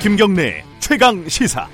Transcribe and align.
김경래 0.00 0.62
최강 0.78 1.28
시사. 1.28 1.68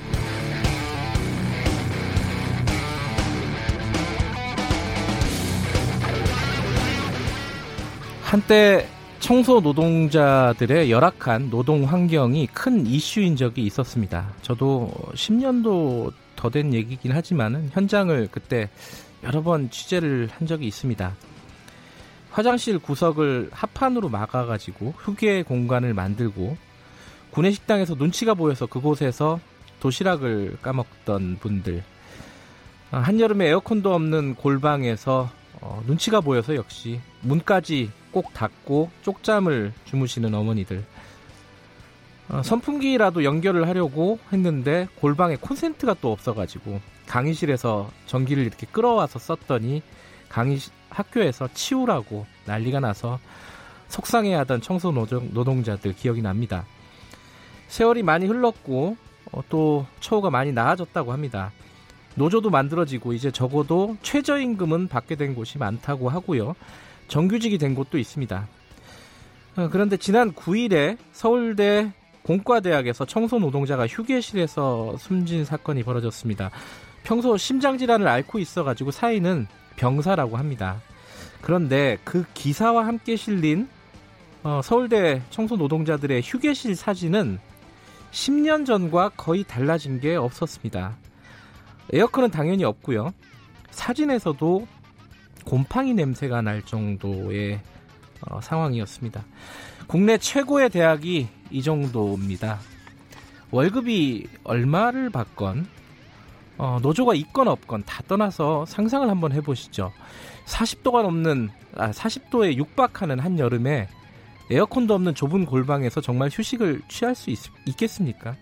한때 8.23 8.87
청소 9.21 9.61
노동자들의 9.61 10.91
열악한 10.91 11.51
노동 11.51 11.85
환경이 11.85 12.49
큰 12.49 12.87
이슈인 12.87 13.37
적이 13.37 13.67
있었습니다. 13.67 14.33
저도 14.43 14.91
10년도 15.15 16.13
더 16.37 16.51
된 16.51 16.75
얘기긴 16.75 17.13
하지만 17.13 17.71
현장을 17.73 18.29
그때 18.31 18.69
여러 19.23 19.43
번 19.43 19.71
취재를 19.71 20.29
한 20.31 20.47
적이 20.47 20.67
있습니다. 20.67 21.15
화장실 22.31 22.79
구석을 22.79 23.49
합판으로 23.51 24.11
막아가지고 24.11 24.93
휴게 24.99 25.45
공간을 25.45 25.95
만들고 25.95 26.59
구내식당에서 27.35 27.97
눈치가 27.97 28.35
보여서 28.35 28.67
그곳에서 28.67 29.41
도시락을 29.81 30.59
까먹던 30.63 31.39
분들 31.41 31.83
아, 32.93 32.99
한여름에 32.99 33.49
에어컨도 33.49 33.93
없는 33.93 34.37
골방에서 34.37 35.29
어, 35.61 35.83
눈치가 35.85 36.21
보여서 36.21 36.55
역시 36.55 37.01
문까지 37.23 37.91
꼭 38.13 38.33
닫고 38.33 38.91
쪽잠을 39.03 39.73
주무시는 39.85 40.33
어머니들. 40.33 40.85
어, 42.29 42.43
선풍기라도 42.45 43.25
연결을 43.25 43.67
하려고 43.67 44.21
했는데 44.33 44.87
골방에 45.01 45.35
콘센트가 45.37 45.97
또 46.01 46.13
없어가지고 46.13 46.81
강의실에서 47.09 47.91
전기를 48.07 48.45
이렇게 48.45 48.65
끌어와서 48.71 49.19
썼더니 49.19 49.83
강의 50.29 50.59
학교에서 50.89 51.49
치우라고 51.53 52.27
난리가 52.47 52.79
나서 52.79 53.19
속상해하던 53.89 54.61
청소 54.61 54.93
노동, 54.93 55.31
노동자들 55.33 55.95
기억이 55.95 56.23
납니다. 56.23 56.65
세월이 57.75 58.05
많이 58.05 58.27
흘렀고 58.27 58.97
어, 59.33 59.43
또 59.49 59.85
처우가 59.99 60.31
많이 60.31 60.53
나아졌다고 60.53 61.13
합니다. 61.13 61.51
노조도 62.15 62.51
만들어지고 62.51 63.15
이제 63.15 63.33
적어도 63.33 63.97
최저임금은 64.01 64.87
받게 64.87 65.17
된 65.17 65.35
곳이 65.35 65.59
많다고 65.59 66.09
하고요. 66.09 66.55
정규직이 67.09 67.59
된 67.59 67.75
곳도 67.75 67.99
있습니다. 67.99 68.47
어, 69.57 69.69
그런데 69.73 69.97
지난 69.97 70.33
9일에 70.33 70.99
서울대 71.11 71.93
공과대학에서 72.23 73.07
청소 73.07 73.41
노동자가 73.41 73.89
휴게실에서 73.89 74.97
숨진 74.97 75.45
사건이 75.45 75.83
벌어졌습니다. 75.83 76.53
평소 77.03 77.37
심장질환을 77.37 78.07
앓고 78.07 78.39
있어가지고 78.39 78.93
사인은 78.93 79.49
병사라고 79.75 80.37
합니다. 80.37 80.81
그런데 81.41 81.99
그 82.05 82.25
기사와 82.35 82.87
함께 82.87 83.17
실린 83.17 83.69
어, 84.45 84.61
서울대 84.63 85.23
청소 85.31 85.57
노동자들의 85.57 86.23
휴게실 86.23 86.77
사진은 86.77 87.41
10년 88.15 88.65
전과 88.65 89.11
거의 89.11 89.43
달라진 89.43 89.99
게 89.99 90.15
없었습니다. 90.15 90.97
에어컨은 91.93 92.31
당연히 92.31 92.65
없고요. 92.65 93.13
사진에서도 93.71 94.67
곰팡이 95.45 95.93
냄새가 95.95 96.41
날 96.41 96.63
정도의 96.63 97.61
어, 98.23 98.41
상황이었습니다. 98.41 99.25
국내 99.89 100.17
최고의 100.17 100.71
대학이 100.71 101.29
이 101.51 101.63
정도입니다. 101.63 102.61
월급이 103.51 104.29
얼마를 104.45 105.11
받건 105.11 105.67
어, 106.57 106.79
노조가 106.81 107.15
있건 107.15 107.49
없건 107.49 107.83
다 107.85 108.03
떠나서 108.07 108.65
상상을 108.67 109.11
한번 109.11 109.33
해보시죠. 109.33 109.93
40도가 110.47 111.03
넘는 111.03 111.51
아, 111.75 111.91
40도에 111.91 112.55
육박하는 112.55 113.19
한 113.19 113.41
여름에 113.41 113.89
에어컨도 114.51 114.95
없는 114.95 115.15
좁은 115.15 115.47
골방에서 115.47 116.01
정말 116.01 116.29
휴식을 116.33 116.83
취할 116.89 117.15
수 117.15 117.31
있, 117.31 117.39
있겠습니까? 117.67 118.37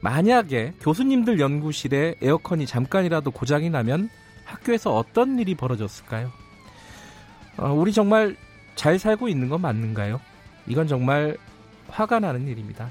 만약에 0.00 0.74
교수님들 0.80 1.40
연구실에 1.40 2.16
에어컨이 2.22 2.66
잠깐이라도 2.66 3.30
고장이 3.30 3.70
나면 3.70 4.08
학교에서 4.44 4.94
어떤 4.94 5.38
일이 5.38 5.54
벌어졌을까요? 5.54 6.30
어, 7.56 7.72
우리 7.72 7.92
정말 7.92 8.36
잘 8.74 8.98
살고 8.98 9.28
있는 9.28 9.48
건 9.48 9.62
맞는가요? 9.62 10.20
이건 10.66 10.86
정말 10.86 11.36
화가 11.88 12.20
나는 12.20 12.46
일입니다. 12.46 12.90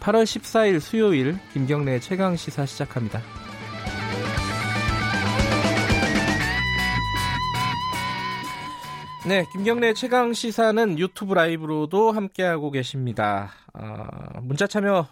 8월 0.00 0.24
14일 0.24 0.80
수요일 0.80 1.38
김경래 1.52 2.00
최강 2.00 2.36
시사 2.36 2.66
시작합니다. 2.66 3.45
네, 9.26 9.44
김경래 9.52 9.92
최강 9.92 10.32
시사는 10.32 11.00
유튜브 11.00 11.34
라이브로도 11.34 12.12
함께하고 12.12 12.70
계십니다. 12.70 13.50
어, 13.74 14.06
문자 14.40 14.68
참여 14.68 15.08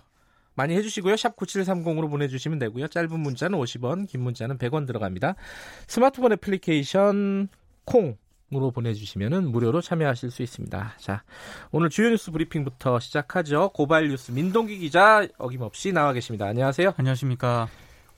많이 0.54 0.76
해주시고요. 0.76 1.16
샵 1.16 1.34
9730으로 1.34 2.08
보내주시면 2.08 2.60
되고요. 2.60 2.86
짧은 2.86 3.18
문자는 3.18 3.58
50원, 3.58 4.06
긴 4.08 4.20
문자는 4.22 4.58
100원 4.58 4.86
들어갑니다. 4.86 5.34
스마트폰 5.88 6.30
애플리케이션 6.30 7.48
콩으로 7.86 8.70
보내주시면 8.72 9.48
무료로 9.50 9.80
참여하실 9.80 10.30
수 10.30 10.44
있습니다. 10.44 10.94
자, 10.98 11.24
오늘 11.72 11.90
주요 11.90 12.08
뉴스 12.08 12.30
브리핑부터 12.30 13.00
시작하죠. 13.00 13.70
고발 13.70 14.06
뉴스 14.06 14.30
민동기 14.30 14.78
기자 14.78 15.26
어김없이 15.38 15.90
나와 15.90 16.12
계십니다. 16.12 16.46
안녕하세요. 16.46 16.94
안녕하십니까. 16.96 17.68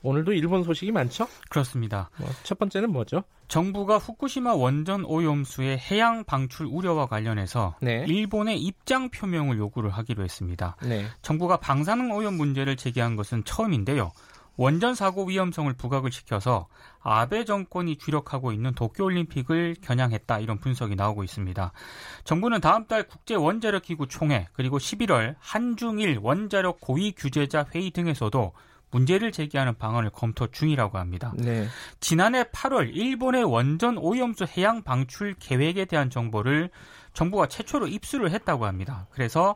오늘도 0.03 0.33
일본 0.33 0.63
소식이 0.63 0.91
많죠? 0.91 1.27
그렇습니다. 1.49 2.09
뭐 2.17 2.29
첫 2.43 2.59
번째는 2.59 2.91
뭐죠? 2.91 3.23
정부가 3.47 3.97
후쿠시마 3.97 4.53
원전 4.55 5.05
오염수의 5.05 5.77
해양 5.79 6.23
방출 6.23 6.65
우려와 6.67 7.07
관련해서 7.07 7.75
네. 7.81 8.05
일본의 8.07 8.59
입장 8.59 9.09
표명을 9.09 9.57
요구를 9.57 9.89
하기로 9.89 10.23
했습니다. 10.23 10.75
네. 10.83 11.05
정부가 11.21 11.57
방사능 11.57 12.11
오염 12.11 12.35
문제를 12.35 12.75
제기한 12.75 13.15
것은 13.15 13.43
처음인데요. 13.45 14.11
원전 14.57 14.95
사고 14.95 15.25
위험성을 15.25 15.71
부각을 15.73 16.11
시켜서 16.11 16.67
아베 16.99 17.45
정권이 17.45 17.97
주력하고 17.97 18.51
있는 18.51 18.73
도쿄올림픽을 18.73 19.75
겨냥했다 19.81 20.39
이런 20.39 20.57
분석이 20.57 20.95
나오고 20.95 21.23
있습니다. 21.23 21.71
정부는 22.23 22.59
다음 22.59 22.87
달 22.87 23.07
국제 23.07 23.35
원자력 23.35 23.83
기구 23.83 24.07
총회 24.07 24.47
그리고 24.53 24.79
11월 24.79 25.35
한중일 25.39 26.19
원자력 26.21 26.81
고위 26.81 27.11
규제자 27.11 27.65
회의 27.73 27.91
등에서도 27.91 28.51
문제를 28.91 29.31
제기하는 29.31 29.77
방안을 29.77 30.09
검토 30.11 30.47
중이라고 30.47 30.97
합니다. 30.97 31.33
네. 31.37 31.67
지난해 31.99 32.43
8월 32.43 32.95
일본의 32.95 33.43
원전 33.43 33.97
오염수 33.97 34.45
해양 34.57 34.83
방출 34.83 35.33
계획에 35.39 35.85
대한 35.85 36.09
정보를 36.09 36.69
정부가 37.13 37.47
최초로 37.47 37.87
입수를 37.87 38.31
했다고 38.31 38.65
합니다. 38.65 39.07
그래서 39.11 39.55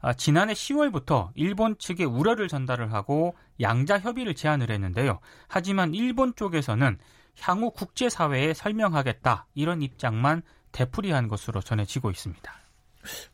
아, 0.00 0.14
지난해 0.14 0.54
10월부터 0.54 1.30
일본 1.34 1.76
측에 1.78 2.04
우려를 2.04 2.48
전달을 2.48 2.92
하고 2.92 3.34
양자 3.60 3.98
협의를 3.98 4.34
제안을 4.34 4.70
했는데요. 4.70 5.20
하지만 5.46 5.94
일본 5.94 6.34
쪽에서는 6.34 6.98
향후 7.40 7.70
국제사회에 7.70 8.54
설명하겠다 8.54 9.46
이런 9.54 9.82
입장만 9.82 10.42
되풀이한 10.72 11.28
것으로 11.28 11.60
전해지고 11.60 12.10
있습니다. 12.10 12.52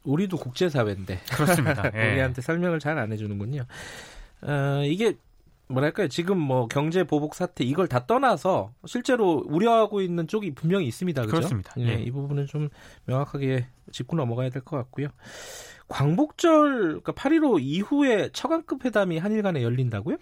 우리도 0.05 0.37
국제사회인데 0.39 1.21
그렇습니다. 1.33 1.91
예. 1.95 2.13
우리한테 2.13 2.43
설명을 2.43 2.81
잘 2.81 2.99
안 2.99 3.13
해주는군요. 3.13 3.65
어, 4.43 4.83
이게 4.85 5.17
뭐랄까요 5.69 6.09
지금 6.09 6.39
뭐 6.39 6.69
경제 6.69 7.03
보복 7.05 7.35
사태 7.35 7.65
이걸 7.65 7.89
다 7.89 8.07
떠나서 8.07 8.73
실제로 8.87 9.43
우려하고 9.47 10.01
있는 10.01 10.29
쪽이 10.29 10.55
분명히 10.55 10.87
있습니다. 10.87 11.23
그렇죠? 11.23 11.37
그렇습니다 11.37 11.73
예, 11.79 11.89
예. 11.89 11.95
이 12.03 12.11
부분은 12.11 12.47
좀 12.47 12.69
명확하게 13.07 13.67
짚고 13.93 14.17
넘어가야 14.17 14.51
될 14.51 14.63
것 14.63 14.77
같고요. 14.77 15.09
광복절 15.89 17.01
그러니까 17.01 17.13
8.15 17.13 17.61
이후에 17.61 18.31
처관급 18.33 18.85
회담이 18.85 19.19
한일 19.19 19.43
간에 19.43 19.63
열린다고요? 19.63 20.17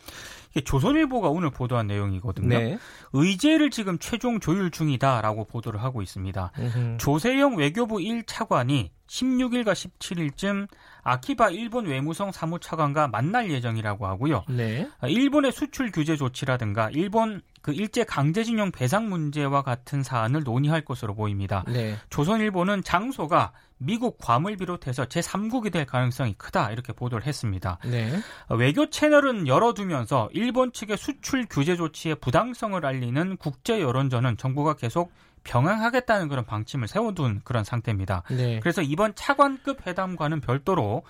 이게 0.51 0.61
조선일보가 0.63 1.29
오늘 1.31 1.51
보도한 1.51 1.87
내용이거든요. 1.87 2.49
네. 2.49 2.79
의제를 3.13 3.71
지금 3.71 3.99
최종 3.99 4.41
조율 4.41 4.71
중이다라고 4.71 5.47
보도를 5.47 5.83
하고 5.83 6.03
있습니다. 6.03 6.53
으흠. 6.59 6.99
조세영 6.99 7.57
외교부 7.57 7.97
1차관이 7.97 8.91
16일과 9.07 9.73
17일쯤 9.73 10.69
아키바 11.03 11.51
일본 11.51 11.87
외무성 11.87 12.33
사무차관과 12.33 13.09
만날 13.09 13.51
예정이라고 13.51 14.07
하고요. 14.07 14.45
네. 14.49 14.89
일본의 15.03 15.53
수출 15.53 15.91
규제 15.91 16.17
조치라든가 16.17 16.91
일본 16.91 17.43
그 17.61 17.73
일제 17.73 18.05
강제징용 18.05 18.73
배상 18.73 19.09
문제와 19.09 19.63
같은 19.63 20.03
사안을 20.03 20.43
논의할 20.45 20.85
것으로 20.85 21.15
보입니다. 21.15 21.65
네. 21.69 21.97
조선일보는 22.11 22.83
장소가 22.83 23.53
미국 23.85 24.19
괌을 24.19 24.57
비롯해서 24.57 25.05
제3국이 25.05 25.73
될 25.73 25.85
가능성이 25.85 26.35
크다 26.35 26.71
이렇게 26.71 26.93
보도를 26.93 27.27
했습니다. 27.27 27.79
네. 27.85 28.11
외교 28.51 28.91
채널은 28.91 29.47
열어두면서 29.47 30.31
일본 30.33 30.73
측의 30.73 30.97
수출 30.97 31.47
규제 31.49 31.77
조치의 31.77 32.17
부당성을 32.17 32.85
알리는 32.85 33.37
국제 33.37 33.81
여론전은 33.81 34.37
정부가 34.37 34.75
계속 34.75 35.13
병행하겠다는 35.45 36.29
그런 36.29 36.45
방침을 36.45 36.89
세워둔 36.89 37.43
그런 37.45 37.65
상태입니다. 37.65 38.23
네. 38.31 38.61
그래서 38.61 38.83
이번 38.83 39.15
차관급 39.15 39.87
회담과는 39.87 40.41
별도로 40.41 41.03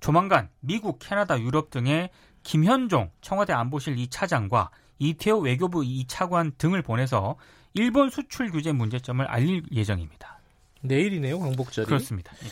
조만간 0.00 0.48
미국, 0.60 0.98
캐나다, 0.98 1.38
유럽 1.40 1.70
등의 1.70 2.10
김현종 2.42 3.10
청와대 3.20 3.52
안보실 3.52 3.96
2차장과 3.96 4.70
이태호 4.98 5.38
외교부 5.38 5.82
2차관 5.82 6.58
등을 6.58 6.82
보내서 6.82 7.36
일본 7.74 8.10
수출 8.10 8.50
규제 8.50 8.72
문제점을 8.72 9.24
알릴 9.26 9.62
예정입니다. 9.72 10.41
내일이네요, 10.82 11.38
광복절이. 11.38 11.86
그렇습니다. 11.86 12.32
예. 12.44 12.48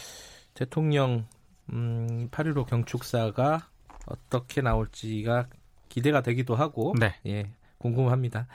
대통령 0.55 1.27
음, 1.73 2.29
8.15 2.31 2.67
경축사가 2.67 3.69
어떻게 4.06 4.61
나올지가 4.61 5.49
기대가 5.88 6.23
되기도 6.23 6.55
하고 6.55 6.94
네. 6.99 7.15
예, 7.27 7.50
궁금합니다. 7.79 8.47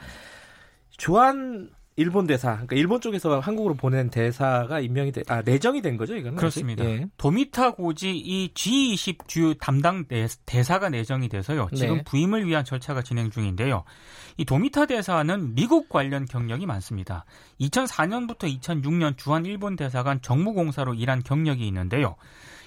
주한 0.92 1.72
일본 1.98 2.28
대사, 2.28 2.52
그러니까 2.52 2.76
일본 2.76 3.00
쪽에서 3.00 3.40
한국으로 3.40 3.76
보낸 3.76 4.10
대사가 4.10 4.82
임명이 4.82 5.14
돼, 5.14 5.24
아 5.28 5.42
내정이 5.42 5.82
된 5.82 5.96
거죠, 5.96 6.16
이거는 6.18 6.36
그렇습니다. 6.36 6.84
예. 6.84 7.06
도미타 7.18 7.72
고지 7.72 8.12
이 8.18 8.54
G20 8.54 9.28
주요 9.28 9.54
담당 9.54 10.06
대사가 10.46 10.90
내정이 10.90 11.30
돼서요. 11.30 11.70
지금 11.74 11.98
네. 11.98 12.04
부임을 12.04 12.48
위한 12.48 12.66
절차가 12.66 13.02
진행 13.02 13.30
중인데요. 13.30 13.86
이 14.36 14.44
도미타 14.44 14.88
대사는 14.88 15.56
미국 15.56 15.88
관련 15.88 16.26
경력이 16.26 16.66
많습니다. 16.66 17.24
2004년부터 17.62 18.60
2006년 18.60 19.18
주한 19.18 19.46
일본 19.46 19.78
대사관 19.78 20.22
정무공사로 20.22 20.96
일한 20.96 21.24
경력이 21.24 21.66
있는데요. 21.66 22.18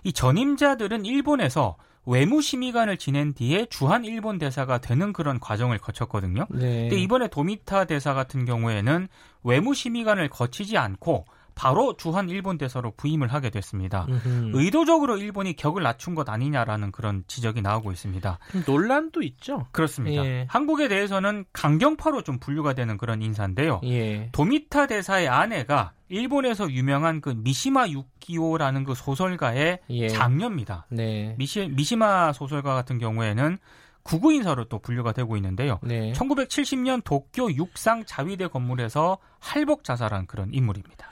이 0.05 0.13
전임자들은 0.15 1.05
일본에서 1.05 1.77
외무 2.09 2.41
심의관을 2.41 2.97
지낸 2.97 3.35
뒤에 3.35 3.67
주한 3.67 4.07
일본 4.07 4.39
대사가 4.39 4.79
되는 4.79 5.13
그런 5.13 5.39
과정을 5.39 5.77
거쳤거든요. 5.77 6.47
네. 6.49 6.89
근데 6.89 6.97
이번에 6.97 7.29
도미타 7.29 7.85
대사 7.85 8.15
같은 8.15 8.47
경우에는 8.47 9.09
외무 9.45 9.75
심의관을 9.75 10.31
거치지 10.31 10.79
않고 10.79 11.27
바로 11.59 11.97
주한 11.97 12.29
일본 12.29 12.57
대사로 12.57 12.93
부임을 12.93 13.27
하게 13.33 13.51
됐습니다. 13.51 14.07
음흠. 14.09 14.53
의도적으로 14.55 15.17
일본이 15.17 15.57
격을 15.57 15.83
낮춘 15.83 16.15
것 16.15 16.29
아니냐라는 16.29 16.93
그런 16.93 17.25
지적이 17.27 17.63
나오고 17.63 17.91
있습니다. 17.91 18.39
논란도 18.65 19.23
있죠. 19.23 19.67
그렇습니다. 19.73 20.25
예. 20.25 20.47
한국에 20.49 20.87
대해서는 20.87 21.45
강경파로 21.53 22.23
좀 22.23 22.39
분류가 22.39 22.75
되는 22.75 22.97
그런 22.97 23.23
인사인데요. 23.23 23.81
예. 23.83 24.29
도미타 24.31 24.87
대사의 24.87 25.29
아내가 25.29 25.91
일본에서 26.09 26.71
유명한 26.71 27.21
그 27.21 27.31
미시마 27.31 27.89
유키오라는 27.89 28.85
그 28.85 28.95
소설가의 28.95 29.81
예. 29.91 30.09
장녀입니다. 30.09 30.87
네. 30.91 31.35
미시, 31.39 31.69
미시마 31.75 32.35
소설가 32.35 32.75
같은 32.75 32.99
경우에는 32.99 33.59
구구 34.05 34.33
인사로 34.33 34.67
또 34.67 34.79
분류가 34.79 35.13
되고 35.13 35.37
있는데요. 35.37 35.81
네. 35.83 36.13
1970년 36.13 37.03
도쿄 37.03 37.53
육상 37.53 38.05
자위대 38.07 38.47
건물에서 38.47 39.19
할복 39.41 39.83
자살한 39.83 40.27
그런 40.27 40.55
인물입니다. 40.55 41.09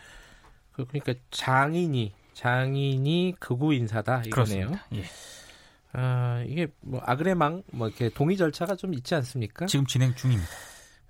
그, 0.77 0.85
그러니까 0.85 1.15
장인이 1.31 2.13
장인이 2.35 3.35
극우 3.41 3.73
인사다 3.73 4.25
이거네요. 4.27 4.71
예. 4.95 5.05
아 5.93 6.45
이게 6.47 6.67
뭐 6.83 7.01
아그레망 7.03 7.63
뭐 7.73 7.89
이렇게 7.89 8.11
동의 8.11 8.37
절차가 8.37 8.77
좀 8.77 8.93
있지 8.93 9.15
않습니까? 9.15 9.65
지금 9.67 9.87
진행 9.87 10.15
중입니다. 10.15 10.51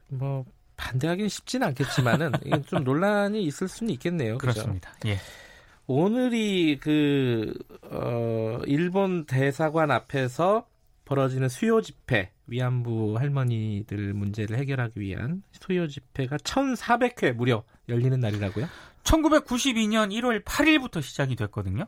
뭐 0.09 0.45
반대하기는 0.77 1.29
쉽지는 1.29 1.67
않겠지만은 1.69 2.31
이게 2.47 2.63
좀 2.63 2.85
논란이 2.85 3.43
있을 3.43 3.67
수는 3.67 3.93
있겠네요. 3.95 4.39
그렇습니다. 4.39 4.95
예. 5.07 5.19
오늘이 5.89 6.79
그 6.81 7.53
어, 7.83 8.61
일본 8.67 9.25
대사관 9.25 9.91
앞에서 9.91 10.69
벌어지는 11.05 11.49
수요 11.49 11.81
집회 11.81 12.31
위안부 12.47 13.17
할머니들 13.19 14.15
문제를 14.15 14.59
해결하기 14.59 15.01
위한 15.01 15.43
수요 15.51 15.89
집회가 15.89 16.37
1,400회 16.37 17.33
무려 17.33 17.65
열리는 17.89 18.19
날이라고요? 18.21 18.67
1992년 19.06 20.12
1월 20.12 20.44
8일부터 20.44 21.03
시작이 21.03 21.37
됐거든요. 21.37 21.87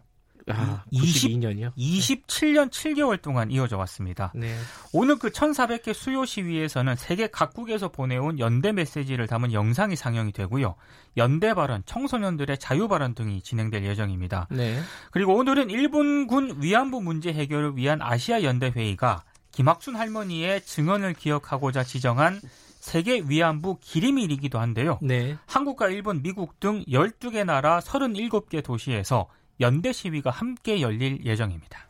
아, 0.50 0.82
92년이요? 0.92 1.74
27년 1.76 2.70
7개월 2.70 3.20
동안 3.20 3.50
이어져 3.50 3.76
왔습니다. 3.76 4.32
네. 4.34 4.56
오늘 4.92 5.18
그 5.18 5.30
1,400개 5.30 5.92
수요 5.92 6.24
시위에서는 6.24 6.96
세계 6.96 7.26
각국에서 7.26 7.88
보내온 7.88 8.38
연대 8.38 8.72
메시지를 8.72 9.26
담은 9.26 9.52
영상이 9.52 9.94
상영이 9.94 10.32
되고요. 10.32 10.74
연대 11.16 11.52
발언, 11.52 11.82
청소년들의 11.84 12.58
자유 12.58 12.88
발언 12.88 13.14
등이 13.14 13.42
진행될 13.42 13.84
예정입니다. 13.84 14.48
네. 14.50 14.80
그리고 15.10 15.36
오늘은 15.36 15.70
일본군 15.70 16.62
위안부 16.62 17.02
문제 17.02 17.32
해결을 17.32 17.76
위한 17.76 18.00
아시아 18.00 18.42
연대 18.42 18.72
회의가 18.74 19.24
김학순 19.52 19.96
할머니의 19.96 20.62
증언을 20.62 21.14
기억하고자 21.14 21.82
지정한 21.84 22.40
세계 22.88 23.20
위안부 23.20 23.78
기림일이기도 23.80 24.58
한데요. 24.58 24.98
네. 25.02 25.36
한국과 25.46 25.90
일본, 25.90 26.22
미국 26.22 26.58
등 26.58 26.82
12개 26.84 27.44
나라 27.44 27.80
37개 27.80 28.64
도시에서 28.64 29.28
연대 29.60 29.92
시위가 29.92 30.30
함께 30.30 30.80
열릴 30.80 31.22
예정입니다. 31.24 31.86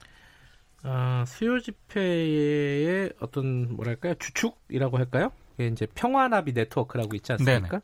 아, 0.83 1.25
수요 1.27 1.61
집회의 1.61 3.13
어떤 3.21 3.77
뭐랄까요? 3.77 4.15
주축이라고 4.15 4.99
할까요? 4.99 5.31
이제 5.61 5.87
평화나비 5.95 6.53
네트워크라고 6.53 7.15
있지 7.15 7.31
않습니까? 7.33 7.69
네네. 7.69 7.83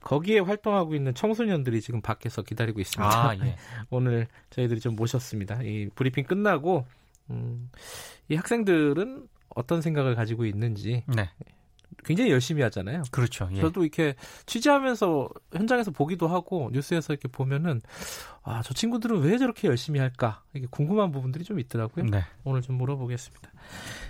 거기에 0.00 0.40
활동하고 0.40 0.94
있는 0.94 1.14
청소년들이 1.14 1.80
지금 1.80 2.02
밖에서 2.02 2.42
기다리고 2.42 2.80
있습니다. 2.80 3.28
아, 3.30 3.34
예. 3.36 3.56
오늘 3.88 4.26
저희들이 4.50 4.80
좀 4.80 4.94
모셨습니다. 4.96 5.62
이 5.62 5.88
브리핑 5.94 6.24
끝나고 6.24 6.84
음, 7.30 7.70
이 8.28 8.34
학생들은 8.34 9.26
어떤 9.54 9.80
생각을 9.80 10.14
가지고 10.16 10.44
있는지 10.44 11.04
네. 11.06 11.30
굉장히 12.04 12.30
열심히 12.30 12.62
하잖아요. 12.62 13.04
그렇죠. 13.10 13.48
예. 13.52 13.60
저도 13.60 13.82
이렇게 13.82 14.14
취재하면서 14.46 15.28
현장에서 15.52 15.90
보기도 15.90 16.28
하고 16.28 16.70
뉴스에서 16.72 17.12
이렇게 17.12 17.28
보면은 17.28 17.80
아, 18.42 18.62
저 18.62 18.74
친구들은 18.74 19.20
왜 19.20 19.38
저렇게 19.38 19.68
열심히 19.68 20.00
할까? 20.00 20.42
이게 20.54 20.66
궁금한 20.70 21.12
부분들이 21.12 21.44
좀 21.44 21.60
있더라고요. 21.60 22.06
네. 22.06 22.24
오늘 22.44 22.62
좀 22.62 22.76
물어보겠습니다. 22.76 23.50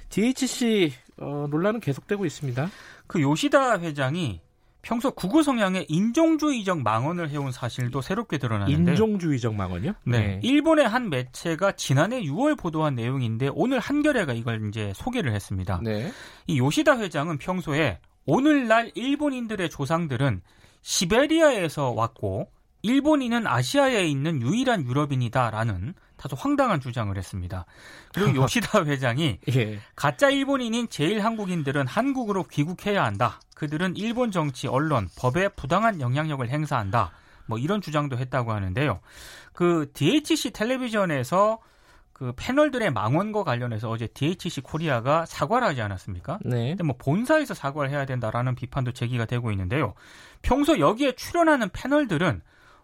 DHC 0.09 0.93
어, 1.19 1.47
논란은 1.51 1.81
계속되고 1.81 2.25
있습니다. 2.25 2.71
그 3.07 3.21
요시다 3.21 3.81
회장이 3.81 4.41
평소 4.83 5.13
구구 5.13 5.45
성향의 5.45 5.87
인종주의적 5.89 6.83
망언을 6.83 7.31
해온 7.31 7.53
사실도 7.53 8.03
새롭게 8.03 8.39
드러나는데 8.39 8.93
인종주의적 8.93 9.55
망언이요? 9.55 9.93
네. 10.05 10.19
네. 10.19 10.41
일본의 10.43 10.89
한 10.89 11.09
매체가 11.09 11.73
지난해 11.73 12.21
6월 12.23 12.59
보도한 12.59 12.97
내용인데 12.97 13.51
오늘 13.55 13.79
한겨레가 13.79 14.33
이걸 14.33 14.69
이제 14.69 14.93
소개를 14.97 15.33
했습니다. 15.35 15.81
네. 15.83 16.13
이 16.49 16.59
요시다 16.59 16.99
회장은 16.99 17.39
평소에 17.39 18.01
오늘날 18.27 18.91
일본인들의 18.95 19.71
조상들은 19.71 20.43
시베리아에서 20.83 21.91
왔고 21.93 22.51
일본인은 22.83 23.47
아시아에 23.47 24.05
있는 24.07 24.43
유일한 24.43 24.85
유럽인이다라는 24.85 25.95
다소 26.23 26.37
황당한 26.37 26.81
주장을 26.81 27.17
했습니다. 27.17 27.67
그리고 28.15 28.43
요시다 28.43 28.85
회장이 28.87 29.41
예. 29.57 29.81
가짜 29.97 30.31
일본인인 30.31 30.89
제일 30.89 31.25
한국인들은 31.25 31.89
한국으로 31.89 32.45
귀국해야 32.45 33.03
한다. 33.03 33.41
그들은 33.57 33.97
일본 33.97 34.31
정치, 34.31 34.69
언론, 34.69 35.09
법에 35.19 35.49
부당한 35.49 36.01
영향력을 36.01 36.49
행사한다. 36.49 37.11
뭐 37.47 37.59
이런 37.59 37.81
주장도 37.81 38.19
했다고 38.19 38.53
하는데요. 38.53 39.01
그 39.53 39.91
DHC 39.95 40.53
텔레비전에서 40.53 41.59
그 42.13 42.33
패널들의 42.37 42.93
망언과 42.93 43.43
관련해서 43.43 43.91
어제 43.91 44.07
DHC 44.07 44.61
코리아가 44.61 45.27
사과를 45.27 45.67
하지 45.67 45.83
않았습니까? 45.83 46.39
네. 46.45 46.69
근데 46.69 46.85
뭐 46.85 46.95
본사에서 46.97 47.55
사과를 47.55 47.91
해야 47.91 48.07
된다라는 48.07 48.55
비판도 48.55 48.93
제기가 48.93 49.25
되고 49.25 49.51
있는데요. 49.51 49.95
평소 50.41 50.79
여기에 50.79 51.17
출연하는 51.17 51.71
패널들은 51.71 52.43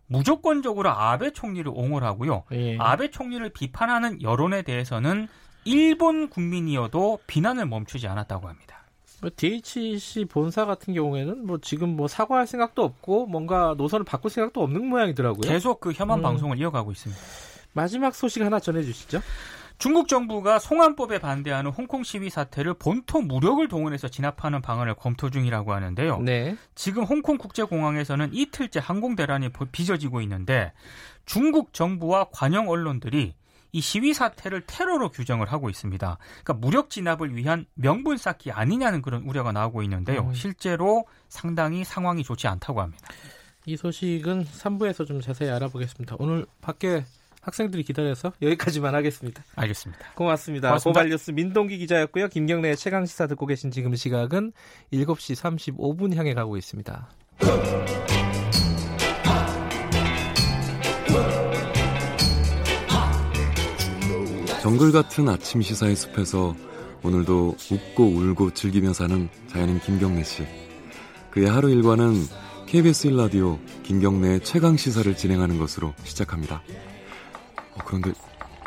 무조건적으로 0.09 0.91
아베 0.91 1.31
총리를 1.31 1.71
옹호를 1.73 2.07
하고요. 2.07 2.45
예. 2.53 2.77
아베 2.79 3.11
총리를 3.11 3.49
비판하는 3.51 4.21
여론에 4.23 4.63
대해서는 4.63 5.29
일본 5.65 6.29
국민이어도 6.29 7.21
비난을 7.27 7.67
멈추지 7.67 8.09
않았다고 8.09 8.49
합니다. 8.49 8.79
뭐 9.21 9.31
DHC 9.35 10.27
본사 10.27 10.65
같은 10.65 10.95
경우에는 10.95 11.47
뭐 11.47 11.59
지금 11.61 11.97
뭐 11.97 12.09
사과할 12.09 12.47
생각도 12.47 12.83
없고 12.85 13.27
뭔가 13.27 13.75
노선을 13.77 14.05
바꿀 14.05 14.31
생각도 14.31 14.63
없는 14.63 14.87
모양이더라고요. 14.87 15.51
계속 15.51 15.81
그 15.81 15.93
혐한 15.93 16.21
음. 16.21 16.23
방송을 16.23 16.59
이어가고 16.59 16.93
있습니다. 16.93 17.21
마지막 17.73 18.15
소식 18.15 18.43
하나 18.43 18.59
전해주시죠. 18.59 19.21
중국 19.79 20.09
정부가 20.09 20.59
송환법에 20.59 21.21
반대하는 21.21 21.71
홍콩 21.71 22.03
시위 22.03 22.31
사태를 22.31 22.75
본토 22.75 23.21
무력을 23.21 23.67
동원해서 23.69 24.09
진압하는 24.09 24.61
방안을 24.61 24.95
검토 24.95 25.31
중이라고 25.31 25.73
하는데요. 25.73 26.19
네. 26.21 26.57
지금 26.75 27.05
홍콩 27.05 27.39
국제공항에서는 27.39 28.31
이틀째 28.33 28.81
항공 28.83 29.15
대란이 29.15 29.51
빚어지고 29.71 30.21
있는데 30.23 30.73
중국 31.27 31.73
정부와 31.73 32.27
관영 32.33 32.69
언론들이 32.69 33.35
이 33.71 33.81
시위 33.81 34.15
사태를 34.15 34.63
테러로 34.67 35.11
규정을 35.11 35.53
하고 35.53 35.71
있습니다. 35.71 36.19
그러니까 36.43 36.55
무력 36.55 36.91
진압을 36.91 37.37
위한 37.37 37.67
명분 37.75 38.17
쌓기 38.17 38.51
아니냐는 38.51 39.03
그런 39.03 39.23
우려가 39.23 39.53
나오고 39.53 39.83
있는데요. 39.85 40.23
음. 40.23 40.35
실제로 40.35 41.05
상당히 41.29 41.85
상황이 41.85 42.25
좋지 42.25 42.49
않다고 42.49 42.81
합니다. 42.81 43.09
이 43.67 43.77
소식은 43.77 44.45
3부에서 44.47 45.07
좀 45.07 45.21
자세히 45.21 45.51
알아보겠습니다. 45.51 46.17
오늘 46.19 46.47
밖에 46.63 47.05
학생들이 47.41 47.83
기다려서 47.83 48.33
여기까지만 48.43 48.95
하겠습니다. 48.95 49.45
알겠습니다. 49.57 50.13
고맙습니다. 50.15 50.69
고맙습니다. 50.69 51.01
고발뉴스 51.01 51.31
민동기 51.33 51.79
기자였고요. 51.79 52.29
김경래의 52.29 52.77
최강 52.77 53.07
시사 53.07 53.27
듣고 53.27 53.47
계신 53.47 53.71
지금 53.71 53.95
시각은 53.95 54.53
7시 54.93 55.75
35분 55.77 56.15
향해 56.15 56.35
가고 56.35 56.57
있습니다. 56.57 57.09
정글 64.63 64.93
같은 64.93 65.29
아침 65.29 65.63
시사의 65.63 65.97
숲에서 65.97 66.55
오늘도 67.03 67.57
웃고 67.71 68.05
울고 68.05 68.55
즐기며 68.55 68.93
사는 68.93 69.29
자연인 69.49 69.79
김경래 69.81 70.25
씨. 70.25 70.45
그의 71.31 71.49
하루 71.49 71.71
일과는 71.71 72.15
KBS 72.67 73.09
1라디오 73.09 73.59
김경래의 73.85 74.41
최강 74.41 74.77
시사를 74.77 75.17
진행하는 75.17 75.59
것으로 75.59 75.95
시작합니다. 76.03 76.63
어, 77.79 77.83
그런데 77.85 78.13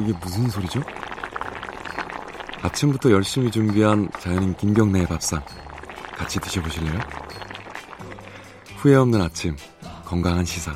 이게 0.01 0.13
무슨 0.22 0.50
소리죠? 0.50 0.82
아침부터 2.62 3.12
열심히 3.12 3.51
준비한 3.51 4.10
자연인 4.20 4.56
김경래의 4.56 5.08
밥상. 5.08 5.41
같이 6.15 6.39
드셔보실래요? 6.39 7.00
후회 8.77 8.96
없는 8.96 9.22
아침 9.22 9.56
건강한 10.06 10.46
시사. 10.46 10.75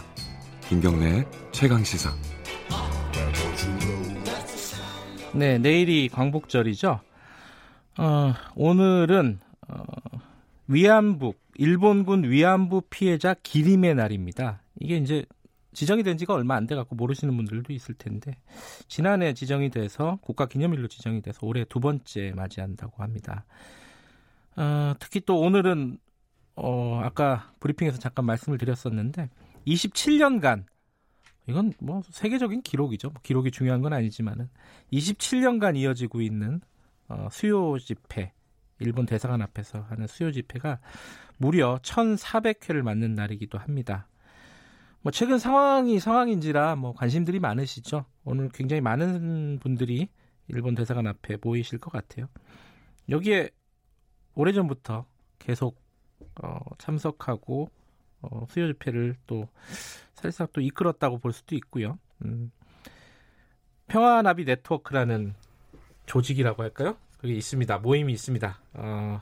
김경래의 0.70 1.25
최강 1.51 1.84
시사. 1.84 2.12
네 5.34 5.58
내일이 5.58 6.10
광복절이죠? 6.10 7.00
어, 7.98 8.34
오늘은 8.56 9.39
어, 9.68 9.84
위안부 10.68 11.34
일본군 11.56 12.24
위안부 12.24 12.84
피해자 12.89 13.36
기림의 13.44 13.96
날입니다. 13.96 14.62
이게 14.80 14.98
이제 14.98 15.25
지정이 15.75 16.03
된 16.03 16.17
지가 16.17 16.34
얼마 16.34 16.55
안 16.55 16.65
돼 16.65 16.75
갖고 16.75 16.96
모르시는 16.96 17.36
분들도 17.38 17.74
있을 17.74 17.94
텐데 17.96 18.38
지난해 18.88 19.34
지정이 19.34 19.70
돼서 19.70 20.17
국가 20.22 20.48
기념일로 20.48 20.88
지정이 20.88 21.22
돼서 21.22 21.39
올해 21.44 21.63
두 21.65 21.79
번째 21.79 22.34
맞이한다고 22.36 23.03
합니다. 23.03 23.46
어, 24.55 24.94
특히 25.00 25.22
또 25.22 25.39
오늘은 25.39 25.98
어, 26.55 27.01
아까 27.03 27.53
브리핑에서 27.60 28.00
잠깐 28.00 28.25
말씀을 28.25 28.58
드렸었는데 28.58 29.29
27년간 29.67 30.63
이건 31.48 31.74
뭐 31.79 32.01
세계적인 32.10 32.63
기록이죠. 32.63 33.10
뭐 33.10 33.22
기록이 33.22 33.51
중요한 33.51 33.82
건 33.82 33.94
아니지만은 33.94 34.50
27년간 34.91 35.77
이어지고 35.77 36.22
있는 36.22 36.62
어, 37.08 37.27
수요 37.32 37.77
집회 37.77 38.34
일본 38.79 39.05
대사관 39.05 39.41
앞에서 39.41 39.82
하는 39.89 40.08
수요 40.08 40.32
집회가 40.32 40.79
무려 41.38 41.77
1,400회를 41.84 42.82
맞는 42.82 43.13
날이기도 43.15 43.58
합니다. 43.58 44.08
뭐 45.06 45.12
최근 45.12 45.38
상황이 45.38 46.00
상황인지라 46.00 46.78
뭐 46.78 46.92
관심들이 46.94 47.40
많으시죠. 47.40 48.06
오늘 48.24 48.50
굉장히 48.50 48.82
많은 48.82 49.60
분들이 49.62 50.10
일본 50.48 50.74
대사관 50.74 51.06
앞에 51.06 51.38
모이실 51.44 51.78
것 51.78 51.92
같아요. 51.92 52.28
여기에 53.10 53.52
오래전부터 54.34 55.06
계속 55.38 55.80
어, 56.42 56.58
참석하고 56.80 57.70
어, 58.24 58.48
수요 58.50 58.66
집회를 58.74 59.16
또 59.28 59.48
사실상 60.16 60.48
또 60.54 60.60
이끌었다고 60.60 61.20
볼 61.20 61.34
수도 61.34 61.54
있고요. 61.54 62.00
음, 62.24 62.52
평화나비 63.86 64.44
네트워크라는 64.46 65.36
조직이라고 66.08 66.64
할까요? 66.64 66.98
그게 67.20 67.36
있습니다. 67.36 67.78
모임이 67.78 68.12
있습니다. 68.12 68.60
어, 68.74 69.22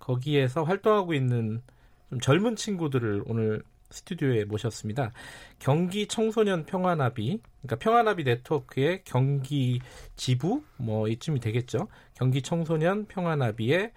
거기에서 0.00 0.64
활동하고 0.64 1.14
있는 1.14 1.62
좀 2.08 2.18
젊은 2.18 2.56
친구들을 2.56 3.22
오늘 3.26 3.62
스튜디오에 3.90 4.44
모셨습니다. 4.44 5.12
경기 5.58 6.06
청소년 6.06 6.64
평화나비, 6.64 7.40
그러니까 7.62 7.76
평화나비 7.76 8.24
네트워크의 8.24 9.02
경기 9.04 9.80
지부 10.16 10.62
뭐 10.76 11.08
이쯤이 11.08 11.40
되겠죠. 11.40 11.88
경기 12.14 12.42
청소년 12.42 13.06
평화나비의 13.06 13.92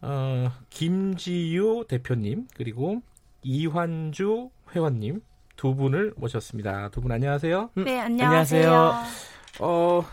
어, 0.00 0.50
김지유 0.70 1.84
대표님 1.88 2.48
그리고 2.56 3.02
이환주 3.42 4.50
회원님 4.74 5.20
두 5.56 5.74
분을 5.76 6.14
모셨습니다. 6.16 6.88
두 6.90 7.00
분 7.02 7.12
안녕하세요. 7.12 7.70
네, 7.74 8.00
안녕하세요. 8.00 8.94
어, 9.60 10.04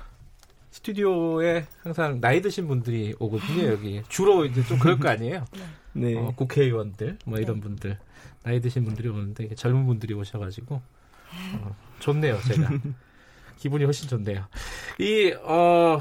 스튜디오에 0.72 1.65
항상 1.82 2.22
나이 2.22 2.41
드신 2.41 2.68
분들이 2.68 3.15
오거든요, 3.20 3.70
여기. 3.72 4.03
주로 4.10 4.46
이제 4.46 4.62
좀 4.63 4.77
그럴 4.77 5.00
거 5.00 5.10
아니에요? 5.10 5.46
네. 5.94 6.15
어, 6.15 6.34
국회의원들, 6.36 7.18
뭐 7.25 7.39
이런 7.39 7.56
네. 7.56 7.62
분들. 7.62 7.98
나이 8.43 8.62
드신 8.62 8.86
분들이 8.86 9.10
오는데 9.10 9.53
젊은 9.55 9.86
분들이 9.86 10.13
오셔가지고 10.13 10.75
어, 10.75 11.75
좋네요 12.00 12.39
제가 12.41 12.69
기분이 13.60 13.84
훨씬 13.84 14.08
좋네요. 14.08 14.46
이 15.00 15.34
어, 15.43 16.00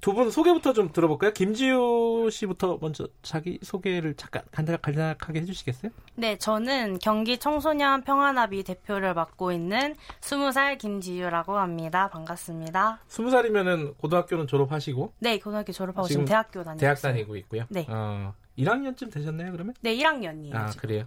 두분 0.00 0.32
소개부터 0.32 0.72
좀 0.72 0.90
들어볼까요? 0.92 1.32
김지우 1.32 2.28
씨부터 2.28 2.78
먼저 2.80 3.06
자기 3.22 3.60
소개를 3.62 4.14
잠깐 4.16 4.42
간단하게 4.50 5.40
해주시겠어요? 5.42 5.92
네, 6.16 6.36
저는 6.36 6.98
경기 6.98 7.38
청소년 7.38 8.02
평화나비 8.02 8.64
대표를 8.64 9.14
맡고 9.14 9.52
있는 9.52 9.94
20살 10.20 10.76
김지유라고 10.78 11.56
합니다. 11.56 12.10
반갑습니다. 12.10 12.98
20살이면은 13.08 13.96
고등학교는 13.98 14.48
졸업하시고? 14.48 15.12
네, 15.20 15.38
고등학교 15.38 15.70
졸업하고 15.70 16.08
지금, 16.08 16.22
지금 16.22 16.24
대학교 16.24 16.64
다니고 16.64 16.80
대학 16.80 17.00
다니고 17.00 17.36
있고요. 17.36 17.66
네. 17.68 17.86
어, 17.88 18.34
1학년쯤 18.58 19.12
되셨나요, 19.12 19.52
그러면? 19.52 19.74
네, 19.80 19.96
1학년이에요. 19.96 20.54
아, 20.54 20.70
지금. 20.70 20.80
그래요. 20.82 21.04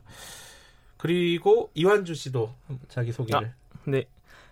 그리고 0.98 1.72
이완주 1.74 2.16
씨도 2.16 2.54
자기 2.88 3.12
소개를. 3.12 3.48
아, 3.48 3.78
네. 3.86 4.06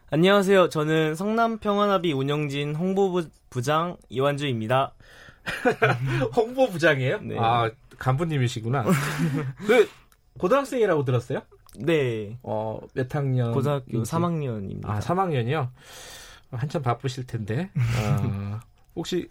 안녕하세요. 0.10 0.70
저는 0.70 1.16
성남 1.16 1.58
평화나비 1.58 2.14
운영진 2.14 2.76
홍보부장 2.76 3.98
이완주입니다. 4.10 4.94
홍보부장이에요? 6.36 7.22
네. 7.22 7.38
아, 7.40 7.72
간부님이시구나. 7.98 8.86
그 9.66 9.90
고등학생이라고 10.38 11.04
들었어요? 11.04 11.42
네. 11.80 12.38
어, 12.44 12.80
몇 12.94 13.14
학년? 13.16 13.52
고등학교 13.52 13.98
인지? 13.98 14.12
3학년입니다. 14.12 14.88
아, 14.88 15.00
3학년이요? 15.00 15.70
한참 16.52 16.84
바쁘실 16.84 17.26
텐데. 17.26 17.72
어, 17.76 18.60
혹시 18.96 19.28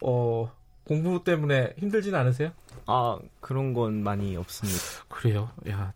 어, 0.00 0.50
공부 0.84 1.22
때문에 1.24 1.74
힘들진 1.78 2.14
않으세요? 2.14 2.50
아, 2.86 3.18
그런 3.40 3.72
건 3.72 4.02
많이 4.02 4.36
없습니다. 4.36 4.78
그래요? 5.08 5.50
야, 5.68 5.92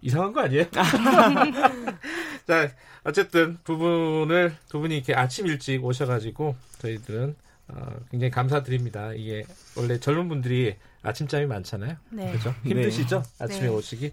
이상한 0.00 0.32
거 0.32 0.40
아니에요? 0.40 0.64
자, 2.46 2.70
어쨌든 3.04 3.58
두 3.64 3.76
분을 3.76 4.56
두 4.68 4.80
분이 4.80 4.96
이렇게 4.96 5.14
아침 5.14 5.46
일찍 5.46 5.84
오셔가지고 5.84 6.56
저희들은 6.78 7.36
어, 7.68 7.96
굉장히 8.10 8.30
감사드립니다. 8.30 9.12
이게 9.14 9.44
원래 9.76 9.98
젊은 10.00 10.28
분들이 10.28 10.76
아침잠이 11.02 11.46
많잖아요. 11.46 11.96
네. 12.10 12.30
그렇죠? 12.32 12.52
힘드시죠? 12.64 13.22
네. 13.22 13.44
아침에 13.44 13.62
네. 13.62 13.68
오시기. 13.68 14.12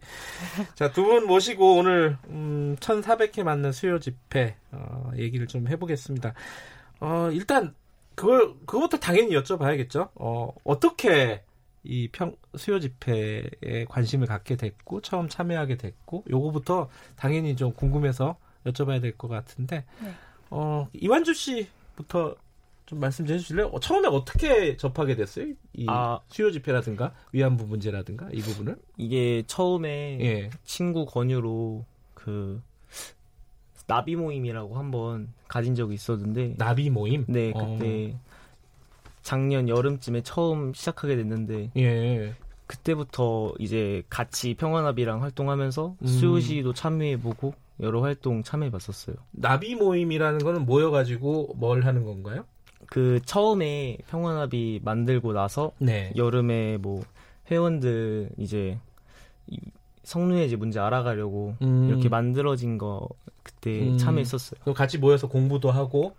자, 0.75 0.91
두 0.91 1.03
분 1.03 1.25
모시고 1.25 1.77
오늘 1.77 2.17
음, 2.29 2.75
1,400회 2.79 3.43
맞는 3.43 3.71
수요 3.71 3.99
집회 3.99 4.55
어, 4.71 5.11
얘기를 5.17 5.47
좀 5.47 5.67
해보겠습니다. 5.67 6.33
어, 6.99 7.29
일단 7.31 7.73
그걸 8.17 8.55
그것부터 8.65 8.97
당연히 8.97 9.29
여쭤봐야겠죠. 9.35 10.09
어, 10.15 10.51
어떻게 10.63 11.43
이 11.83 12.09
평, 12.11 12.35
수요 12.55 12.79
집회에 12.79 13.85
관심을 13.87 14.25
갖게 14.25 14.55
됐고 14.55 15.01
처음 15.01 15.29
참여하게 15.29 15.77
됐고 15.77 16.25
요거부터 16.27 16.89
당연히 17.15 17.55
좀 17.55 17.71
궁금해서 17.73 18.35
여쭤봐야 18.65 19.01
될 19.01 19.15
것 19.15 19.27
같은데 19.27 19.85
네. 20.01 20.11
어, 20.49 20.87
이완주 20.93 21.35
씨부터 21.35 22.35
좀 22.87 22.99
말씀 22.99 23.25
좀 23.27 23.35
해주실래요? 23.35 23.67
어, 23.67 23.79
처음에 23.79 24.07
어떻게 24.07 24.77
접하게 24.77 25.15
됐어요? 25.15 25.53
이 25.73 25.85
아, 25.87 26.19
수요 26.29 26.51
집회라든가 26.51 27.13
위안부 27.33 27.65
문제라든가 27.67 28.29
이 28.33 28.39
부분을? 28.41 28.77
이게 28.97 29.43
처음에 29.45 30.17
예. 30.21 30.49
친구 30.63 31.05
권유로 31.05 31.85
그 32.15 32.61
나비 33.87 34.15
모임이라고 34.15 34.77
한번 34.77 35.29
가진 35.47 35.73
적이 35.75 35.95
있었는데 35.95 36.55
나비 36.57 36.89
모임? 36.89 37.25
네 37.27 37.53
그때 37.53 38.13
어. 38.13 38.19
작년 39.21 39.67
여름쯤에 39.67 40.21
처음 40.21 40.73
시작하게 40.73 41.15
됐는데 41.15 41.71
예. 41.77 42.33
그때부터 42.67 43.53
이제 43.59 44.03
같이 44.09 44.53
평화나비랑 44.53 45.23
활동하면서 45.23 45.95
음. 46.01 46.07
수요시도 46.07 46.73
참여해보고 46.73 47.53
여러 47.79 48.01
활동 48.01 48.43
참여해봤었어요. 48.43 49.15
나비 49.31 49.75
모임이라는 49.75 50.39
거는 50.39 50.65
모여가지고 50.65 51.53
뭘 51.55 51.85
하는 51.85 52.03
건가요? 52.03 52.45
그 52.87 53.19
처음에 53.25 53.97
평화나비 54.07 54.81
만들고 54.83 55.33
나서 55.33 55.71
네. 55.79 56.11
여름에 56.15 56.77
뭐 56.77 57.03
회원들 57.49 58.29
이제 58.37 58.77
성노예제 60.07 60.55
문제 60.55 60.79
알아가려고 60.79 61.55
음. 61.61 61.89
이렇게 61.89 62.07
만들어진 62.07 62.77
거 62.77 63.09
그때 63.43 63.89
음. 63.89 63.97
참여했었어요. 63.97 64.59
그럼 64.61 64.73
같이 64.73 64.97
모여서 64.97 65.27
공부도 65.27 65.69
하고 65.69 66.15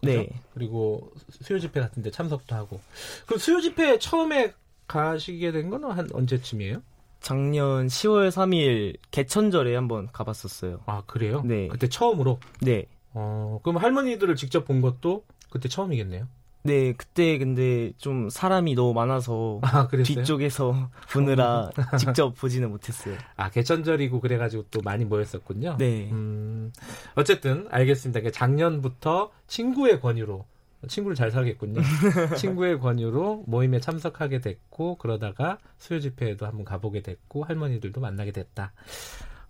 그죠? 0.00 0.12
네. 0.20 0.28
그리고 0.54 1.12
수요 1.28 1.58
집회 1.58 1.80
같은 1.80 2.02
데 2.02 2.10
참석도 2.10 2.54
하고. 2.54 2.80
그럼 3.26 3.38
수요 3.38 3.60
집회 3.60 3.98
처음에 3.98 4.54
가시게 4.88 5.52
된 5.52 5.68
건 5.68 5.84
한 5.84 6.08
언제쯤이에요? 6.12 6.82
작년 7.20 7.88
10월 7.88 8.28
3일 8.30 8.96
개천절에 9.10 9.74
한번 9.74 10.08
가봤었어요. 10.12 10.80
아 10.86 11.02
그래요? 11.06 11.42
네. 11.44 11.68
그때 11.68 11.88
처음으로. 11.88 12.38
네. 12.62 12.86
어 13.12 13.60
그럼 13.62 13.76
할머니들을 13.76 14.34
직접 14.36 14.64
본 14.64 14.80
것도 14.80 15.24
그때 15.50 15.68
처음이겠네요. 15.68 16.26
네, 16.66 16.92
그때 16.92 17.38
근데 17.38 17.92
좀 17.96 18.28
사람이 18.28 18.74
너무 18.74 18.92
많아서 18.92 19.60
아, 19.62 19.88
뒤쪽에서 19.88 20.90
보느라 21.12 21.70
직접 21.98 22.34
보지는 22.34 22.70
못했어요. 22.70 23.16
아, 23.36 23.50
개천절이고 23.50 24.20
그래가지고 24.20 24.64
또 24.70 24.80
많이 24.82 25.04
모였었군요. 25.04 25.76
네. 25.78 26.10
음, 26.12 26.72
어쨌든 27.14 27.66
알겠습니다. 27.70 28.30
작년부터 28.30 29.30
친구의 29.46 30.00
권유로 30.00 30.44
친구를 30.88 31.16
잘 31.16 31.30
살겠군요. 31.30 31.80
친구의 32.36 32.78
권유로 32.78 33.44
모임에 33.46 33.80
참석하게 33.80 34.40
됐고 34.40 34.96
그러다가 34.98 35.58
수요 35.78 36.00
집회에도 36.00 36.46
한번 36.46 36.64
가보게 36.64 37.02
됐고 37.02 37.44
할머니들도 37.44 38.00
만나게 38.00 38.32
됐다. 38.32 38.72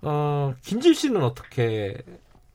어, 0.02 0.54
김질 0.62 0.94
씨는 0.94 1.22
어떻게 1.22 1.96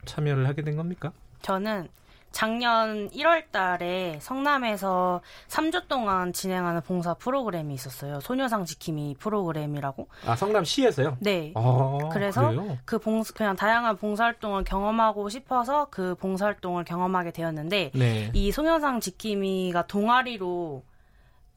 참여를 0.04 0.48
하게 0.48 0.62
된 0.62 0.76
겁니까? 0.76 1.12
저는 1.42 1.88
작년 2.32 3.08
1월 3.10 3.50
달에 3.50 4.18
성남에서 4.20 5.20
3주 5.48 5.86
동안 5.88 6.32
진행하는 6.32 6.80
봉사 6.80 7.14
프로그램이 7.14 7.74
있었어요. 7.74 8.20
소녀상 8.20 8.64
지킴이 8.64 9.16
프로그램이라고. 9.18 10.08
아, 10.26 10.34
성남시에서요? 10.34 11.18
네. 11.20 11.52
아, 11.54 11.98
그래서 12.12 12.48
그래요? 12.48 12.78
그 12.84 12.98
봉, 12.98 13.22
그냥 13.34 13.54
다양한 13.54 13.96
봉사활동을 13.96 14.64
경험하고 14.64 15.28
싶어서 15.28 15.86
그 15.90 16.14
봉사활동을 16.16 16.84
경험하게 16.84 17.30
되었는데, 17.32 17.92
네. 17.94 18.30
이 18.34 18.50
소녀상 18.50 19.00
지킴이가 19.00 19.86
동아리로 19.86 20.82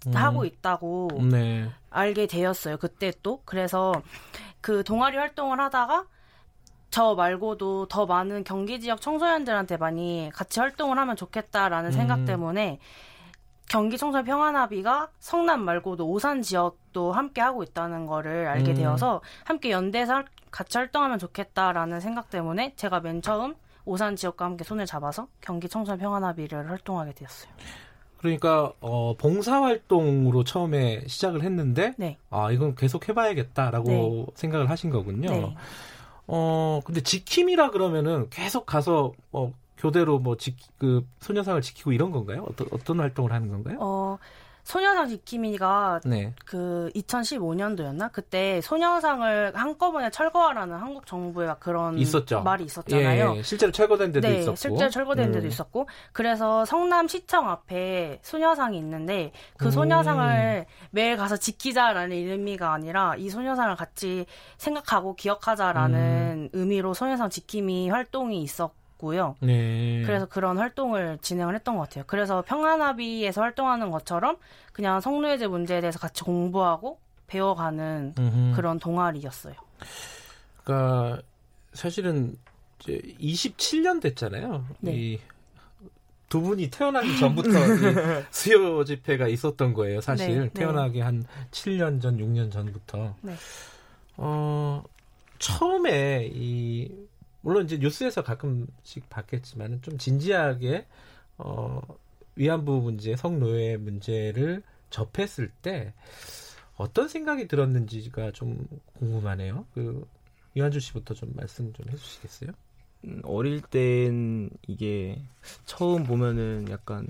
음. 0.08 0.14
하고 0.14 0.46
있다고 0.46 1.10
네. 1.32 1.70
알게 1.90 2.28
되었어요. 2.28 2.78
그때 2.78 3.12
또. 3.24 3.42
그래서 3.46 3.94
그 4.62 4.84
동아리 4.84 5.18
활동을 5.18 5.60
하다가 5.60 6.06
저 6.96 7.14
말고도 7.14 7.88
더 7.90 8.06
많은 8.06 8.46
경기 8.46 8.80
지역 8.80 9.02
청소년들한테 9.02 9.76
많이 9.76 10.30
같이 10.34 10.62
활동을 10.62 10.98
하면 10.98 11.18
좋겠다라는 11.18 11.90
음. 11.90 11.92
생각 11.92 12.24
때문에 12.24 12.80
경기 13.68 13.98
청소년 13.98 14.24
평화나비가 14.24 15.10
성남 15.20 15.66
말고도 15.66 16.08
오산 16.08 16.42
지역도 16.42 17.12
함께 17.12 17.42
하고 17.42 17.64
있다는 17.64 18.06
거를 18.06 18.48
알게 18.48 18.72
음. 18.72 18.76
되어서 18.76 19.20
함께 19.44 19.72
연대에서 19.72 20.24
같이 20.52 20.78
활동하면 20.78 21.20
좋겠다라는 21.20 22.00
생각 22.00 22.30
때문에 22.30 22.76
제가 22.78 23.02
맨 23.02 23.22
처음 23.22 23.56
오산 23.84 24.16
지역과 24.16 24.46
함께 24.46 24.64
손을 24.64 24.86
잡아서 24.86 25.28
경기 25.42 25.68
청소년 25.68 26.00
평화나비를 26.00 26.70
활동하게 26.70 27.12
되었어요. 27.12 27.52
그러니까 28.20 28.72
어, 28.80 29.16
봉사 29.18 29.62
활동으로 29.62 30.46
처음에 30.46 31.06
시작을 31.08 31.44
했는데 31.44 31.94
네. 31.98 32.18
아 32.30 32.52
이건 32.52 32.74
계속 32.76 33.10
해봐야겠다라고 33.10 33.90
네. 33.90 34.26
생각을 34.36 34.70
하신 34.70 34.92
거군요. 34.92 35.30
네. 35.30 35.56
어, 36.28 36.82
근데 36.86 37.02
지킴이라 37.02 37.72
그러면은 37.72 38.30
계속 38.30 38.66
가서 38.66 39.14
뭐 39.32 39.54
교대로 39.78 40.20
뭐 40.20 40.38
지, 40.38 40.56
그 40.78 41.06
소녀상을 41.20 41.62
지키고 41.62 41.92
이런 41.92 42.12
건가요? 42.12 42.46
어떤 42.50 42.68
어떤 42.72 43.00
활동을 43.00 43.32
하는 43.32 43.50
건가요? 43.50 43.78
어, 43.82 44.18
소녀상 44.66 45.08
지킴이가 45.08 46.02
네. 46.06 46.34
그 46.44 46.90
2015년도였나? 46.96 48.12
그때 48.12 48.60
소녀상을 48.62 49.52
한꺼번에 49.56 50.10
철거하라는 50.10 50.76
한국 50.78 51.06
정부의 51.06 51.56
그런 51.60 52.00
있었죠. 52.00 52.42
말이 52.42 52.66
있었잖아요. 52.66 53.34
예, 53.36 53.38
예. 53.38 53.44
실제로 53.44 53.72
철거된 53.72 54.12
데도 54.12 54.28
네, 54.28 54.40
있었고. 54.40 54.56
실제로 54.56 54.90
철거된 54.90 55.32
데도 55.32 55.46
음. 55.46 55.50
있었고. 55.50 55.88
그래서 56.12 56.66
성남 56.66 57.08
시청 57.08 57.48
앞에 57.48 58.20
소녀상이 58.24 58.76
있는데 58.80 59.32
그 59.56 59.70
소녀상을 59.70 60.66
음. 60.68 60.88
매일 60.90 61.16
가서 61.16 61.38
지키자라는 61.38 62.12
의미가 62.12 62.74
아니라 62.74 63.16
이 63.18 63.30
소녀상을 63.30 63.76
같이 63.76 64.26
생각하고 64.58 65.16
기억하자라는 65.16 66.00
음. 66.00 66.50
의미로 66.54 66.96
소녀상 66.96 67.30
지킴이 67.30 67.92
활동이 67.92 68.42
있었고 68.42 68.85
있고요. 68.96 69.36
네. 69.40 70.04
그래서 70.06 70.26
그런 70.26 70.58
활동을 70.58 71.20
진행을 71.22 71.56
했던 71.56 71.76
것 71.76 71.84
같아요. 71.84 72.04
그래서 72.08 72.42
평안나비에서 72.42 73.42
활동하는 73.42 73.92
것처럼 73.92 74.38
그냥 74.74 75.00
성노예제 75.02 75.48
문제에 75.48 75.82
대해서 75.82 76.00
같이 76.00 76.24
공부하고 76.24 77.00
배워가는 77.28 78.16
음흠. 78.18 78.56
그런 78.56 78.80
동아리였어요. 78.80 79.54
그러니까 80.64 81.22
사실은 81.74 82.36
이제 82.80 83.02
27년 83.20 84.02
됐잖아요. 84.02 84.66
네. 84.80 85.20
두 86.28 86.42
분이 86.42 86.70
태어나기 86.70 87.18
전부터 87.20 87.50
수요 88.32 88.84
집회가 88.84 89.28
있었던 89.28 89.74
거예요. 89.74 90.02
사실 90.02 90.40
네, 90.40 90.50
태어나기 90.50 91.00
네. 91.00 91.04
한 91.04 91.24
7년 91.52 92.02
전, 92.02 92.18
6년 92.18 92.52
전부터. 92.52 93.16
네. 93.22 93.36
어 94.18 94.84
처음에 95.38 96.30
이 96.34 96.90
물론 97.46 97.66
이제 97.66 97.78
뉴스에서 97.78 98.24
가끔씩 98.24 99.08
봤겠지만 99.08 99.80
좀 99.84 100.00
진지하게 100.00 100.88
어, 101.38 101.80
위안부 102.36 102.82
문제, 102.82 103.16
성노예 103.16 103.78
문제를 103.78 104.64
접했을 104.90 105.52
때 105.62 105.94
어떤 106.76 107.08
생각이 107.08 107.48
들었는지가 107.48 108.32
좀 108.32 108.68
궁금하네요. 108.98 109.68
그 109.76 110.08
이한주 110.56 110.80
씨부터 110.80 111.14
좀 111.14 111.34
말씀 111.36 111.72
좀 111.74 111.86
해주시겠어요? 111.92 112.50
음, 113.04 113.22
어릴 113.24 113.62
땐 113.62 114.50
이게 114.68 115.22
처음 115.66 116.04
보면은 116.04 116.66
약간 116.72 117.08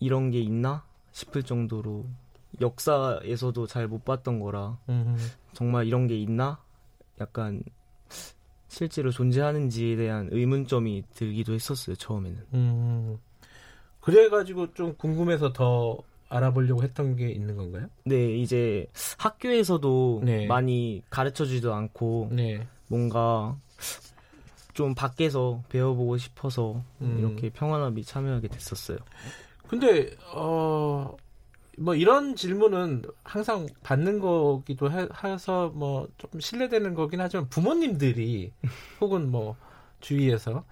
이런 0.00 0.32
게 0.32 0.40
있나 0.40 0.84
싶을 1.12 1.44
정도로 1.44 2.06
역사에서도 2.60 3.68
잘 3.68 3.86
못 3.86 4.04
봤던 4.04 4.40
거라 4.40 4.78
음흠. 4.88 5.16
정말 5.52 5.86
이런 5.86 6.08
게 6.08 6.18
있나 6.18 6.58
약간 7.20 7.62
실제로 8.72 9.10
존재하는지에 9.10 9.96
대한 9.96 10.28
의문점이 10.32 11.04
들기도 11.14 11.52
했었어요 11.52 11.94
처음에는. 11.94 12.38
음, 12.54 13.18
그래가지고 14.00 14.72
좀 14.72 14.94
궁금해서 14.96 15.52
더 15.52 15.98
알아보려고 16.30 16.82
했던 16.82 17.14
게 17.14 17.30
있는 17.30 17.54
건가요? 17.56 17.88
네, 18.04 18.34
이제 18.38 18.86
학교에서도 19.18 20.22
네. 20.24 20.46
많이 20.46 21.02
가르쳐주지도 21.10 21.74
않고 21.74 22.30
네. 22.32 22.66
뭔가 22.88 23.58
좀 24.72 24.94
밖에서 24.94 25.62
배워보고 25.68 26.16
싶어서 26.16 26.82
음. 27.02 27.18
이렇게 27.18 27.50
평화나비 27.50 28.04
참여하게 28.04 28.48
됐었어요. 28.48 28.96
근데 29.68 30.16
어 30.34 31.14
뭐 31.78 31.94
이런 31.94 32.36
질문은 32.36 33.02
항상 33.24 33.66
받는 33.82 34.18
거기도 34.20 34.90
해서 34.90 35.70
뭐좀 35.74 36.40
신뢰되는 36.40 36.94
거긴 36.94 37.20
하지만 37.20 37.48
부모님들이 37.48 38.52
혹은 39.00 39.30
뭐 39.30 39.56
주위에서 40.00 40.64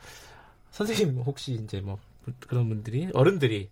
선생님 0.70 1.20
혹시 1.20 1.54
이제 1.54 1.80
뭐 1.80 1.98
그런 2.40 2.68
분들이 2.68 3.08
어른들이 3.14 3.68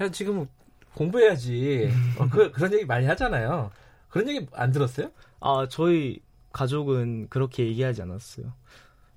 야 0.00 0.10
지금 0.10 0.46
공부해야지 0.94 1.90
어, 2.18 2.28
그, 2.28 2.50
그런 2.52 2.72
얘기 2.72 2.84
많이 2.84 3.06
하잖아요. 3.06 3.70
그런 4.08 4.28
얘기 4.28 4.46
안 4.52 4.72
들었어요? 4.72 5.10
아 5.40 5.66
저희 5.68 6.20
가족은 6.52 7.28
그렇게 7.28 7.66
얘기하지 7.66 8.02
않았어요. 8.02 8.52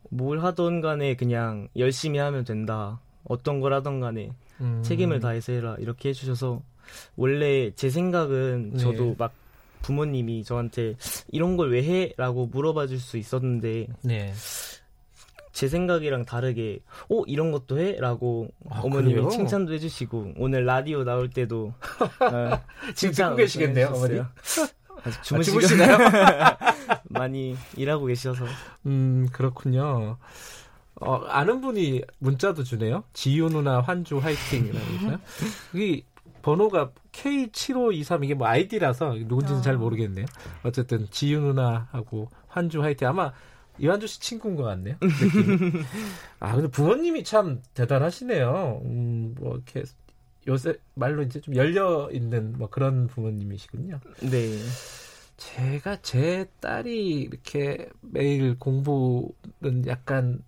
뭘 0.10 0.44
하던 0.44 0.82
간에 0.82 1.16
그냥 1.16 1.70
열심히 1.78 2.20
하면 2.20 2.44
된다. 2.44 3.00
어떤 3.24 3.60
걸 3.60 3.74
하던 3.74 4.00
간에 4.00 4.32
음. 4.60 4.82
책임을 4.84 5.20
다해서 5.20 5.54
해라 5.54 5.76
이렇게 5.80 6.10
해주셔서 6.10 6.62
원래 7.16 7.72
제 7.76 7.90
생각은 7.90 8.72
네. 8.74 8.80
저도 8.80 9.16
막 9.18 9.34
부모님이 9.82 10.44
저한테 10.44 10.96
이런 11.32 11.56
걸 11.58 11.70
왜 11.72 11.84
해? 11.84 12.14
라고 12.18 12.48
물어봐 12.48 12.88
줄 12.88 13.00
수 13.00 13.18
있었는데 13.18 13.88
네. 14.04 14.34
제 15.52 15.68
생각이랑 15.68 16.26
다르게 16.26 16.80
어 17.10 17.24
이런 17.28 17.52
것도 17.52 17.80
해? 17.80 17.98
라고 18.00 18.48
아, 18.70 18.80
어머님이 18.82 19.16
그래요? 19.16 19.30
칭찬도 19.30 19.74
해주시고 19.74 20.34
오늘 20.38 20.66
라디오 20.66 21.04
나올 21.04 21.30
때도 21.30 21.74
어, 22.22 22.60
지금 22.96 23.14
듣고 23.14 23.36
계시겠네요 23.36 23.88
어머니 23.88 24.22
아직 25.04 25.24
주무시고 25.24 25.60
아, 25.84 26.58
많이 27.10 27.58
일하고 27.76 28.06
계셔서 28.06 28.46
음 28.86 29.28
그렇군요 29.34 30.18
어, 31.02 31.16
아는 31.28 31.62
분이 31.62 32.02
문자도 32.20 32.64
주네요. 32.66 33.06
지유 33.14 33.48
누나 33.48 33.80
환주 33.80 34.18
화이팅이라고 34.18 34.86
해서이 35.74 36.04
번호가 36.42 36.92
K7523 37.12 38.24
이게 38.24 38.34
뭐 38.34 38.48
아이디라서 38.48 39.16
누군지는 39.16 39.60
아. 39.60 39.62
잘 39.62 39.78
모르겠네요. 39.78 40.26
어쨌든 40.64 41.08
지유 41.12 41.40
누나하고 41.40 42.30
환주 42.48 42.82
화이팅 42.82 43.08
아마 43.08 43.32
이완주 43.78 44.08
씨 44.08 44.20
친구인 44.20 44.56
것 44.56 44.64
같네요. 44.64 44.96
아 46.40 46.56
근데 46.56 46.70
부모님이 46.70 47.24
참 47.24 47.62
대단하시네요. 47.74 48.82
음, 48.84 49.36
뭐 49.40 49.56
이렇게 49.56 49.84
요새 50.48 50.76
말로 50.96 51.22
이제 51.24 51.40
좀 51.40 51.56
열려 51.56 52.10
있는 52.12 52.58
뭐 52.58 52.70
그런 52.70 53.08
부모님이시군요. 53.08 54.00
네. 54.22 54.58
제가 55.38 56.02
제 56.02 56.50
딸이 56.60 57.22
이렇게 57.22 57.90
매일 58.02 58.60
공부는 58.60 59.88
약간 59.88 60.44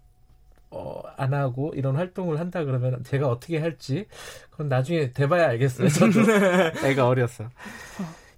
어, 0.72 1.02
안 1.18 1.34
하고 1.34 1.74
이런 1.76 1.96
활동을 1.98 2.40
한다 2.40 2.64
그러면 2.64 3.04
제가 3.04 3.28
어떻게 3.28 3.60
할지 3.60 4.06
그건 4.50 4.70
나중에 4.70 5.12
돼봐야 5.12 5.48
알겠어요. 5.50 5.90
저도 5.90 6.22
애가 6.88 7.08
어렸어. 7.08 7.50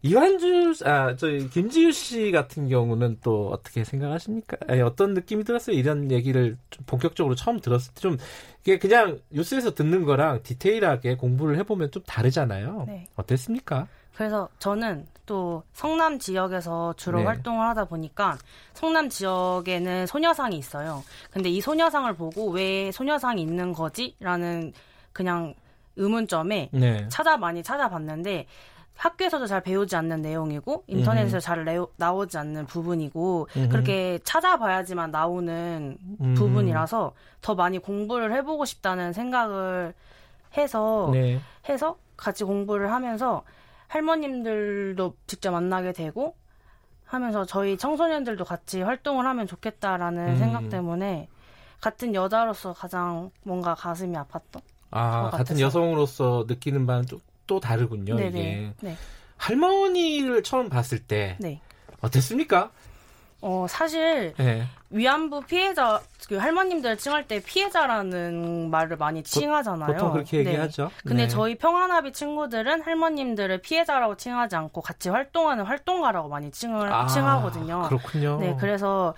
이완주 0.05 0.73
아 0.85 1.15
저희 1.15 1.49
김지유 1.49 1.93
씨 1.93 2.31
같은 2.31 2.67
경우는 2.67 3.19
또 3.23 3.49
어떻게 3.51 3.85
생각하십니까? 3.85 4.57
아니, 4.67 4.81
어떤 4.81 5.13
느낌이 5.13 5.45
들었어요? 5.45 5.77
이런 5.77 6.11
얘기를 6.11 6.57
좀 6.69 6.83
본격적으로 6.85 7.35
처음 7.35 7.61
들었을 7.61 7.93
때 7.93 8.01
좀 8.01 8.17
이게 8.65 8.77
그냥 8.79 9.19
뉴스에서 9.29 9.73
듣는 9.73 10.03
거랑 10.05 10.41
디테일하게 10.43 11.15
공부를 11.15 11.57
해보면 11.59 11.91
좀 11.91 12.01
다르잖아요. 12.03 12.83
네. 12.87 13.07
어땠습니까? 13.15 13.87
그래서 14.15 14.49
저는 14.59 15.05
또 15.25 15.63
성남 15.73 16.19
지역에서 16.19 16.93
주로 16.97 17.19
네. 17.19 17.25
활동을 17.25 17.65
하다 17.67 17.85
보니까 17.85 18.37
성남 18.73 19.09
지역에는 19.09 20.07
소녀상이 20.07 20.57
있어요. 20.57 21.03
근데 21.31 21.49
이 21.49 21.61
소녀상을 21.61 22.13
보고 22.15 22.49
왜 22.49 22.91
소녀상이 22.91 23.41
있는 23.41 23.73
거지? 23.73 24.15
라는 24.19 24.73
그냥 25.11 25.53
의문점에 25.95 26.69
네. 26.73 27.07
찾아 27.09 27.37
많이 27.37 27.63
찾아봤는데 27.63 28.47
학교에서도 28.95 29.47
잘 29.47 29.61
배우지 29.61 29.95
않는 29.95 30.21
내용이고 30.21 30.83
인터넷에서 30.87 31.37
음. 31.37 31.39
잘 31.39 31.63
레오, 31.65 31.89
나오지 31.97 32.37
않는 32.37 32.65
부분이고 32.67 33.47
음. 33.55 33.69
그렇게 33.69 34.19
찾아봐야지만 34.23 35.11
나오는 35.11 35.97
음. 36.21 36.33
부분이라서 36.35 37.13
더 37.41 37.55
많이 37.55 37.79
공부를 37.79 38.33
해보고 38.33 38.65
싶다는 38.65 39.13
생각을 39.13 39.93
해서 40.55 41.09
네. 41.11 41.39
해서 41.67 41.97
같이 42.15 42.43
공부를 42.43 42.91
하면서 42.91 43.43
할머님들도 43.93 45.17
직접 45.27 45.51
만나게 45.51 45.93
되고 45.93 46.35
하면서 47.05 47.45
저희 47.45 47.77
청소년들도 47.77 48.43
같이 48.43 48.81
활동을 48.81 49.27
하면 49.27 49.45
좋겠다라는 49.45 50.29
음. 50.29 50.37
생각 50.37 50.69
때문에 50.69 51.27
같은 51.79 52.15
여자로서 52.15 52.73
가장 52.73 53.29
뭔가 53.43 53.75
가슴이 53.75 54.15
아팠던. 54.15 54.61
아 54.89 55.29
같은 55.29 55.59
여성으로서 55.59 56.45
느끼는 56.47 56.87
바는 56.87 57.05
또, 57.05 57.19
또 57.45 57.59
다르군요. 57.59 58.15
네네. 58.15 58.29
이게 58.29 58.73
네. 58.81 58.97
할머니를 59.37 60.41
처음 60.41 60.69
봤을 60.69 60.97
때 60.99 61.37
네. 61.39 61.61
어땠습니까? 62.01 62.71
어 63.45 63.67
사실 63.67 64.33
네. 64.37 64.65
위안부 64.89 65.41
피해자 65.41 66.01
그 66.29 66.37
할머님들 66.37 66.97
칭할 66.97 67.27
때 67.27 67.41
피해자라는 67.43 68.69
말을 68.69 68.95
많이 68.95 69.21
칭하잖아요. 69.21 69.91
보통 69.91 70.13
그렇게 70.13 70.43
네. 70.43 70.51
얘기하죠. 70.51 70.91
근데 71.05 71.23
네. 71.23 71.27
저희 71.27 71.55
평안합의 71.55 72.13
친구들은 72.13 72.83
할머님들을 72.83 73.57
피해자라고 73.57 74.15
칭하지 74.15 74.55
않고 74.55 74.79
같이 74.79 75.09
활동하는 75.09 75.65
활동가라고 75.65 76.29
많이 76.29 76.51
칭을 76.51 76.93
아, 76.93 77.05
칭하거든요. 77.07 77.81
그렇군요. 77.89 78.37
네, 78.39 78.55
그래서 78.57 79.13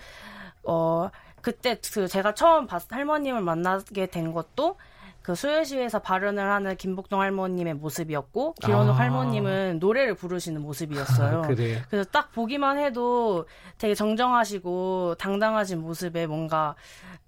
어 0.64 1.12
그때 1.42 1.78
그 1.94 2.08
제가 2.08 2.34
처음 2.34 2.66
봤, 2.66 2.92
할머님을 2.92 3.42
만나게 3.42 4.08
된 4.08 4.34
것도 4.34 4.78
그 5.26 5.34
수요시에서 5.34 6.00
발언을 6.00 6.52
하는 6.52 6.78
김복동 6.78 7.20
할머님의 7.20 7.74
모습이었고 7.74 8.54
기원욱 8.62 8.94
아. 8.94 9.00
할머님은 9.00 9.80
노래를 9.80 10.14
부르시는 10.14 10.62
모습이었어요. 10.62 11.42
아, 11.46 11.48
그래서 11.48 12.08
딱 12.12 12.32
보기만 12.32 12.78
해도 12.78 13.48
되게 13.80 13.96
정정하시고 13.96 15.16
당당하신 15.18 15.82
모습에 15.82 16.28
뭔가 16.28 16.76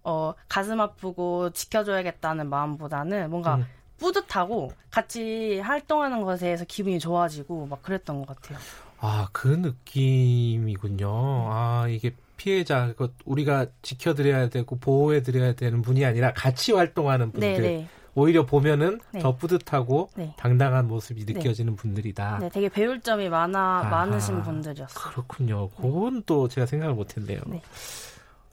어 0.03 0.35
가슴 0.47 0.79
아프고 0.79 1.49
지켜줘야겠다는 1.49 2.47
마음보다는 2.47 3.31
뭔가 3.31 3.55
음. 3.55 3.65
뿌듯하고 3.97 4.71
같이 4.91 5.59
활동하는 5.59 6.21
것에 6.21 6.45
대해서 6.45 6.65
기분이 6.65 6.99
좋아지고 6.99 7.65
막 7.65 7.81
그랬던 7.81 8.23
것 8.23 8.27
같아요. 8.27 8.59
아, 8.99 9.27
그 9.31 9.47
느낌이군요. 9.47 11.09
아, 11.09 11.87
이게 11.89 12.11
피해자 12.37 12.93
그 12.97 13.13
우리가 13.25 13.67
지켜드려야 13.81 14.49
되고 14.49 14.77
보호해드려야 14.77 15.53
되는 15.53 15.81
분이 15.81 16.05
아니라 16.05 16.33
같이 16.33 16.71
활동하는 16.71 17.31
분들 17.31 17.53
네네. 17.53 17.67
네. 17.67 17.87
오히려 18.15 18.45
보면은 18.45 18.99
네. 19.11 19.19
더 19.19 19.35
뿌듯하고 19.35 20.09
네. 20.15 20.33
당당한 20.37 20.87
모습이 20.87 21.25
네. 21.25 21.33
느껴지는 21.33 21.75
분들이다. 21.75 22.39
네, 22.39 22.49
되게 22.49 22.67
배울 22.69 22.99
점이 23.01 23.29
많아 23.29 23.59
아, 23.59 23.83
많으신 23.89 24.41
분들이었어요. 24.41 25.11
그렇군요. 25.11 25.69
그건 25.69 26.23
또 26.25 26.47
제가 26.47 26.65
생각을 26.65 26.95
못했네요. 26.95 27.39
네. 27.47 27.61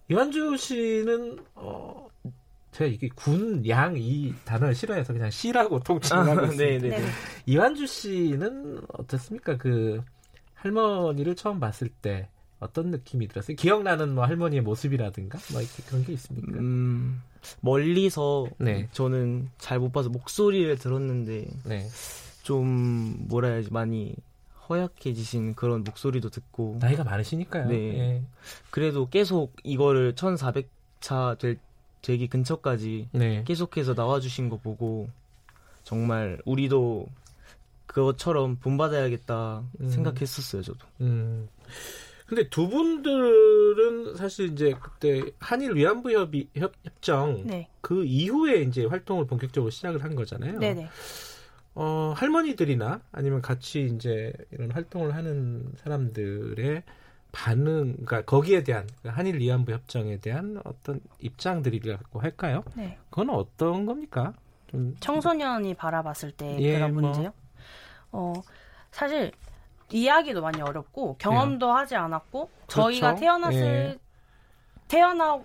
이완주 0.08 0.56
씨는 0.58 1.38
어 1.54 2.06
제가 2.72 2.90
이게 2.90 3.08
군, 3.14 3.66
양 3.68 3.96
이 3.96 4.34
단어를 4.44 4.74
싫어해서 4.74 5.12
그냥 5.12 5.30
씨라고 5.30 5.80
통칭하고 5.80 6.40
아, 6.40 6.44
있습니다. 6.44 6.88
네, 6.88 7.00
네. 7.00 7.06
이완주 7.46 7.86
씨는 7.86 8.80
어떻습니까? 8.98 9.56
그 9.56 10.02
할머니를 10.54 11.36
처음 11.36 11.58
봤을 11.60 11.88
때 11.88 12.28
어떤 12.64 12.90
느낌이 12.90 13.28
들었어요? 13.28 13.56
기억나는 13.56 14.14
뭐 14.14 14.24
할머니의 14.24 14.62
모습이라든가 14.62 15.38
뭐 15.52 15.60
이렇게 15.60 15.82
그런 15.86 16.02
게 16.04 16.12
있습니까? 16.14 16.58
음, 16.58 17.22
멀리서 17.60 18.46
네. 18.58 18.88
저는 18.92 19.50
잘 19.58 19.78
못 19.78 19.92
봐서 19.92 20.08
목소리를 20.08 20.76
들었는데 20.78 21.46
네. 21.64 21.86
좀 22.42 23.26
뭐라 23.28 23.48
해야지 23.48 23.70
많이 23.70 24.14
허약해지신 24.68 25.54
그런 25.54 25.84
목소리도 25.84 26.30
듣고 26.30 26.78
나이가 26.80 27.04
많으시니까요. 27.04 27.66
네. 27.68 27.76
네. 27.76 28.22
그래도 28.70 29.08
계속 29.10 29.54
이거를 29.62 30.14
1,400차 30.14 31.38
될, 31.38 31.58
되기 32.00 32.28
근처까지 32.28 33.08
네. 33.12 33.44
계속해서 33.44 33.92
나와주신 33.92 34.48
거 34.48 34.56
보고 34.56 35.08
정말 35.82 36.40
우리도 36.46 37.06
그것처럼 37.86 38.56
본받아야겠다 38.56 39.62
음. 39.80 39.90
생각했었어요, 39.90 40.62
저도. 40.62 40.86
음. 41.02 41.46
근데 42.34 42.48
두 42.48 42.68
분들은 42.68 44.16
사실 44.16 44.52
이제 44.52 44.74
그때 44.82 45.22
한일 45.38 45.76
위안부 45.76 46.10
협의 46.10 46.48
협, 46.56 46.72
협정 46.84 47.44
네. 47.44 47.68
그 47.80 48.04
이후에 48.04 48.62
이제 48.62 48.84
활동을 48.86 49.28
본격적으로 49.28 49.70
시작을 49.70 50.02
한 50.02 50.16
거잖아요. 50.16 50.58
네네. 50.58 50.88
어, 51.76 52.12
할머니들이나 52.16 53.02
아니면 53.12 53.40
같이 53.40 53.86
이제 53.94 54.32
이런 54.50 54.72
활동을 54.72 55.14
하는 55.14 55.72
사람들의 55.76 56.82
반응, 57.30 57.92
그러니까 57.92 58.22
거기에 58.22 58.64
대한 58.64 58.88
그 59.02 59.08
한일 59.08 59.38
위안부 59.38 59.70
협정에 59.70 60.18
대한 60.18 60.60
어떤 60.64 61.00
입장들이라고 61.20 62.20
할까요? 62.20 62.64
네. 62.74 62.98
그건 63.10 63.30
어떤 63.30 63.86
겁니까? 63.86 64.32
좀 64.66 64.96
청소년이 64.98 65.74
바라봤을 65.74 66.32
때 66.32 66.56
예, 66.60 66.74
그런 66.74 66.94
뭐. 66.94 67.02
문제요? 67.02 67.32
어, 68.10 68.32
사실 68.90 69.30
이야기도 69.90 70.40
많이 70.40 70.60
어렵고 70.60 71.16
경험도 71.18 71.68
예. 71.68 71.70
하지 71.72 71.96
않았고 71.96 72.50
그렇죠? 72.66 72.82
저희가 72.82 73.14
태어났을 73.16 73.60
예. 73.60 73.98
태어나긴 74.88 75.44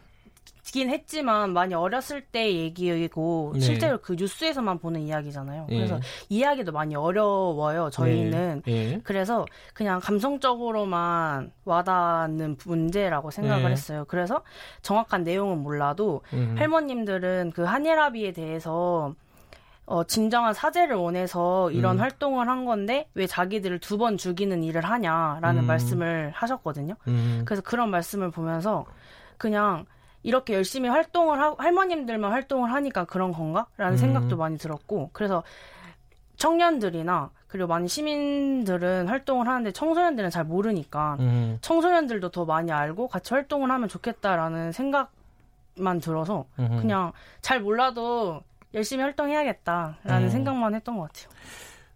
했지만 0.90 1.54
많이 1.54 1.74
어렸을 1.74 2.22
때 2.22 2.54
얘기이고 2.54 3.52
네. 3.56 3.60
실제로 3.60 4.00
그 4.00 4.14
뉴스에서만 4.14 4.80
보는 4.80 5.02
이야기잖아요. 5.02 5.68
예. 5.70 5.76
그래서 5.76 6.00
이야기도 6.30 6.72
많이 6.72 6.96
어려워요. 6.96 7.90
저희는 7.90 8.62
네. 8.66 8.72
예. 8.94 9.00
그래서 9.04 9.46
그냥 9.74 10.00
감성적으로만 10.00 11.52
와닿는 11.66 12.58
문제라고 12.66 13.32
생각을 13.32 13.66
예. 13.66 13.72
했어요. 13.72 14.06
그래서 14.08 14.42
정확한 14.82 15.24
내용은 15.24 15.60
몰라도 15.60 16.22
음. 16.34 16.56
할머님들은 16.58 17.52
그 17.56 17.64
한일합의에 17.64 18.32
대해서 18.34 19.14
어, 19.90 20.04
진정한 20.04 20.54
사죄를 20.54 20.96
원해서 20.96 21.72
이런 21.72 21.98
음. 21.98 22.02
활동을 22.02 22.48
한 22.48 22.64
건데 22.64 23.08
왜 23.16 23.26
자기들을 23.26 23.80
두 23.80 23.98
번 23.98 24.18
죽이는 24.18 24.64
일을 24.64 24.86
하냐라는 24.86 25.64
음. 25.64 25.68
말씀을 25.68 26.32
하셨거든요. 26.36 26.94
음. 27.08 27.42
그래서 27.44 27.64
그런 27.64 27.90
말씀을 27.90 28.30
보면서 28.30 28.86
그냥 29.40 29.86
이렇게 30.22 30.54
열심히 30.54 30.90
활동을 30.90 31.42
하고 31.42 31.56
할머님들만 31.58 32.32
활동을 32.32 32.72
하니까 32.72 33.06
그런 33.06 33.32
건가라는 33.32 33.94
음. 33.94 33.98
생각도 33.98 34.38
많이 34.38 34.60
들었고 34.60 35.10
그래서 35.12 35.42
청년들이나 36.38 37.32
그리고 37.48 37.68
많은 37.68 37.88
시민들은 37.88 39.08
활동을 39.08 39.48
하는데 39.48 39.72
청소년들은 39.72 40.30
잘 40.30 40.44
모르니까 40.44 41.18
음. 41.20 41.58
청소년들도 41.62 42.30
더 42.30 42.46
많이 42.46 42.72
알고 42.72 43.08
같이 43.08 43.34
활동을 43.34 43.72
하면 43.72 43.90
좋겠다라는 43.90 44.72
생각만 44.72 46.00
들어서 46.00 46.46
그냥 46.56 47.12
잘 47.42 47.60
몰라도 47.60 48.44
열심히 48.74 49.02
활동해야겠다라는 49.04 50.28
음. 50.28 50.30
생각만 50.30 50.76
했던 50.76 50.98
것 50.98 51.12
같아요. 51.12 51.30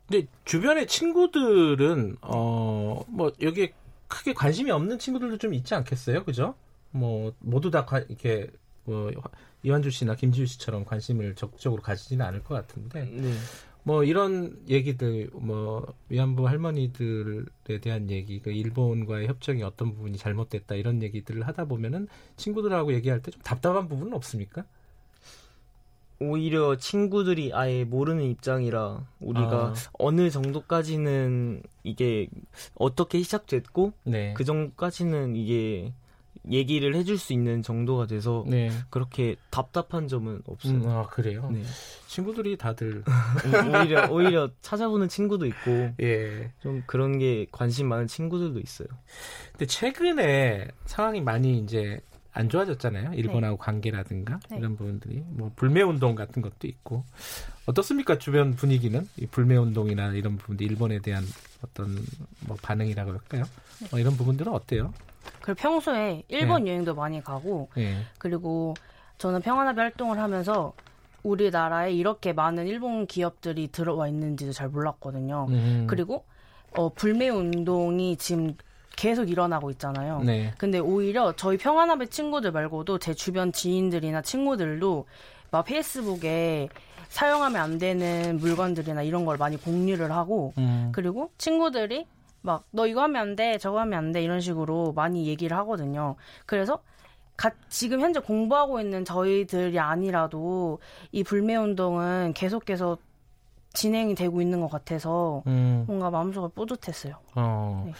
근데 0.07 0.27
주변의 0.45 0.87
친구들은 0.87 2.17
어 2.21 3.03
뭐 3.07 3.31
여기에 3.41 3.73
크게 4.07 4.33
관심이 4.33 4.69
없는 4.71 4.99
친구들도 4.99 5.37
좀 5.37 5.53
있지 5.53 5.73
않겠어요, 5.75 6.23
그죠? 6.23 6.55
뭐 6.91 7.33
모두 7.39 7.71
다 7.71 7.85
관, 7.85 8.05
이렇게 8.09 8.49
뭐 8.85 9.11
이완주 9.63 9.89
씨나 9.91 10.15
김지우 10.15 10.45
씨처럼 10.45 10.85
관심을 10.85 11.35
적극적으로 11.35 11.81
가지지는 11.81 12.25
않을 12.25 12.43
것 12.43 12.53
같은데 12.55 13.05
네. 13.05 13.33
뭐 13.83 14.03
이런 14.03 14.57
얘기들 14.69 15.29
뭐 15.33 15.93
위안부 16.09 16.47
할머니들에 16.47 17.79
대한 17.81 18.09
얘기 18.09 18.39
그 18.41 18.51
일본과의 18.51 19.27
협정이 19.27 19.63
어떤 19.63 19.93
부분이 19.93 20.17
잘못됐다 20.17 20.75
이런 20.75 21.01
얘기들을 21.01 21.45
하다 21.47 21.65
보면은 21.65 22.07
친구들하고 22.37 22.93
얘기할 22.93 23.21
때 23.21 23.31
좀 23.31 23.41
답답한 23.41 23.87
부분은 23.87 24.13
없습니까? 24.13 24.63
오히려 26.19 26.77
친구들이 26.77 27.51
아예 27.53 27.83
모르는 27.83 28.23
입장이라 28.23 29.05
우리가 29.19 29.55
아. 29.55 29.73
어느 29.93 30.29
정도까지는 30.29 31.63
이게 31.83 32.27
어떻게 32.75 33.21
시작됐고 33.21 33.93
네. 34.03 34.33
그 34.35 34.43
정도까지는 34.43 35.35
이게 35.35 35.93
얘기를 36.49 36.95
해줄 36.95 37.17
수 37.17 37.31
있는 37.31 37.61
정도가 37.61 38.07
돼서 38.07 38.43
네. 38.47 38.69
그렇게 38.89 39.35
답답한 39.49 40.07
점은 40.07 40.41
없어요. 40.45 40.73
음, 40.73 40.87
아 40.87 41.07
그래요? 41.07 41.49
네. 41.51 41.63
친구들이 42.07 42.57
다들 42.57 43.03
오히려 43.73 44.09
오히려 44.11 44.49
찾아보는 44.61 45.07
친구도 45.07 45.45
있고 45.45 45.91
예. 46.01 46.51
좀 46.59 46.83
그런 46.85 47.17
게 47.17 47.47
관심 47.51 47.87
많은 47.87 48.07
친구들도 48.07 48.59
있어요. 48.59 48.87
근데 49.51 49.65
최근에 49.65 50.67
상황이 50.85 51.21
많이 51.21 51.59
이제 51.59 52.01
안 52.33 52.49
좋아졌잖아요. 52.49 53.13
일본하고 53.13 53.57
네. 53.57 53.59
관계라든가 53.59 54.39
네. 54.49 54.57
이런 54.57 54.75
부분들이 54.75 55.23
뭐 55.29 55.51
불매 55.55 55.81
운동 55.81 56.15
같은 56.15 56.41
것도 56.41 56.67
있고 56.67 57.03
어떻습니까? 57.67 58.17
주변 58.17 58.55
분위기는 58.55 59.07
이 59.17 59.27
불매 59.27 59.55
운동이나 59.55 60.13
이런 60.13 60.37
부분들 60.37 60.65
일본에 60.65 60.99
대한 60.99 61.23
어떤 61.63 61.95
뭐 62.47 62.57
반응이라고 62.61 63.11
할까요? 63.11 63.43
네. 63.81 63.87
뭐 63.91 63.99
이런 63.99 64.17
부분들은 64.17 64.51
어때요? 64.51 64.93
그리고 65.41 65.59
평소에 65.61 66.23
일본 66.27 66.63
네. 66.63 66.71
여행도 66.71 66.95
많이 66.95 67.23
가고 67.23 67.69
네. 67.75 68.01
그리고 68.17 68.73
저는 69.19 69.41
평안합의 69.41 69.81
활동을 69.81 70.17
하면서 70.17 70.73
우리나라에 71.21 71.93
이렇게 71.93 72.33
많은 72.33 72.67
일본 72.67 73.05
기업들이 73.05 73.69
들어와 73.69 74.07
있는지도 74.07 74.51
잘 74.51 74.69
몰랐거든요. 74.69 75.47
음. 75.49 75.85
그리고 75.87 76.25
어, 76.75 76.89
불매 76.89 77.29
운동이 77.29 78.17
지금 78.17 78.55
계속 78.95 79.29
일어나고 79.29 79.71
있잖아요. 79.71 80.19
네. 80.23 80.53
근데 80.57 80.79
오히려 80.79 81.33
저희 81.35 81.57
평안합의 81.57 82.09
친구들 82.09 82.51
말고도 82.51 82.99
제 82.99 83.13
주변 83.13 83.51
지인들이나 83.51 84.21
친구들도 84.21 85.05
막 85.51 85.65
페이스북에 85.65 86.69
사용하면 87.09 87.61
안 87.61 87.77
되는 87.77 88.37
물건들이나 88.39 89.03
이런 89.03 89.25
걸 89.25 89.37
많이 89.37 89.57
공유를 89.57 90.11
하고 90.11 90.53
음. 90.57 90.91
그리고 90.93 91.31
친구들이 91.37 92.07
막 92.41 92.65
너 92.71 92.87
이거 92.87 93.01
하면 93.03 93.21
안 93.21 93.35
돼, 93.35 93.57
저거 93.57 93.79
하면 93.81 93.97
안 93.99 94.11
돼 94.11 94.21
이런 94.23 94.41
식으로 94.41 94.93
많이 94.93 95.27
얘기를 95.27 95.55
하거든요. 95.57 96.15
그래서 96.45 96.79
가, 97.37 97.51
지금 97.69 98.01
현재 98.01 98.19
공부하고 98.19 98.79
있는 98.81 99.05
저희들이 99.05 99.79
아니라도 99.79 100.79
이 101.11 101.23
불매 101.23 101.55
운동은 101.55 102.33
계속해서 102.35 102.97
진행이 103.73 104.13
되고 104.15 104.39
있는 104.41 104.59
것 104.61 104.69
같아서 104.69 105.41
음. 105.47 105.83
뭔가 105.87 106.09
마음속으로 106.11 106.51
뿌듯했어요. 106.53 107.15
어. 107.35 107.83
네. 107.87 107.93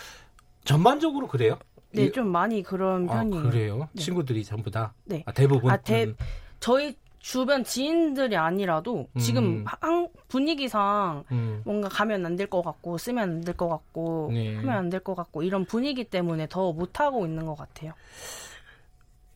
전반적으로 0.64 1.28
그래요? 1.28 1.58
네, 1.92 2.12
좀 2.12 2.28
많이 2.30 2.64
그런 2.64 3.08
아, 3.10 3.14
편이에요. 3.20 3.44
그래요? 3.44 3.90
네. 3.94 4.02
친구들이 4.02 4.44
전부 4.44 4.72
다? 4.72 4.94
네. 5.06 5.24
아, 5.26 5.32
대부분? 5.32 5.72
아, 5.72 5.78
대, 5.78 6.06
음. 6.06 6.16
저희 6.60 6.96
주변 7.20 7.64
지인들이 7.64 8.36
아니라도 8.36 9.08
지금 9.20 9.44
음. 9.44 9.66
한, 9.66 10.10
분위기상 10.28 11.24
음. 11.32 11.62
뭔가 11.64 11.88
가면 11.90 12.26
안 12.26 12.36
될 12.36 12.48
것 12.48 12.62
같고 12.64 12.98
쓰면 12.98 13.24
안 13.24 13.42
될 13.42 13.56
것 13.56 13.70
같고 13.70 14.30
네. 14.34 14.56
하면 14.56 14.70
안 14.76 14.90
될 14.90 15.00
것 15.02 15.16
같고 15.16 15.44
이런 15.44 15.66
분위기 15.66 16.04
때문에 16.04 16.48
더 16.50 16.74
못하고 16.74 17.26
있는 17.26 17.46
것 17.46 17.56
같아요. 17.56 17.94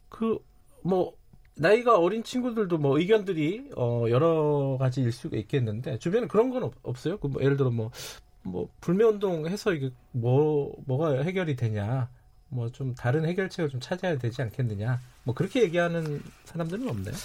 그 0.10 0.40
뭐 0.84 1.14
나이가 1.56 1.98
어린 1.98 2.24
친구들도 2.24 2.78
뭐 2.78 2.98
의견들이 3.00 3.72
어 3.76 4.06
여러 4.10 4.78
가지일 4.80 5.12
수가 5.12 5.36
있겠는데 5.38 5.98
주변에 6.00 6.28
그런 6.28 6.50
건 6.50 6.64
없, 6.64 6.74
어요 7.08 7.18
그 7.18 7.28
뭐 7.28 7.42
예를 7.42 7.58
들어 7.58 7.72
뭐 7.72 7.90
뭐 8.48 8.70
불매 8.82 9.04
운동해서 9.04 9.74
이게 9.74 9.92
뭐 10.12 10.76
뭐가 10.86 11.22
해결이 11.22 11.56
되냐 11.56 12.10
뭐 12.50 12.70
좀 12.70 12.96
다른 12.96 13.26
해결책을 13.26 13.70
좀 13.70 13.80
찾아야 13.80 14.18
되지 14.18 14.42
않겠느냐 14.42 15.00
뭐 15.24 15.36
그렇게 15.36 15.64
얘기하는 15.64 16.22
사람들은 16.46 16.88
없나요? 16.88 17.16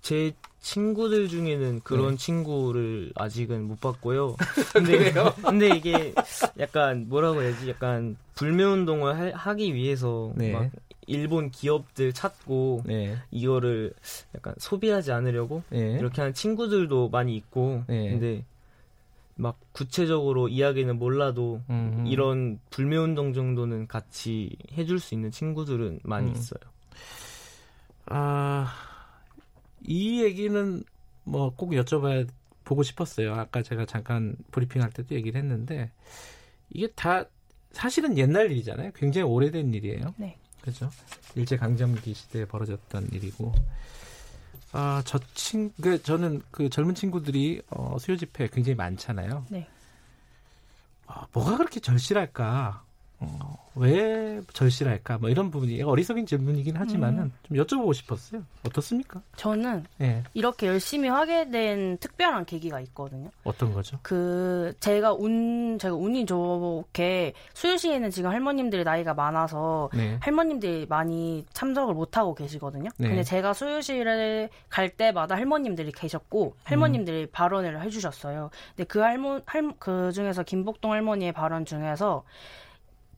제 0.00 0.32
친구들 0.60 1.28
중에는 1.28 1.80
그런 1.80 2.12
네. 2.12 2.16
친구를 2.16 3.12
아직은 3.14 3.64
못 3.64 3.80
봤고요. 3.80 4.36
근데 4.72 5.12
근데 5.42 5.68
이게 5.76 6.14
약간 6.58 7.08
뭐라고 7.08 7.42
해야지 7.42 7.68
약간 7.68 8.16
불매 8.34 8.64
운동을 8.64 9.36
하, 9.36 9.54
기 9.54 9.74
위해서 9.74 10.32
네. 10.36 10.52
막 10.52 10.70
일본 11.06 11.50
기업들 11.50 12.12
찾고 12.12 12.82
네. 12.86 13.16
이거를 13.30 13.92
약간 14.34 14.54
소비하지 14.58 15.12
않으려고 15.12 15.62
네. 15.70 15.96
이렇게 15.98 16.20
하는 16.20 16.34
친구들도 16.34 17.08
많이 17.08 17.36
있고 17.36 17.82
네. 17.86 18.10
근데 18.10 18.44
막 19.40 19.56
구체적으로 19.72 20.48
이야기는 20.48 20.98
몰라도 20.98 21.62
음흠. 21.70 22.08
이런 22.08 22.58
불매 22.70 22.96
운동 22.96 23.32
정도는 23.32 23.86
같이 23.86 24.56
해줄 24.76 24.98
수 24.98 25.14
있는 25.14 25.30
친구들은 25.30 26.00
많이 26.02 26.28
음. 26.30 26.34
있어요. 26.34 26.60
아, 28.06 28.74
이 29.82 30.22
얘기는 30.22 30.82
뭐 31.24 31.50
꼭 31.50 31.70
여쭤봐야 31.70 32.26
보고 32.64 32.82
싶었어요. 32.82 33.34
아까 33.34 33.62
제가 33.62 33.86
잠깐 33.86 34.34
브리핑할 34.50 34.90
때도 34.90 35.14
얘기를 35.14 35.40
했는데 35.40 35.90
이게 36.70 36.88
다 36.88 37.24
사실은 37.72 38.18
옛날 38.18 38.50
일이잖아요. 38.50 38.90
굉장히 38.94 39.26
오래된 39.26 39.72
일이에요. 39.72 40.14
네. 40.16 40.36
그죠? 40.62 40.90
일제 41.36 41.56
강점기 41.56 42.12
시대에 42.12 42.44
벌어졌던 42.44 43.10
일이고 43.12 43.52
아, 44.72 45.02
저 45.04 45.18
친, 45.34 45.72
그, 45.80 46.02
저는 46.02 46.42
그 46.50 46.68
젊은 46.68 46.94
친구들이 46.94 47.62
어, 47.70 47.96
수요 47.98 48.16
집회 48.16 48.48
굉장히 48.48 48.76
많잖아요. 48.76 49.46
네. 49.48 49.66
아, 51.06 51.26
뭐가 51.32 51.56
그렇게 51.56 51.80
절실할까? 51.80 52.82
어, 53.20 53.58
왜 53.74 54.40
절실할까? 54.52 55.18
뭐 55.18 55.28
이런 55.28 55.50
부분이 55.50 55.82
어리석인 55.82 56.26
질문이긴 56.26 56.76
하지만은 56.76 57.24
음. 57.24 57.32
좀 57.42 57.56
여쭤보고 57.56 57.92
싶었어요. 57.94 58.42
어떻습니까? 58.66 59.20
저는 59.36 59.84
네. 59.98 60.22
이렇게 60.34 60.68
열심히 60.68 61.08
하게 61.08 61.50
된 61.50 61.98
특별한 61.98 62.44
계기가 62.44 62.80
있거든요. 62.80 63.30
어떤 63.44 63.72
거죠? 63.72 63.98
그 64.02 64.72
제가 64.80 65.14
운 65.14 65.78
제가 65.78 65.94
운이 65.94 66.26
좋게 66.26 67.34
수유시에는 67.54 68.10
지금 68.10 68.30
할머님들이 68.30 68.84
나이가 68.84 69.14
많아서 69.14 69.90
네. 69.94 70.16
할머님들이 70.20 70.86
많이 70.88 71.44
참석을 71.52 71.94
못 71.94 72.16
하고 72.16 72.34
계시거든요. 72.34 72.90
네. 72.98 73.08
근데 73.08 73.22
제가 73.24 73.52
수유시를 73.52 74.48
갈 74.68 74.90
때마다 74.90 75.34
할머님들이 75.34 75.90
계셨고 75.92 76.54
할머님들이 76.64 77.22
음. 77.22 77.28
발언을 77.32 77.82
해주셨어요. 77.82 78.50
근데 78.76 78.84
그 78.84 79.00
할머 79.00 79.40
할그 79.44 80.12
중에서 80.12 80.42
김복동 80.44 80.92
할머니의 80.92 81.32
발언 81.32 81.64
중에서 81.64 82.24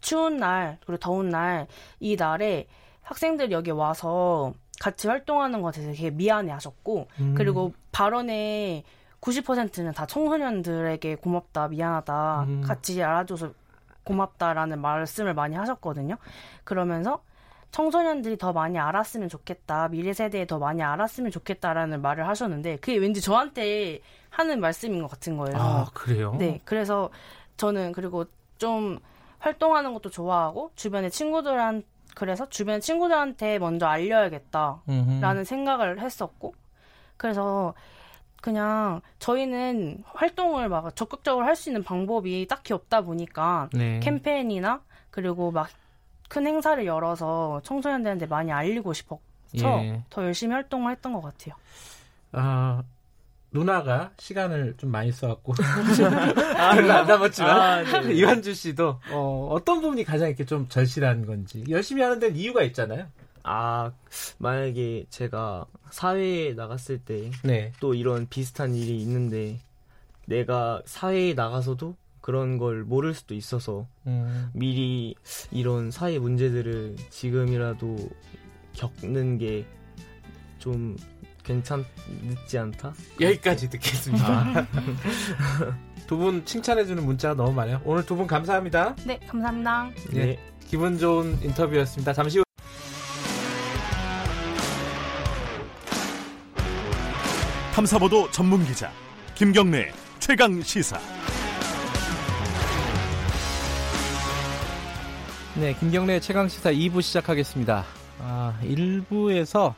추운 0.00 0.36
날 0.38 0.78
그리고 0.84 0.98
더운 0.98 1.28
날 1.28 1.66
이 2.00 2.16
날에 2.16 2.66
학생들이 3.02 3.52
여기 3.52 3.70
와서 3.70 4.52
같이 4.80 5.08
활동하는 5.08 5.62
것에 5.62 5.82
되게 5.82 6.10
미안해 6.10 6.50
하셨고 6.52 7.08
음. 7.18 7.34
그리고 7.36 7.72
발언에 7.92 8.84
90%는 9.20 9.92
다 9.92 10.06
청소년들에게 10.06 11.16
고맙다 11.16 11.68
미안하다 11.68 12.42
음. 12.44 12.62
같이 12.62 13.02
알아줘서 13.02 13.52
고맙다라는 14.04 14.80
말씀을 14.80 15.34
많이 15.34 15.56
하셨거든요. 15.56 16.16
그러면서 16.64 17.22
청소년들이 17.70 18.38
더 18.38 18.52
많이 18.52 18.78
알았으면 18.78 19.28
좋겠다. 19.28 19.88
미래 19.88 20.12
세대에 20.12 20.46
더 20.46 20.58
많이 20.58 20.82
알았으면 20.82 21.30
좋겠다라는 21.30 22.00
말을 22.00 22.26
하셨는데 22.26 22.76
그게 22.76 22.96
왠지 22.96 23.20
저한테 23.20 24.00
하는 24.30 24.60
말씀인 24.60 25.02
것 25.02 25.10
같은 25.10 25.36
거예요. 25.36 25.56
아, 25.56 25.86
그래요? 25.92 26.34
네. 26.38 26.60
그래서 26.64 27.10
저는 27.56 27.92
그리고 27.92 28.24
좀 28.58 28.98
활동하는 29.40 29.92
것도 29.94 30.11
좋아하고 30.11 30.70
주변의 30.76 31.11
친구들한 31.11 31.83
그래서 32.14 32.48
주변 32.48 32.81
친구들한테 32.81 33.59
먼저 33.59 33.87
알려야겠다라는 33.87 34.81
음흠. 34.88 35.44
생각을 35.44 36.00
했었고 36.00 36.55
그래서 37.16 37.74
그냥 38.40 39.00
저희는 39.18 40.05
활동을 40.07 40.68
막 40.68 40.94
적극적으로 40.96 41.44
할 41.44 41.57
수 41.57 41.68
있는 41.68 41.83
방법이 41.83 42.46
딱히 42.48 42.72
없다 42.72 43.03
보니까 43.03 43.68
네. 43.72 44.00
캠페인이나 44.00 44.81
그리고 45.11 45.50
막 45.50 45.68
큰 46.31 46.46
행사를 46.46 46.87
열어서 46.87 47.61
청소년들한테 47.64 48.26
많이 48.26 48.53
알리고 48.53 48.92
싶어서 48.92 49.20
예. 49.57 50.00
더 50.11 50.24
열심히 50.24 50.55
활동을 50.55 50.92
했던 50.92 51.12
것 51.12 51.20
같아요. 51.20 51.57
아 52.31 52.85
누나가 53.52 54.12
시간을 54.18 54.74
좀 54.76 54.90
많이 54.90 55.10
써갖고 55.12 55.54
아, 56.56 56.74
별로 56.74 56.92
안 56.92 57.06
남았지만 57.06 57.50
아, 57.86 58.00
네. 58.02 58.14
이완주 58.14 58.54
씨도 58.54 59.00
어, 59.10 59.48
어떤 59.50 59.80
부분이 59.80 60.04
가장 60.04 60.28
이렇게 60.28 60.44
좀 60.44 60.68
절실한 60.68 61.26
건지 61.26 61.64
열심히 61.68 62.02
하는 62.02 62.18
데는 62.18 62.36
이유가 62.36 62.62
있잖아요. 62.62 63.06
아 63.42 63.92
만약에 64.38 65.06
제가 65.08 65.64
사회에 65.90 66.52
나갔을 66.52 66.98
때또 66.98 67.40
네. 67.44 67.72
이런 67.94 68.28
비슷한 68.28 68.74
일이 68.74 69.00
있는데 69.00 69.58
내가 70.26 70.82
사회에 70.84 71.34
나가서도 71.34 71.96
그런 72.20 72.58
걸 72.58 72.84
모를 72.84 73.14
수도 73.14 73.34
있어서 73.34 73.86
음. 74.06 74.50
미리 74.52 75.14
이런 75.50 75.90
사회 75.90 76.18
문제들을 76.18 76.96
지금이라도 77.10 78.10
겪는 78.74 79.38
게 79.38 79.66
좀 80.60 80.96
괜찮지 81.44 82.59
않다? 82.59 82.92
여기까지 83.20 83.68
듣겠습니다. 83.70 84.26
아. 84.26 84.66
두분 86.07 86.44
칭찬해주는 86.44 87.05
문자가 87.05 87.35
너무 87.35 87.53
많아요. 87.53 87.81
오늘 87.85 88.05
두 88.05 88.16
분 88.16 88.26
감사합니다. 88.26 88.96
네, 89.05 89.18
감사합니다. 89.29 89.90
네. 90.12 90.24
네. 90.26 90.38
기분 90.68 90.98
좋은 90.98 91.38
인터뷰였습니다. 91.42 92.12
잠시 92.12 92.38
후. 92.38 92.44
탐사보도 97.74 98.31
전문 98.31 98.64
기자 98.66 98.90
김경래 99.35 99.90
최강 100.18 100.61
시사. 100.62 100.98
네, 105.57 105.74
김경래 105.74 106.20
최강 106.20 106.48
시사 106.48 106.70
2부 106.72 107.03
시작하겠습니다. 107.03 107.85
아, 108.20 108.59
1부에서 108.62 109.74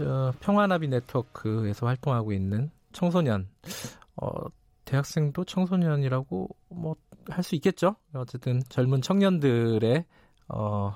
어, 0.00 0.32
평화나비 0.40 0.88
네트워크에서 0.88 1.86
활동하고 1.86 2.32
있는 2.32 2.70
청소년, 2.92 3.48
어, 4.16 4.28
대학생도 4.84 5.44
청소년이라고 5.44 6.48
뭐 6.68 6.96
할 7.30 7.42
수 7.42 7.54
있겠죠. 7.56 7.96
어쨌든 8.12 8.62
젊은 8.68 9.00
청년들의 9.02 10.04
어, 10.48 10.94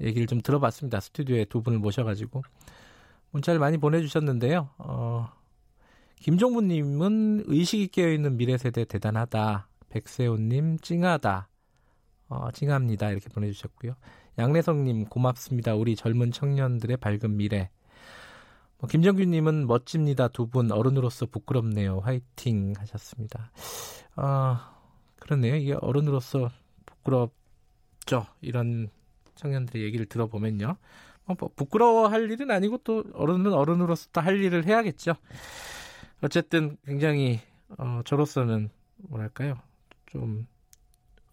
얘기를 0.00 0.26
좀 0.26 0.40
들어봤습니다. 0.40 1.00
스튜디오에 1.00 1.46
두 1.46 1.62
분을 1.62 1.78
모셔가지고 1.78 2.42
문자를 3.30 3.58
많이 3.60 3.78
보내주셨는데요. 3.78 4.68
어, 4.78 5.30
김종문님은 6.16 7.44
의식이 7.46 7.88
깨어있는 7.88 8.36
미래 8.36 8.58
세대 8.58 8.84
대단하다. 8.84 9.68
백세훈님 9.88 10.78
찡하다. 10.78 11.48
어, 12.28 12.50
찡합니다. 12.52 13.10
이렇게 13.10 13.28
보내주셨고요. 13.30 13.94
양래성님 14.38 15.06
고맙습니다. 15.06 15.74
우리 15.74 15.96
젊은 15.96 16.30
청년들의 16.32 16.96
밝은 16.98 17.36
미래. 17.36 17.70
뭐 18.82 18.88
김정규님은 18.88 19.68
멋집니다. 19.68 20.26
두 20.28 20.46
분 20.48 20.72
어른으로서 20.72 21.26
부끄럽네요. 21.26 22.00
화이팅 22.00 22.74
하셨습니다. 22.78 23.52
어, 24.16 24.56
그렇네요. 25.20 25.54
이게 25.54 25.74
어른으로서 25.80 26.50
부끄럽죠. 26.84 28.26
이런 28.40 28.90
청년들의 29.36 29.84
얘기를 29.84 30.04
들어보면요. 30.06 30.76
뭐, 31.26 31.36
뭐 31.38 31.50
부끄러워할 31.54 32.28
일은 32.28 32.50
아니고 32.50 32.78
또 32.78 33.04
어른은 33.14 33.52
어른으로서 33.52 34.08
또 34.12 34.20
할 34.20 34.42
일을 34.42 34.66
해야겠죠. 34.66 35.14
어쨌든 36.20 36.76
굉장히 36.84 37.40
어, 37.78 38.00
저로서는 38.04 38.68
뭐랄까요 38.96 39.58
좀 40.06 40.46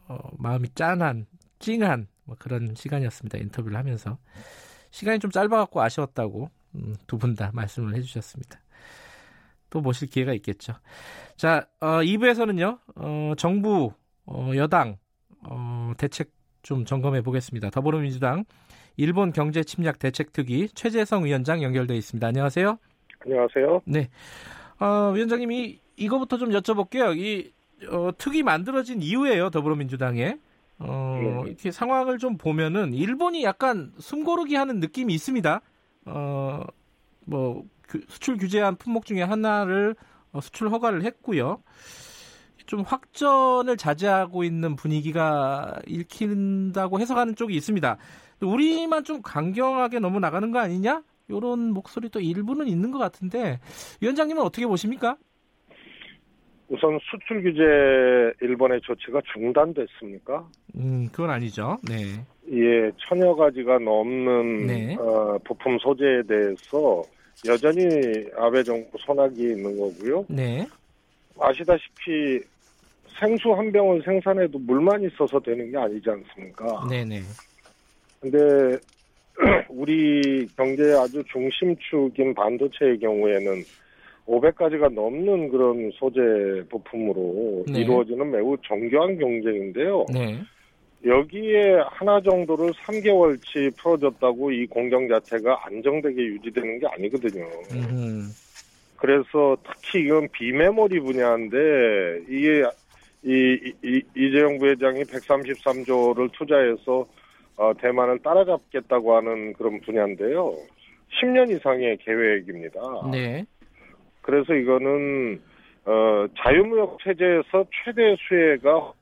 어, 0.08 0.18
마음이 0.38 0.70
짠한 0.76 1.26
찡한 1.58 2.08
뭐 2.26 2.36
그런 2.40 2.76
시간이었습니다 2.76 3.40
인터뷰를 3.40 3.76
하면서 3.78 4.18
시간이 4.92 5.20
좀 5.20 5.32
짧아갖고 5.32 5.82
아쉬웠다고 5.82 6.50
음, 6.76 6.96
두분 7.08 7.36
다 7.36 7.52
말씀을 7.54 7.96
해주셨습니다. 7.96 8.60
또 9.70 9.82
모실 9.82 10.10
기회가 10.10 10.34
있겠죠. 10.34 10.74
자, 11.36 11.68
어, 11.80 12.02
2부에서는요, 12.02 12.80
어, 12.96 13.34
정부, 13.38 13.94
어, 14.26 14.52
여당, 14.56 14.98
어, 15.44 15.94
대책 15.98 16.32
좀 16.62 16.86
점검해 16.86 17.22
보겠습니다. 17.22 17.70
더불어민주당 17.70 18.46
일본 18.98 19.32
경제 19.32 19.64
침략 19.64 20.00
대책특위 20.00 20.70
최재성 20.70 21.26
위원장 21.26 21.64
연결돼 21.64 21.96
있습니다. 21.96 22.28
안녕하세요. 22.28 22.78
안녕하세요. 23.26 23.82
네. 23.86 24.10
어, 24.80 25.12
위원장님이 25.14 25.80
이거부터 25.96 26.38
좀 26.38 26.50
여쭤볼게요. 26.50 27.18
이 27.18 27.54
어, 27.90 28.10
특위 28.18 28.44
만들어진 28.44 29.02
이후에요, 29.02 29.50
더불어민주당에. 29.52 30.38
어, 30.80 31.20
네. 31.22 31.50
이렇게 31.50 31.72
상황을 31.72 32.18
좀 32.18 32.38
보면은 32.38 32.94
일본이 32.94 33.44
약간 33.44 33.92
숨고르기 34.00 34.56
하는 34.56 34.80
느낌이 34.80 35.14
있습니다. 35.14 35.62
어, 36.10 36.64
뭐 37.26 37.64
수출 38.08 38.38
규제한 38.38 38.76
품목 38.76 39.06
중에 39.06 39.22
하나를 39.22 39.96
어, 40.32 40.42
수출 40.42 40.70
허가를 40.70 41.04
했고요. 41.04 41.62
좀 42.66 42.82
확전을 42.82 43.78
자제하고 43.78 44.44
있는 44.44 44.76
분위기가 44.76 45.76
읽힌다고 45.88 47.00
해석하는 47.00 47.36
쪽이 47.36 47.56
있습니다. 47.56 47.98
우리만 48.42 49.04
좀 49.04 49.22
강경하게 49.24 50.00
너무 50.00 50.20
나가는 50.20 50.52
거 50.52 50.60
아니냐? 50.60 51.02
이런 51.30 51.72
목소리도 51.74 52.20
일부는 52.20 52.68
있는 52.68 52.92
것 52.92 53.00
같은데 53.00 53.60
위원장님은 54.02 54.44
어떻게 54.44 54.68
보십니까? 54.68 55.18
우선 56.70 57.00
수출 57.02 57.42
규제 57.42 57.64
일본의 58.42 58.82
조치가 58.82 59.22
중단됐습니까? 59.34 60.48
음, 60.76 61.08
그건 61.12 61.32
아니죠. 61.32 61.78
네. 61.88 62.24
예, 62.52 62.92
천여 62.98 63.36
가지가 63.36 63.80
넘는 63.80 64.68
네. 64.68 64.96
어, 64.96 65.38
부품 65.44 65.78
소재에 65.80 66.22
대해서 66.28 67.04
여전히 67.46 67.82
아베 68.38 68.64
정부 68.64 68.98
손아귀에 69.00 69.52
있는 69.54 69.78
거고요. 69.80 70.26
네. 70.30 70.68
아시다시피 71.40 72.40
생수 73.20 73.52
한 73.54 73.72
병을 73.72 74.04
생산해도 74.04 74.60
물만 74.60 75.04
있어서 75.04 75.40
되는 75.40 75.72
게 75.72 75.78
아니지 75.78 76.08
않습니까? 76.10 76.88
네네. 76.88 77.22
근데 78.20 78.78
우리 79.70 80.48
경제의 80.56 81.00
아주 81.00 81.24
중심축인 81.32 82.36
반도체의 82.36 83.00
경우에는 83.00 83.64
500가지가 84.30 84.94
넘는 84.94 85.50
그런 85.50 85.92
소재 85.96 86.20
부품으로 86.70 87.66
네. 87.68 87.82
이루어지는 87.82 88.30
매우 88.30 88.56
정교한 88.64 89.18
경쟁인데요. 89.18 90.06
네. 90.14 90.40
여기에 91.06 91.80
하나 91.88 92.22
정도를 92.22 92.72
3개월치 92.72 93.76
풀어줬다고 93.78 94.52
이 94.52 94.68
공정 94.68 95.08
자체가 95.08 95.66
안정되게 95.66 96.22
유지되는 96.22 96.80
게 96.80 96.88
아니거든요. 96.88 97.46
음. 97.72 98.30
그래서 98.98 99.58
특히 99.64 100.06
이건 100.06 100.28
비메모리 100.32 101.00
분야인데 101.00 101.58
이게 102.28 102.64
이, 103.24 103.74
이, 103.84 104.02
이재용 104.16 104.60
부회장이 104.60 105.04
133조를 105.04 106.32
투자해서 106.34 107.08
어, 107.56 107.74
대만을 107.82 108.20
따라잡겠다고 108.20 109.16
하는 109.16 109.54
그런 109.54 109.80
분야인데요. 109.82 110.54
10년 111.22 111.50
이상의 111.52 111.98
계획입니다. 111.98 112.80
네. 113.12 113.46
그래서 114.30 114.54
이거는 114.54 115.42
어, 115.86 116.28
자유무역 116.38 117.00
체제에서 117.04 117.66
최대 117.84 118.16
수혜가 118.28 118.94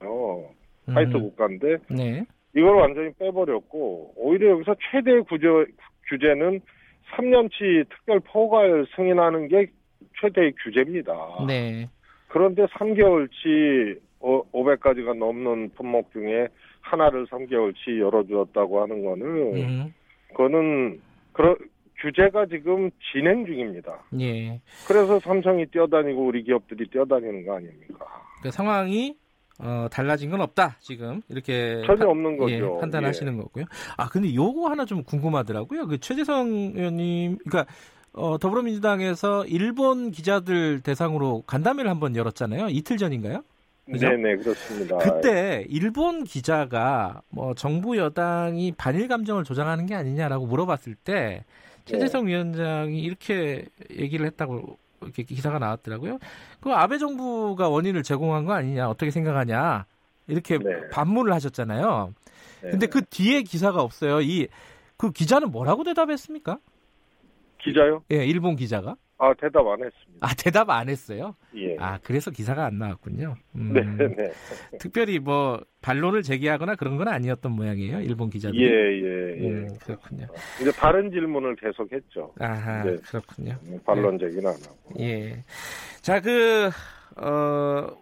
어, 0.00 0.50
화이트 0.86 1.16
음. 1.16 1.22
국가인데 1.22 1.78
네. 1.88 2.24
이걸 2.54 2.74
완전히 2.76 3.10
빼버렸고 3.18 4.12
오히려 4.16 4.50
여기서 4.50 4.76
최대 4.90 5.18
구제, 5.20 5.48
규제는 6.10 6.60
3년치 7.16 7.88
특별 7.88 8.20
포괄 8.20 8.86
승인하는 8.94 9.48
게 9.48 9.68
최대의 10.20 10.52
규제입니다. 10.62 11.14
네. 11.48 11.88
그런데 12.28 12.66
3개월치 12.66 13.98
500가지가 14.20 15.16
넘는 15.16 15.70
품목 15.76 16.12
중에 16.12 16.48
하나를 16.82 17.26
3개월치 17.26 18.00
열어주었다고 18.00 18.82
하는 18.82 19.02
거는 19.02 19.26
음. 19.56 19.94
그거는 20.28 21.00
그런 21.32 21.56
규제가 22.04 22.46
지금 22.46 22.90
진행 23.12 23.46
중입니다. 23.46 23.98
예. 24.20 24.60
그래서 24.86 25.18
삼성이 25.20 25.64
뛰어다니고 25.66 26.26
우리 26.26 26.44
기업들이 26.44 26.88
뛰어다니는 26.90 27.46
거 27.46 27.56
아닙니까? 27.56 28.04
그 28.42 28.50
상황이 28.50 29.16
어, 29.58 29.86
달라진 29.90 30.30
건 30.30 30.40
없다 30.42 30.76
지금 30.80 31.22
이렇게 31.28 31.82
전혀 31.86 32.06
없는 32.06 32.36
거죠. 32.36 32.52
예, 32.54 32.80
판단하시는 32.80 33.32
예. 33.32 33.36
거고요. 33.38 33.64
아 33.96 34.08
근데 34.08 34.34
요거 34.34 34.68
하나 34.68 34.84
좀 34.84 35.02
궁금하더라고요. 35.04 35.86
그 35.86 35.98
최재성 35.98 36.72
의원님, 36.74 37.38
그러니까 37.38 37.72
어, 38.12 38.36
더불어민주당에서 38.38 39.46
일본 39.46 40.10
기자들 40.10 40.80
대상으로 40.80 41.42
간담회를 41.46 41.90
한번 41.90 42.16
열었잖아요. 42.16 42.68
이틀 42.68 42.96
전인가요? 42.98 43.42
그죠? 43.90 44.08
네네 44.08 44.36
그렇습니다. 44.36 44.98
그때 44.98 45.66
일본 45.68 46.24
기자가 46.24 47.22
뭐 47.28 47.54
정부 47.54 47.96
여당이 47.96 48.72
반일 48.76 49.08
감정을 49.08 49.44
조장하는 49.44 49.86
게 49.86 49.94
아니냐라고 49.94 50.46
물어봤을 50.46 50.94
때 50.94 51.44
최재성 51.84 52.24
네. 52.24 52.32
위원장이 52.32 53.00
이렇게 53.00 53.66
얘기를 53.90 54.26
했다고 54.26 54.78
이렇게 55.02 55.22
기사가 55.22 55.58
나왔더라고요. 55.58 56.18
그 56.60 56.72
아베 56.72 56.98
정부가 56.98 57.68
원인을 57.68 58.02
제공한 58.02 58.44
거 58.44 58.54
아니냐 58.54 58.88
어떻게 58.88 59.10
생각하냐 59.10 59.84
이렇게 60.26 60.58
네. 60.58 60.88
반문을 60.90 61.32
하셨잖아요. 61.34 62.14
네. 62.62 62.70
근데 62.70 62.86
그 62.86 63.04
뒤에 63.04 63.42
기사가 63.42 63.82
없어요. 63.82 64.20
이 64.20 64.48
그 64.96 65.10
기자는 65.10 65.50
뭐라고 65.50 65.84
대답했습니까? 65.84 66.58
기자요? 67.58 68.04
예, 68.12 68.24
일본 68.26 68.56
기자가. 68.56 68.96
아 69.24 69.32
대답 69.34 69.66
안 69.66 69.82
했습니다. 69.82 70.18
아 70.20 70.34
대답 70.36 70.70
안 70.70 70.88
했어요? 70.88 71.34
예. 71.56 71.76
아 71.78 71.98
그래서 72.02 72.30
기사가 72.30 72.66
안 72.66 72.78
나왔군요. 72.78 73.34
음, 73.56 73.72
네, 73.72 73.82
네. 74.08 74.32
특별히 74.78 75.18
뭐 75.18 75.62
반론을 75.80 76.22
제기하거나 76.22 76.74
그런 76.74 76.96
건 76.98 77.08
아니었던 77.08 77.50
모양이에요. 77.52 78.00
일본 78.00 78.28
기자들. 78.28 78.58
예예 78.58 78.68
예, 78.68 79.44
예. 79.44 79.48
음, 79.48 79.68
그렇군요. 79.80 80.26
이제 80.60 80.70
다른 80.72 81.10
질문을 81.10 81.56
계속했죠. 81.56 82.34
아하 82.38 82.84
네. 82.84 82.96
그렇군요. 82.96 83.58
반론 83.86 84.18
제기는 84.18 84.46
안 84.46 84.54
하고. 84.54 85.00
예. 85.00 85.44
자그 86.02 86.70
어, 87.16 87.96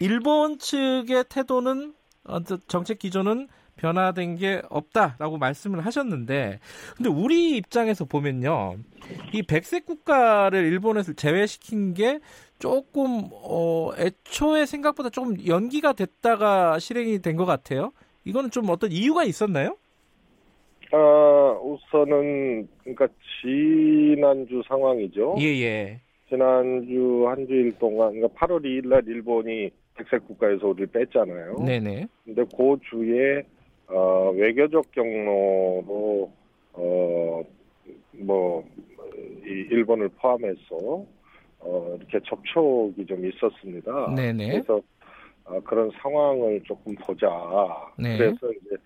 일본 0.00 0.58
측의 0.58 1.24
태도는 1.28 1.94
어, 2.24 2.42
정책 2.42 2.98
기조는 2.98 3.48
변화된 3.76 4.36
게 4.36 4.62
없다라고 4.70 5.38
말씀을 5.38 5.84
하셨는데 5.84 6.60
근데 6.96 7.10
우리 7.10 7.56
입장에서 7.56 8.04
보면요 8.04 8.76
이 9.32 9.42
백색 9.42 9.84
국가를 9.86 10.64
일본에서 10.64 11.12
제외시킨 11.14 11.94
게 11.94 12.20
조금 12.58 13.28
어 13.32 13.90
애초에 13.98 14.64
생각보다 14.66 15.10
조금 15.10 15.36
연기가 15.46 15.92
됐다가 15.92 16.78
실행이 16.78 17.20
된 17.20 17.36
것 17.36 17.44
같아요 17.46 17.92
이거는 18.24 18.50
좀 18.50 18.70
어떤 18.70 18.90
이유가 18.92 19.24
있었나요? 19.24 19.76
아 20.92 21.58
우선은 21.62 22.68
그러니까 22.78 23.08
지난주 23.42 24.62
상황이죠. 24.68 25.36
예예. 25.40 25.62
예. 25.62 26.00
지난주 26.28 27.26
한 27.28 27.46
주일 27.46 27.76
동안 27.78 28.12
그러니까 28.12 28.46
8월 28.46 28.62
2일 28.64 28.88
날 28.88 29.02
일본이 29.06 29.70
백색 29.96 30.26
국가에서 30.26 30.68
우리를 30.68 30.86
뺐잖아요. 30.88 31.56
네네. 31.66 32.06
근데 32.24 32.44
그 32.56 32.76
주에 32.90 33.42
어, 33.88 34.30
외교적 34.34 34.90
경로로 34.92 36.32
어, 36.72 37.42
뭐, 38.12 38.64
이 39.44 39.48
일본을 39.70 40.08
포함해서 40.20 41.04
어, 41.60 41.96
이렇게 41.98 42.20
접촉이 42.24 43.06
좀 43.06 43.24
있었습니다. 43.26 44.14
네네. 44.14 44.50
그래서 44.50 44.80
어, 45.44 45.60
그런 45.60 45.90
상황을 46.00 46.62
조금 46.64 46.94
보자. 46.94 47.28
네. 47.98 48.16
그래서 48.16 48.50
이제 48.52 48.76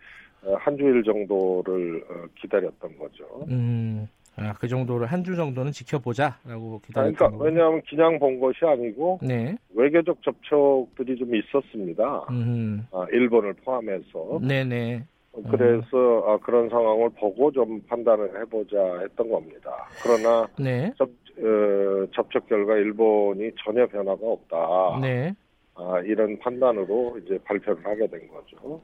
어, 0.42 0.55
한 0.57 0.76
주일 0.76 1.03
정도를 1.03 2.05
어, 2.09 2.26
기다렸던 2.40 2.99
거죠. 2.99 3.46
음. 3.49 4.09
아, 4.39 4.53
그 4.55 4.68
정도를 4.68 5.07
한주 5.07 5.36
정도는 5.36 5.72
지켜보자라고 5.72 6.80
기다렸던 6.86 7.14
그러니까 7.14 7.45
왜냐하면 7.45 7.82
그냥 7.89 8.18
본 8.18 8.39
것이 8.41 8.64
아니고 8.64 9.20
네. 9.22 9.57
외교적 9.74 10.22
접촉들이 10.22 11.16
좀 11.16 11.34
있었습니다. 11.34 12.26
음. 12.30 12.86
아, 12.93 13.07
일본을 13.12 13.55
포함해서. 13.64 14.41
네네. 14.43 15.05
그래서 15.51 15.86
음. 15.93 16.30
아, 16.30 16.39
그런 16.39 16.68
상황을 16.68 17.11
보고 17.11 17.51
좀 17.53 17.80
판단을 17.82 18.41
해보자 18.41 19.01
했던 19.01 19.28
겁니다. 19.30 19.70
그러나 20.03 20.49
네. 20.59 20.93
접, 20.97 21.09
어, 21.09 22.07
접촉 22.14 22.49
결과 22.49 22.76
일본이 22.76 23.51
전혀 23.64 23.86
변화가 23.86 24.20
없다. 24.26 25.01
네. 25.01 25.34
아, 25.81 26.01
이런 26.01 26.39
판단으로 26.41 27.18
이제 27.24 27.39
발표를 27.45 27.85
하게 27.87 28.09
된 28.09 28.29
거죠. 28.29 28.83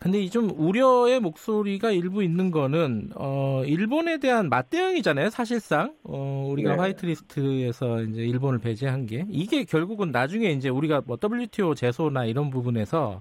근데 0.00 0.20
이 0.20 0.30
좀 0.30 0.50
우려의 0.56 1.20
목소리가 1.20 1.90
일부 1.90 2.22
있는 2.22 2.50
거는 2.50 3.10
어 3.16 3.62
일본에 3.64 4.18
대한 4.18 4.48
맞대응이잖아요, 4.48 5.30
사실상. 5.30 5.94
어 6.04 6.46
우리가 6.50 6.72
네. 6.72 6.76
화이트리스트에서 6.78 8.02
이제 8.02 8.22
일본을 8.22 8.58
배제한 8.60 9.06
게 9.06 9.26
이게 9.28 9.64
결국은 9.64 10.10
나중에 10.12 10.50
이제 10.50 10.68
우리가 10.68 11.02
뭐 11.06 11.16
WTO 11.22 11.74
제소나 11.74 12.24
이런 12.26 12.50
부분에서 12.50 13.20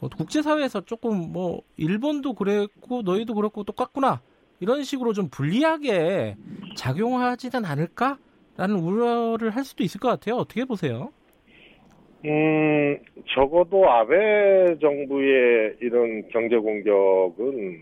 어, 0.00 0.08
국제사회에서 0.08 0.80
조금 0.82 1.32
뭐 1.32 1.62
일본도 1.76 2.32
그랬고 2.34 3.02
너희도 3.02 3.34
그렇고 3.34 3.62
똑같구나 3.64 4.20
이런 4.58 4.82
식으로 4.82 5.12
좀 5.12 5.28
불리하게 5.28 6.36
작용하지는 6.76 7.64
않을까라는 7.64 8.76
우려를 8.80 9.50
할 9.50 9.64
수도 9.64 9.84
있을 9.84 10.00
것 10.00 10.08
같아요. 10.08 10.36
어떻게 10.36 10.64
보세요? 10.64 11.10
음, 12.24 12.98
적어도 13.34 13.90
아베 13.90 14.76
정부의 14.80 15.76
이런 15.80 16.28
경제 16.28 16.56
공격은 16.56 17.78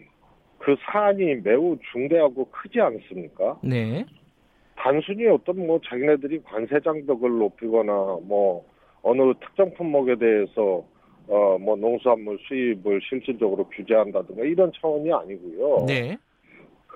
그 0.58 0.76
사안이 0.84 1.36
매우 1.42 1.76
중대하고 1.92 2.44
크지 2.50 2.80
않습니까? 2.80 3.58
네. 3.62 4.04
단순히 4.76 5.26
어떤 5.26 5.66
뭐 5.66 5.80
자기네들이 5.84 6.42
관세 6.44 6.78
장벽을 6.80 7.38
높이거나 7.38 8.18
뭐 8.22 8.64
어느 9.02 9.34
특정 9.40 9.72
품목에 9.74 10.16
대해서 10.16 10.84
어 11.28 11.58
뭐 11.60 11.76
농수산물 11.76 12.38
수입을 12.48 13.00
실질적으로 13.06 13.68
규제한다든가 13.68 14.44
이런 14.44 14.72
차원이 14.80 15.12
아니고요. 15.12 15.84
네. 15.86 16.16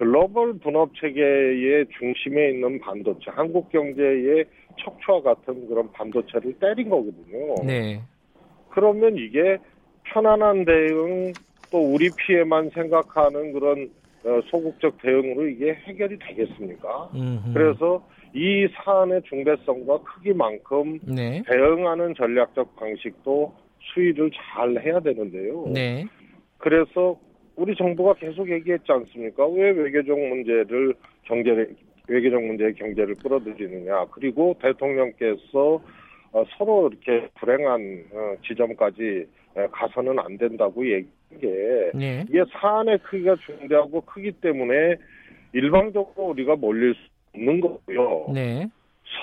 글로벌 0.02 0.54
분업 0.58 0.92
체계의 0.96 1.86
중심에 1.96 2.50
있는 2.50 2.80
반도체, 2.80 3.30
한국 3.30 3.70
경제의 3.70 4.44
척추와 4.80 5.22
같은 5.22 5.68
그런 5.68 5.92
반도체를 5.92 6.54
때린 6.54 6.90
거거든요. 6.90 7.62
네. 7.64 8.02
그러면 8.70 9.16
이게 9.16 9.58
편안한 10.02 10.64
대응 10.64 11.36
또 11.70 11.94
우리 11.94 12.10
피해만 12.10 12.70
생각하는 12.70 13.52
그런 13.52 13.90
어, 14.24 14.40
소극적 14.50 14.98
대응으로 15.00 15.46
이게 15.46 15.72
해결이 15.72 16.18
되겠습니까? 16.18 17.10
음흠. 17.14 17.52
그래서 17.54 18.04
이 18.34 18.66
사안의 18.74 19.22
중대성과 19.28 19.98
크기만큼 19.98 20.98
네. 21.14 21.44
대응하는 21.46 22.16
전략적 22.16 22.74
방식도 22.74 23.54
수위를 23.78 24.32
잘 24.32 24.84
해야 24.84 24.98
되는데요. 24.98 25.64
네. 25.72 26.06
그래서 26.58 27.16
우리 27.56 27.74
정부가 27.76 28.14
계속 28.14 28.50
얘기했지 28.50 28.90
않습니까? 28.90 29.46
왜 29.48 29.70
외교적 29.70 30.18
문제를 30.18 30.94
경제 31.24 31.66
외교적 32.08 32.42
문제의 32.42 32.74
경제를 32.74 33.14
끌어들이느냐. 33.16 34.06
그리고 34.10 34.56
대통령께서 34.60 35.80
어, 36.32 36.44
서로 36.56 36.88
이렇게 36.88 37.28
불행한 37.38 38.04
어, 38.12 38.34
지점까지 38.46 39.26
가서는 39.70 40.18
안 40.18 40.38
된다고 40.38 40.84
얘기한 40.84 41.40
게 41.40 41.90
네. 41.94 42.24
이게 42.28 42.42
사안의 42.52 42.98
크기가 42.98 43.36
중대하고 43.36 44.00
크기 44.02 44.32
때문에 44.32 44.96
일방적으로 45.52 46.28
우리가 46.28 46.56
몰릴 46.56 46.94
수 46.94 47.00
없는 47.34 47.60
거고요. 47.60 48.32
네. 48.32 48.66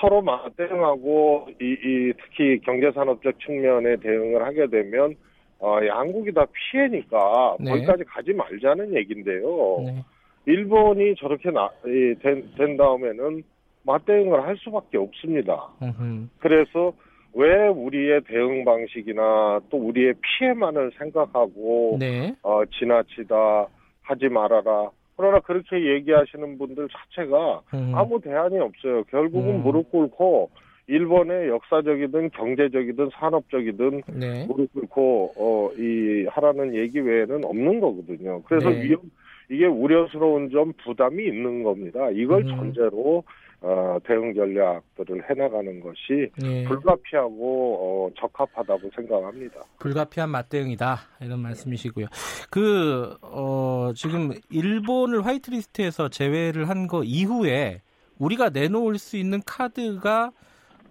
서로 0.00 0.22
맞대응하고 0.22 1.48
이, 1.60 1.64
이 1.64 2.12
특히 2.22 2.60
경제산업적 2.60 3.40
측면에 3.40 3.96
대응을 3.96 4.44
하게 4.44 4.68
되면 4.68 5.16
어, 5.60 5.78
양국이 5.86 6.32
다 6.32 6.46
피해니까 6.52 7.56
네. 7.60 7.70
거기까지 7.70 8.04
가지 8.04 8.32
말자는 8.32 8.94
얘기인데요. 8.96 9.82
네. 9.84 10.04
일본이 10.46 11.14
저렇게 11.16 11.50
나, 11.50 11.70
이, 11.84 12.14
된, 12.22 12.50
된 12.56 12.76
다음에는 12.76 13.42
맞대응을 13.82 14.42
할 14.42 14.56
수밖에 14.56 14.98
없습니다. 14.98 15.68
음흠. 15.82 16.28
그래서 16.38 16.92
왜 17.34 17.68
우리의 17.68 18.22
대응 18.26 18.64
방식이나 18.64 19.60
또 19.70 19.76
우리의 19.76 20.14
피해만을 20.20 20.92
생각하고 20.98 21.96
네. 22.00 22.34
어, 22.42 22.62
지나치다 22.64 23.66
하지 24.02 24.28
말아라. 24.28 24.90
그러나 25.16 25.38
그렇게 25.40 25.94
얘기하시는 25.94 26.58
분들 26.58 26.88
자체가 26.88 27.60
음. 27.74 27.92
아무 27.94 28.20
대안이 28.20 28.58
없어요. 28.58 29.04
결국은 29.04 29.56
음. 29.56 29.62
무릎 29.62 29.90
꿇고 29.90 30.50
일본의 30.90 31.48
역사적이든 31.48 32.30
경제적이든 32.30 33.10
산업적이든 33.14 34.02
네. 34.14 34.46
무릎 34.46 34.72
꿇고 34.74 35.32
어, 35.36 35.70
이 35.78 36.26
하라는 36.28 36.74
얘기 36.74 36.98
외에는 36.98 37.44
없는 37.44 37.80
거거든요. 37.80 38.42
그래서 38.42 38.70
네. 38.70 38.82
위험 38.82 39.00
이게 39.48 39.66
우려스러운 39.66 40.50
점 40.50 40.72
부담이 40.84 41.24
있는 41.24 41.62
겁니다. 41.62 42.10
이걸 42.10 42.42
음. 42.42 42.56
전제로 42.56 43.22
어, 43.62 43.98
대응 44.04 44.32
전략들을 44.34 45.28
해나가는 45.28 45.80
것이 45.80 46.30
네. 46.40 46.64
불가피하고 46.64 47.76
어, 47.78 48.10
적합하다고 48.18 48.90
생각합니다. 48.96 49.60
불가피한 49.78 50.30
맞대응이다 50.30 50.96
이런 51.20 51.40
말씀이시고요. 51.40 52.06
그 52.50 53.16
어, 53.22 53.92
지금 53.94 54.30
일본을 54.50 55.24
화이트리스트에서 55.24 56.08
제외를 56.08 56.68
한 56.68 56.86
거 56.86 57.02
이후에 57.04 57.82
우리가 58.18 58.48
내놓을 58.50 58.98
수 58.98 59.16
있는 59.16 59.40
카드가 59.46 60.30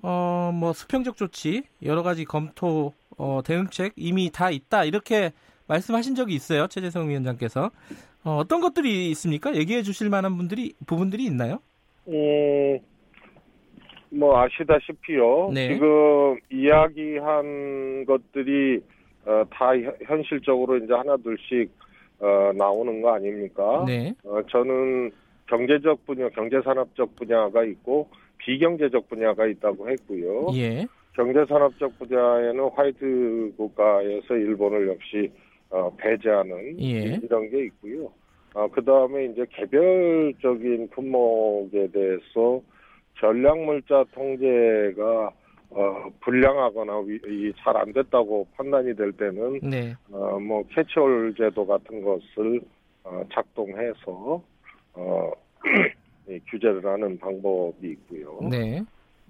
어, 0.01 0.51
뭐 0.53 0.73
수평적 0.73 1.15
조치 1.17 1.63
여러 1.83 2.03
가지 2.03 2.25
검토 2.25 2.93
어, 3.17 3.41
대응책 3.45 3.93
이미 3.95 4.29
다 4.31 4.49
있다 4.49 4.85
이렇게 4.85 5.31
말씀하신 5.67 6.15
적이 6.15 6.35
있어요 6.35 6.67
최재성 6.67 7.09
위원장께서 7.09 7.71
어, 8.23 8.37
어떤 8.37 8.61
것들이 8.61 9.09
있습니까? 9.11 9.55
얘기해 9.55 9.81
주실 9.83 10.09
만한 10.09 10.35
분들이 10.37 10.73
부분들이 10.85 11.23
있나요? 11.25 11.59
음, 12.07 12.79
뭐 14.09 14.41
아시다시피요. 14.41 15.51
네. 15.53 15.73
지금 15.73 16.37
이야기한 16.51 18.05
것들이 18.05 18.81
어, 19.25 19.43
다 19.51 19.67
현- 19.77 19.95
현실적으로 20.03 20.77
이제 20.77 20.93
하나둘씩 20.93 21.69
어, 22.19 22.51
나오는 22.55 23.01
거 23.01 23.13
아닙니까? 23.13 23.83
네. 23.87 24.13
어, 24.25 24.41
저는 24.49 25.11
경제적 25.47 26.05
분야, 26.05 26.27
경제산업적 26.29 27.15
분야가 27.15 27.63
있고 27.65 28.09
비경제적 28.39 29.07
분야가 29.09 29.45
있다고 29.47 29.89
했고요. 29.89 30.47
예. 30.55 30.85
경제산업적 31.13 31.97
분야에는 31.99 32.69
화이트 32.75 33.53
국가에서 33.57 34.35
일본을 34.35 34.87
역시 34.89 35.31
어, 35.69 35.93
배제하는 35.97 36.79
예. 36.81 37.19
이런 37.21 37.49
게 37.49 37.65
있고요. 37.65 38.11
어, 38.53 38.67
그 38.67 38.83
다음에 38.83 39.25
이제 39.25 39.45
개별적인 39.51 40.89
품목에 40.89 41.91
대해서 41.91 42.61
전략물자 43.19 44.05
통제가 44.13 45.31
어, 45.71 46.09
불량하거나 46.21 46.93
잘 47.63 47.77
안 47.77 47.93
됐다고 47.93 48.47
판단이 48.55 48.95
될 48.95 49.11
때는 49.11 49.59
네. 49.61 49.93
어, 50.11 50.39
뭐 50.39 50.63
캐치홀 50.73 51.35
제도 51.37 51.67
같은 51.67 52.03
것을 52.03 52.61
어, 53.03 53.23
작동해서 53.31 54.41
어, 54.93 55.31
이 55.65 55.69
규제를 56.49 56.85
하는 56.85 57.17
방법이 57.17 57.89
있고요. 57.89 58.39
네. 58.49 58.81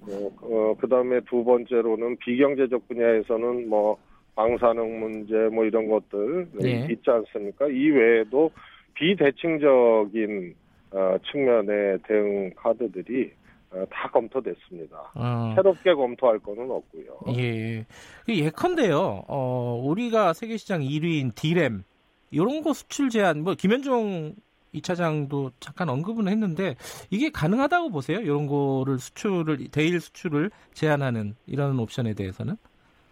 어, 0.01 0.31
어, 0.41 0.75
그 0.79 0.87
다음에 0.87 1.19
두 1.29 1.43
번째로는 1.43 2.17
비경제적 2.17 2.87
분야에서는 2.87 3.69
뭐 3.69 3.97
방사능 4.35 4.99
문제 4.99 5.35
뭐 5.53 5.65
이런 5.65 5.87
것들 5.89 6.47
네. 6.53 6.87
있지 6.89 7.09
않습니까? 7.09 7.67
이 7.67 7.89
외에도 7.89 8.51
비대칭적인 8.93 10.55
어, 10.91 11.17
측면의 11.31 11.99
대응 12.07 12.51
카드들이 12.55 13.31
어, 13.71 13.85
다 13.91 14.09
검토됐습니다. 14.09 15.11
어. 15.13 15.53
새롭게 15.55 15.93
검토할 15.93 16.39
거는 16.39 16.71
없고요. 16.71 17.37
예. 17.37 17.85
그 18.25 18.35
예컨대요. 18.35 19.25
어, 19.27 19.81
우리가 19.85 20.33
세계 20.33 20.57
시장 20.57 20.81
1위인 20.81 21.35
디램 21.35 21.83
이런 22.31 22.61
거 22.61 22.73
수출 22.73 23.09
제한 23.09 23.43
뭐 23.43 23.55
김현종 23.55 24.35
2차장도 24.73 25.51
잠깐 25.59 25.89
언급은 25.89 26.27
했는데 26.27 26.75
이게 27.09 27.29
가능하다고 27.29 27.89
보세요? 27.91 28.19
이런 28.19 28.47
거를 28.47 28.97
수출을 28.99 29.57
대일 29.71 29.99
수출을 29.99 30.51
제한하는 30.73 31.35
이런 31.47 31.79
옵션에 31.79 32.13
대해서는? 32.13 32.55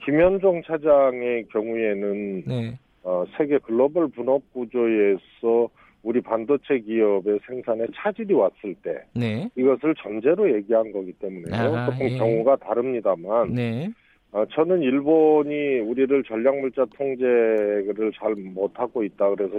김현종 0.05 0.61
차장의 0.65 1.47
경우에는 1.51 2.43
네. 2.45 2.79
어, 3.03 3.25
세계 3.37 3.57
글로벌 3.57 4.07
분업 4.07 4.41
구조에서 4.53 5.69
우리 6.03 6.21
반도체 6.21 6.79
기업의 6.79 7.39
생산에 7.45 7.85
차질이 7.95 8.33
왔을 8.33 8.73
때 8.81 9.03
네. 9.13 9.49
이것을 9.57 9.95
전제로 9.95 10.53
얘기한 10.53 10.91
거기 10.93 11.11
때문에요. 11.13 11.75
아, 11.75 11.89
조금 11.89 12.09
예. 12.09 12.17
경우가 12.17 12.55
다릅니다만 12.57 13.53
네. 13.53 13.89
어, 14.31 14.45
저는 14.53 14.81
일본이 14.81 15.79
우리를 15.79 16.23
전략물자 16.23 16.85
통제를 16.97 18.11
잘 18.19 18.35
못하고 18.35 19.03
있다. 19.03 19.29
그래서 19.31 19.57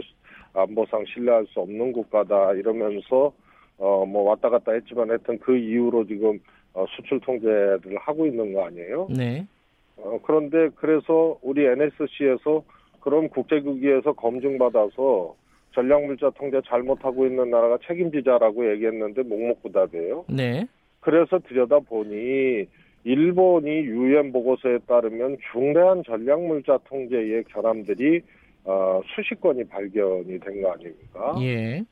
안보상 0.55 1.05
신뢰할 1.07 1.47
수 1.47 1.61
없는 1.61 1.93
국가다 1.93 2.55
이러면서 2.55 3.33
어, 3.79 4.05
뭐 4.07 4.23
왔다 4.23 4.49
갔다 4.49 4.73
했지만 4.73 5.11
하여튼 5.11 5.39
그 5.39 5.57
이후로 5.57 6.07
지금 6.07 6.41
어, 6.75 6.85
수출 6.97 7.21
통제를 7.21 7.97
하고 8.01 8.27
있는 8.27 8.53
거 8.53 8.67
아니에요? 8.67 9.09
네. 9.11 9.47
어, 9.97 10.19
그런데 10.23 10.69
그래서 10.77 11.39
우리 11.43 11.65
NSC에서 11.65 12.63
그런 13.01 13.29
국제국기에서 13.29 14.13
검증받아서 14.13 15.35
전략물자 15.75 16.31
통제 16.31 16.61
잘못하고 16.67 17.27
있는 17.27 17.51
나라가 17.51 17.79
책임지자라고 17.87 18.71
얘기했는데 18.73 19.23
묵묵부답이에요. 19.23 20.25
네. 20.29 20.67
그래서 21.01 21.39
들여다보니 21.39 22.67
일본이 23.05 23.71
유엔 23.71 24.33
보고서에 24.33 24.79
따르면 24.87 25.39
중대한 25.53 26.03
전략물자 26.05 26.79
통제의 26.89 27.45
결함들이 27.45 28.23
어, 28.69 29.01
수십 29.15 29.41
건이 29.41 29.65
발견이 29.65 30.39
된 30.41 30.61
거 30.63 30.73
아닙니까? 30.73 31.35
예. 31.41 31.83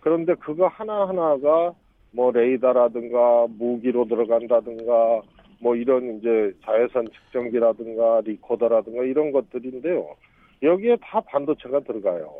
그런데 0.00 0.34
그거 0.34 0.66
하나하나가 0.66 1.72
뭐 2.10 2.32
레이더라든가 2.32 3.46
무기로 3.56 4.06
들어간다든가 4.06 5.22
뭐 5.60 5.76
이런 5.76 6.18
이제 6.18 6.52
자외선 6.64 7.06
측정기라든가 7.08 8.22
리코더라든가 8.24 9.04
이런 9.04 9.30
것들인데요. 9.30 10.16
여기에 10.62 10.96
다 11.02 11.20
반도체가 11.20 11.80
들어가요. 11.80 12.32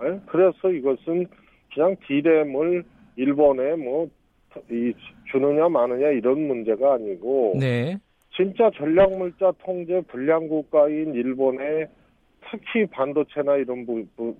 네? 0.00 0.20
그래서 0.26 0.70
이것은 0.70 1.26
그냥 1.74 1.96
디램을 2.06 2.84
일본에 3.16 3.76
뭐 3.76 4.08
이, 4.70 4.94
주느냐 5.30 5.68
마느냐 5.68 6.08
이런 6.08 6.46
문제가 6.46 6.94
아니고 6.94 7.54
네. 7.58 7.98
진짜 8.34 8.70
전략물자 8.76 9.52
통제 9.64 10.00
불량 10.08 10.48
국가인 10.48 11.14
일본의 11.14 11.88
특히 12.50 12.86
반도체나 12.86 13.56
이런 13.56 13.86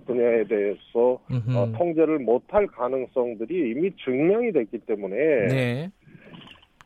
분야에 0.05 0.45
대해서 0.45 1.19
어, 1.29 1.71
통제를 1.77 2.19
못할 2.19 2.67
가능성들이 2.67 3.71
이미 3.71 3.91
증명이 4.03 4.51
됐기 4.51 4.79
때문에 4.79 5.15
네. 5.47 5.91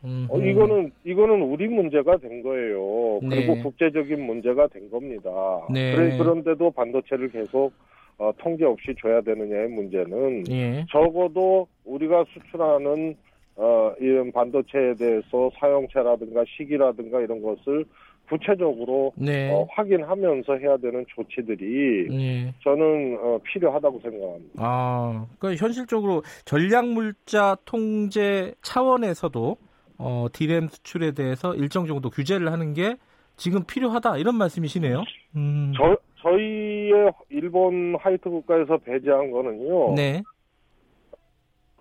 어, 0.02 0.38
이거는 0.38 0.90
이거는 1.04 1.42
우리 1.42 1.68
문제가 1.68 2.16
된 2.16 2.42
거예요. 2.42 3.20
그리고 3.20 3.54
네. 3.54 3.62
국제적인 3.62 4.20
문제가 4.20 4.66
된 4.66 4.90
겁니다. 4.90 5.30
네. 5.70 5.94
그래, 5.94 6.18
그런데도 6.18 6.72
반도체를 6.72 7.30
계속 7.30 7.72
어, 8.18 8.32
통제 8.38 8.64
없이 8.64 8.94
줘야 9.00 9.20
되느냐의 9.20 9.68
문제는 9.68 10.44
예. 10.50 10.84
적어도 10.90 11.66
우리가 11.84 12.24
수출하는 12.32 13.16
어, 13.56 13.92
이런 14.00 14.32
반도체에 14.32 14.94
대해서 14.94 15.50
사용체라든가 15.58 16.44
시기라든가 16.56 17.20
이런 17.20 17.42
것을 17.42 17.84
구체적으로 18.32 19.12
네. 19.14 19.52
어, 19.52 19.66
확인하면서 19.70 20.56
해야 20.56 20.76
되는 20.78 21.04
조치들이 21.08 22.08
네. 22.08 22.54
저는 22.64 23.18
어, 23.20 23.38
필요하다고 23.44 24.00
생각합니다. 24.00 24.52
아, 24.56 25.26
그러니까 25.38 25.62
현실적으로 25.62 26.22
전략물자 26.46 27.58
통제 27.66 28.54
차원에서도 28.62 29.56
어, 29.98 30.26
디램 30.32 30.68
수출에 30.68 31.12
대해서 31.12 31.54
일정 31.54 31.86
정도 31.86 32.08
규제를 32.08 32.50
하는 32.50 32.72
게 32.72 32.96
지금 33.36 33.64
필요하다 33.66 34.16
이런 34.16 34.36
말씀이시네요. 34.36 35.04
음. 35.36 35.72
저 35.76 35.96
저희의 36.22 37.12
일본 37.28 37.96
하이트 38.00 38.30
국가에서 38.30 38.78
배제한 38.78 39.30
거는요. 39.30 39.94
네. 39.94 40.22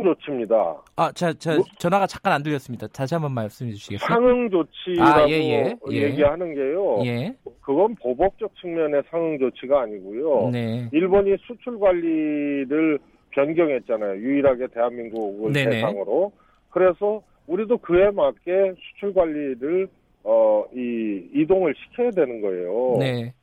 조치입니다. 0.04 0.82
아, 0.96 1.12
자, 1.14 1.34
자, 1.34 1.56
뭐? 1.56 1.64
전화가 1.78 2.08
잠깐 2.08 2.34
안 2.34 2.44
들렸습니다. 2.44 2.88
다시 2.88 3.16
한번 3.16 3.32
말씀해 3.34 3.72
주시겠어요? 3.72 4.08
상응 4.08 4.50
조치라고 4.50 5.20
아, 5.22 5.30
예, 5.30 5.34
예, 5.34 5.76
예. 5.92 5.96
얘기하는 6.04 6.54
게요. 6.56 7.00
예. 7.06 7.36
그건 7.62 7.96
보복적 7.96 8.56
측면의 8.62 9.04
상응 9.10 9.38
조치가 9.40 9.82
아니고요. 9.82 10.50
네. 10.52 10.90
일본이 10.92 11.36
수출 11.42 11.80
관리를 11.80 13.00
변경했잖아요. 13.32 14.18
유일하게 14.18 14.68
대한민국을 14.68 15.54
네네. 15.54 15.70
대상으로. 15.72 16.32
그래서 16.70 17.22
우리도 17.48 17.78
그에 17.80 18.12
맞게 18.12 18.74
수출 18.80 19.14
관리를 19.14 19.88
어, 20.24 20.64
이 20.74 21.30
이동을 21.34 21.74
시켜야 21.76 22.12
되는 22.12 22.42
거예요. 22.42 22.98
네. 23.00 23.34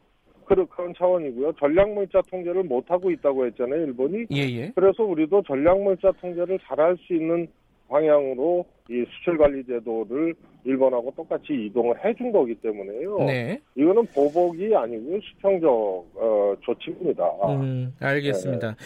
그런, 0.48 0.94
차원이고요. 0.96 1.52
전략물자 1.60 2.22
통제를 2.30 2.62
못하고 2.64 3.10
있다고 3.10 3.46
했잖아요, 3.46 3.82
일본이. 3.84 4.26
예, 4.32 4.40
예. 4.42 4.72
그래서 4.74 5.02
우리도 5.04 5.42
전략물자 5.46 6.12
통제를 6.20 6.58
잘할 6.66 6.96
수 7.06 7.14
있는 7.14 7.46
방향으로 7.88 8.64
이 8.90 9.04
수출관리 9.10 9.64
제도를 9.64 10.34
일본하고 10.64 11.12
똑같이 11.16 11.46
이동을 11.66 11.94
해준 12.04 12.32
거기 12.32 12.54
때문에요. 12.56 13.18
네. 13.20 13.60
이거는 13.74 14.06
보복이 14.14 14.74
아니고 14.74 15.18
수평적 15.22 15.70
어, 15.70 16.54
조치입니다. 16.62 17.24
음, 17.48 17.94
알겠습니다. 18.00 18.70
네. 18.72 18.76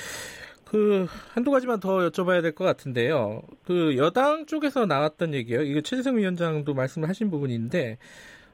그 0.64 1.06
한두 1.34 1.50
가지만 1.50 1.80
더 1.80 1.98
여쭤봐야 2.08 2.40
될 2.42 2.52
것 2.54 2.64
같은데요. 2.64 3.42
그 3.64 3.96
여당 3.96 4.46
쪽에서 4.46 4.86
나왔던 4.86 5.34
얘기예요. 5.34 5.62
이거 5.62 5.80
최재성 5.80 6.16
위원장도 6.16 6.72
말씀을 6.72 7.08
하신 7.08 7.30
부분인데 7.30 7.98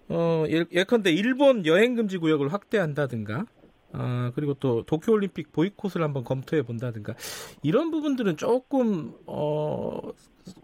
어, 0.09 0.45
예, 0.49 0.65
예컨대 0.73 1.11
일본 1.11 1.67
여행 1.67 1.95
금지 1.95 2.19
구역을 2.19 2.53
확대한다든가 2.53 3.45
아, 3.93 4.33
그리고 4.35 4.55
또 4.55 4.83
도쿄올림픽 4.83 5.53
보이콧을 5.53 6.03
한번 6.03 6.25
검토해 6.25 6.63
본다든가 6.63 7.15
이런 7.63 7.91
부분들은 7.91 8.37
조금 8.37 9.13
어, 9.27 10.01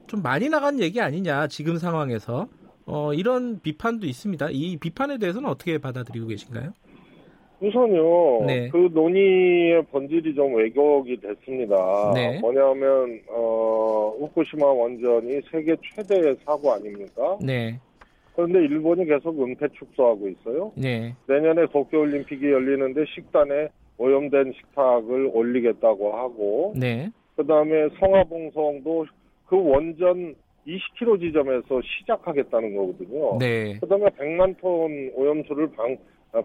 좀 0.07 0.23
많이 0.23 0.49
나간 0.49 0.81
얘기 0.81 1.01
아니냐 1.01 1.49
지금 1.49 1.79
상황에서 1.79 2.49
어, 2.87 3.15
이런 3.15 3.61
비판도 3.61 4.07
있습니다. 4.07 4.49
이 4.51 4.77
비판에 4.77 5.19
대해서는 5.19 5.49
어떻게 5.49 5.79
받아들이고 5.79 6.27
계신가요? 6.27 6.73
우선요, 7.61 8.45
네. 8.45 8.69
그 8.69 8.91
논의의 8.93 9.83
본질이 9.87 10.35
좀 10.35 10.55
왜곡이 10.55 11.19
됐습니다. 11.21 12.13
네. 12.15 12.39
뭐냐면, 12.41 13.21
어, 13.31 14.15
후쿠시마 14.19 14.67
원전이 14.67 15.41
세계 15.51 15.75
최대의 15.83 16.37
사고 16.45 16.73
아닙니까? 16.73 17.39
네. 17.41 17.81
그런데 18.35 18.61
일본이 18.61 19.05
계속 19.05 19.41
은폐 19.41 19.69
축소하고 19.69 20.29
있어요. 20.29 20.73
네. 20.77 21.15
내년에 21.29 21.67
도쿄올림픽이 21.73 22.51
열리는데 22.51 23.05
식단에 23.15 23.69
오염된 23.97 24.53
식탁을 24.53 25.31
올리겠다고 25.33 26.17
하고, 26.17 26.75
네. 26.77 27.11
그 27.37 27.47
다음에 27.47 27.89
성화봉성도 28.01 29.07
그 29.47 29.57
원전 29.57 30.35
20km 30.67 31.21
지점에서 31.21 31.81
시작하겠다는 31.83 32.75
거거든요. 32.75 33.39
네. 33.39 33.79
그 33.81 33.87
다음에 33.87 34.07
100만 34.07 34.57
톤 34.59 35.11
오염수를 35.15 35.71
방, 35.73 35.97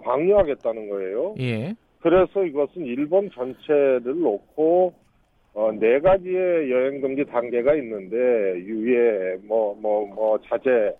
방류하겠다는 0.03 0.89
거예요. 0.89 1.35
예. 1.39 1.73
그래서 2.01 2.43
이것은 2.45 2.85
일본 2.85 3.29
전체를 3.31 4.19
놓고 4.19 4.93
어, 5.53 5.71
네 5.71 5.99
가지의 5.99 6.71
여행 6.71 7.01
금지 7.01 7.25
단계가 7.25 7.75
있는데 7.75 8.15
유예, 8.59 9.37
뭐, 9.43 9.75
뭐, 9.81 10.05
뭐, 10.05 10.39
자제, 10.47 10.69
어, 10.69 10.93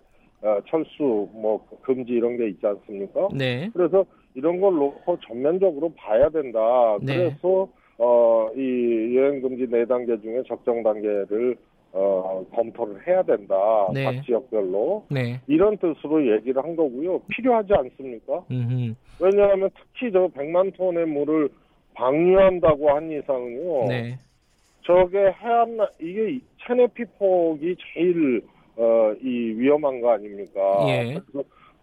철수, 0.68 1.28
뭐 1.32 1.64
금지 1.82 2.12
이런 2.12 2.36
게 2.36 2.48
있지 2.48 2.66
않습니까? 2.66 3.28
네. 3.34 3.70
그래서 3.72 4.04
이런 4.34 4.60
걸 4.60 4.74
놓고 4.74 5.18
전면적으로 5.26 5.92
봐야 5.94 6.28
된다. 6.28 6.58
네. 7.02 7.16
그래서 7.16 7.68
어, 7.98 8.48
이 8.56 9.16
여행 9.16 9.42
금지 9.42 9.66
네 9.68 9.84
단계 9.84 10.18
중에 10.20 10.42
적정 10.46 10.82
단계를 10.82 11.56
어, 11.92 12.44
검토를 12.54 13.06
해야 13.06 13.22
된다. 13.22 13.54
네. 13.92 14.04
각 14.04 14.24
지역별로. 14.24 15.04
네. 15.10 15.40
이런 15.46 15.76
뜻으로 15.76 16.34
얘기를 16.34 16.62
한 16.62 16.76
거고요. 16.76 17.20
필요하지 17.28 17.72
않습니까? 17.74 18.44
음흠. 18.50 18.94
왜냐하면 19.20 19.70
특히 19.74 20.12
저 20.12 20.28
100만 20.28 20.74
톤의 20.76 21.06
물을 21.06 21.48
방류한다고 21.94 22.90
한 22.90 23.10
이상은요. 23.10 23.88
네. 23.88 24.18
저게 24.82 25.18
해안 25.18 25.78
이게 26.00 26.38
체내피 26.64 27.04
폭이 27.18 27.76
제일 27.92 28.42
어, 28.80 29.14
이 29.22 29.52
위험한 29.58 30.00
거 30.00 30.12
아닙니까? 30.12 30.60
예. 30.88 31.20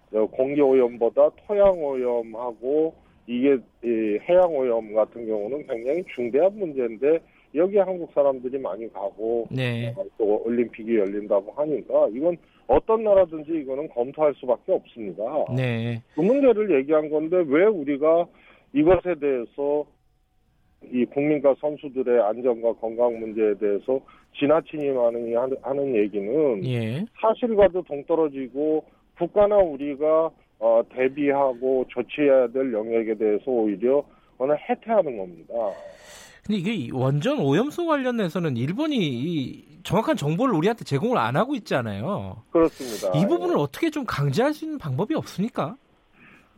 그래서 0.10 0.26
공기 0.32 0.60
오염보다 0.62 1.30
토양 1.46 1.84
오염하고 1.84 2.96
이게 3.28 3.58
이 3.84 4.20
해양 4.28 4.56
오염 4.56 4.94
같은 4.96 5.28
경우는 5.28 5.68
굉장히 5.68 6.04
중대한 6.16 6.58
문제인데 6.58 7.20
여기 7.54 7.78
한국 7.78 8.12
사람들이 8.14 8.58
많이 8.58 8.92
가고 8.92 9.48
네. 9.52 9.94
또 10.18 10.42
올림픽이 10.44 10.98
열린다고 10.98 11.52
하니까 11.52 12.08
이건 12.14 12.36
어떤 12.66 13.04
나라든지 13.04 13.52
이거는 13.52 13.90
검토할 13.90 14.34
수밖에 14.36 14.72
없습니다. 14.72 15.24
네. 15.56 16.02
그 16.16 16.22
문제를 16.22 16.80
얘기한 16.80 17.10
건데 17.10 17.44
왜 17.48 17.66
우리가 17.66 18.26
이것에 18.74 19.16
대해서 19.20 19.86
이 20.92 21.06
국민과 21.06 21.56
선수들의 21.60 22.22
안전과 22.22 22.74
건강 22.74 23.20
문제에 23.20 23.56
대해서 23.56 24.00
지나치니 24.40 24.90
많으니 24.90 25.34
하는 25.36 25.96
얘기는 25.96 26.66
예. 26.66 27.06
사실과도 27.22 27.82
동떨어지고 27.84 28.84
국가나 29.18 29.58
우리가 29.58 30.30
어, 30.60 30.82
대비하고 30.94 31.86
조치해야 31.90 32.48
될 32.48 32.74
영역에 32.74 33.16
대해서 33.16 33.44
오히려 33.52 34.04
오늘 34.38 34.58
해태하는 34.70 35.18
겁니다. 35.18 35.54
근데 36.46 36.60
이게 36.60 36.90
원전 36.94 37.40
오염수 37.40 37.86
관련해서는 37.86 38.56
일본이 38.56 39.66
정확한 39.84 40.16
정보를 40.16 40.54
우리한테 40.56 40.86
제공을 40.86 41.18
안 41.18 41.36
하고 41.36 41.56
있잖아요. 41.56 42.44
그렇습니다. 42.52 43.20
이 43.20 43.28
부분을 43.28 43.56
예. 43.58 43.62
어떻게 43.62 43.90
좀 43.90 44.06
강제할 44.06 44.54
수 44.54 44.66
있는 44.66 44.78
방법이 44.78 45.14
없습니까? 45.16 45.76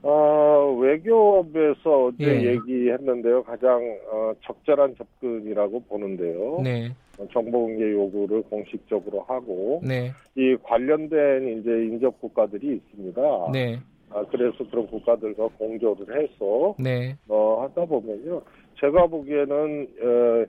어, 0.02 0.78
외교부에서 0.80 2.06
어제 2.06 2.24
예. 2.24 2.52
얘기했는데요. 2.52 3.44
가장 3.44 3.82
어, 4.12 4.34
적절한 4.44 4.96
접근이라고 4.96 5.82
보는데요. 5.82 6.62
네. 6.64 6.90
어, 7.18 7.28
정보 7.34 7.66
공개 7.66 7.92
요구를 7.92 8.44
공식적으로 8.44 9.22
하고 9.22 9.82
네. 9.84 10.12
이 10.36 10.56
관련된 10.64 11.60
이제 11.60 11.70
인접 11.70 12.20
국가들이 12.22 12.76
있습니다. 12.78 13.22
네. 13.52 13.80
아, 14.12 14.24
그래서 14.32 14.58
그런 14.70 14.88
국가들과 14.88 15.48
공조를 15.58 16.24
해서 16.24 16.76
네. 16.80 17.16
어, 17.28 17.64
하다 17.64 17.86
보면요. 17.86 18.42
제가 18.80 19.08
보기에는 19.08 19.88
어, 20.02 20.46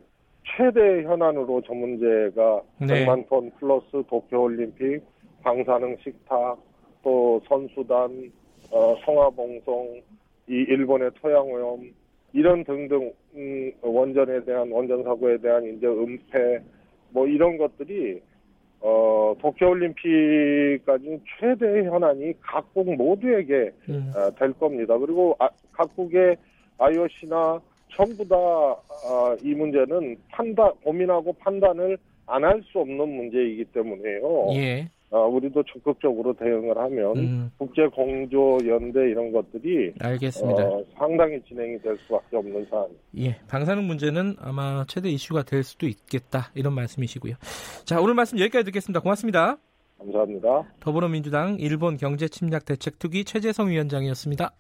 최대 0.57 1.03
현안으로 1.03 1.61
저 1.67 1.75
문제가 1.75 2.63
네. 2.81 3.05
100만 3.05 3.29
톤 3.29 3.51
플러스 3.59 4.03
도쿄올림픽 4.09 5.03
방사능 5.43 5.97
식탁, 6.03 6.59
또 7.03 7.41
선수단, 7.49 8.31
어, 8.71 8.97
성화봉송, 9.05 10.01
이 10.49 10.53
일본의 10.69 11.11
토양오염 11.21 11.93
이런 12.33 12.65
등등 12.65 13.13
음, 13.35 13.73
원전에 13.83 14.45
대한 14.45 14.71
원전 14.71 15.03
사고에 15.03 15.39
대한 15.39 15.65
이제 15.77 15.87
은폐 15.87 16.61
뭐 17.11 17.27
이런 17.27 17.59
것들이 17.59 18.21
어, 18.81 19.35
도쿄올림픽까지 19.41 21.21
최대 21.39 21.85
현안이 21.85 22.33
각국 22.41 22.95
모두에게 22.95 23.71
음. 23.89 24.13
어, 24.17 24.31
될 24.37 24.53
겁니다. 24.55 24.97
그리고 24.99 25.37
아, 25.39 25.49
각국의 25.73 26.37
IOC나 26.79 27.61
전부 27.93 28.27
다이 28.27 28.39
어, 28.41 29.37
문제는 29.57 30.17
판단 30.31 30.73
고민하고 30.83 31.33
판단을 31.35 31.99
안 32.27 32.45
할 32.45 32.63
수 32.63 32.79
없는 32.79 33.09
문제이기 33.09 33.65
때문에요. 33.67 34.53
예. 34.55 34.89
어, 35.11 35.27
우리도 35.27 35.65
적극적으로 35.65 36.33
대응을 36.35 36.79
하면 36.79 37.17
음. 37.17 37.51
국제 37.59 37.85
공조 37.89 38.59
연대 38.67 39.01
이런 39.11 39.33
것들이 39.33 39.93
알겠습니다. 39.99 40.63
어, 40.63 40.85
상당히 40.97 41.41
진행이 41.49 41.81
될 41.81 41.97
수밖에 42.07 42.37
없는 42.37 42.65
사안. 42.71 42.87
예, 43.19 43.37
방사능 43.49 43.89
문제는 43.89 44.37
아마 44.39 44.85
최대 44.87 45.09
이슈가 45.09 45.43
될 45.43 45.65
수도 45.65 45.89
있겠다 45.89 46.53
이런 46.55 46.75
말씀이시고요. 46.75 47.35
자, 47.85 48.01
오늘 48.01 48.15
말씀 48.15 48.39
여기까지 48.39 48.65
듣겠습니다. 48.67 49.01
고맙습니다. 49.01 49.57
감사합니다. 49.99 50.65
더불어민주당 50.79 51.57
일본 51.59 51.97
경제 51.97 52.29
침략 52.29 52.65
대책 52.65 52.99
특위 53.01 53.25
최재성 53.25 53.69
위원장이었습니다. 53.69 54.53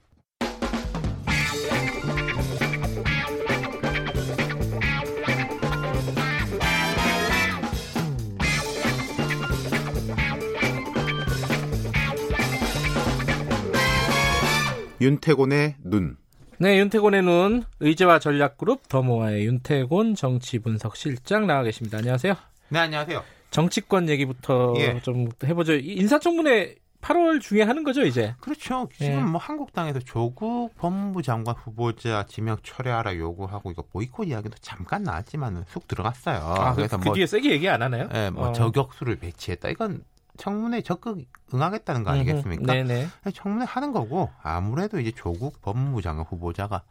윤태곤의 15.00 15.76
눈. 15.82 16.16
네, 16.58 16.78
윤태곤의 16.78 17.22
눈 17.22 17.64
의제와 17.80 18.18
전략그룹 18.18 18.88
더모아의 18.88 19.46
윤태곤 19.46 20.14
정치분석 20.14 20.94
실장 20.94 21.46
나와 21.46 21.62
계십니다. 21.62 21.98
안녕하세요. 21.98 22.34
네, 22.68 22.78
안녕하세요. 22.80 23.22
정치권 23.50 24.10
얘기부터 24.10 24.74
예. 24.76 25.00
좀 25.00 25.28
해보죠. 25.42 25.72
인사청문회 25.74 26.76
8월 27.00 27.40
중에 27.40 27.62
하는 27.62 27.82
거죠, 27.82 28.04
이제? 28.04 28.34
그렇죠. 28.40 28.90
지금 28.94 29.12
예. 29.12 29.16
뭐 29.22 29.40
한국당에서 29.40 30.00
조국 30.00 30.76
법무부 30.76 31.22
장관 31.22 31.54
후보자 31.56 32.26
지명 32.28 32.58
철회하라 32.62 33.16
요구하고 33.16 33.70
이거 33.70 33.82
보이콧 33.90 34.28
이야기도 34.28 34.56
잠깐 34.60 35.02
나왔지만은 35.02 35.64
쑥 35.66 35.88
들어갔어요. 35.88 36.36
아, 36.36 36.74
그래서 36.74 36.98
그, 36.98 37.06
뭐, 37.06 37.14
뒤에 37.14 37.26
세게 37.26 37.50
얘기 37.50 37.70
안 37.70 37.80
하나요? 37.80 38.06
예, 38.12 38.28
뭐 38.28 38.48
어. 38.48 38.52
저격수를 38.52 39.16
배치했다. 39.16 39.70
이건 39.70 40.04
청문회 40.40 40.80
적극 40.80 41.18
응하겠다는 41.52 42.02
거 42.02 42.10
아니겠습니까? 42.10 42.72
네네. 42.72 43.08
청문회 43.34 43.66
하는 43.66 43.92
거고 43.92 44.30
아무래도 44.42 44.98
이제 44.98 45.12
조국 45.12 45.60
법무부 45.60 46.00
장관 46.00 46.24
후보자가 46.24 46.82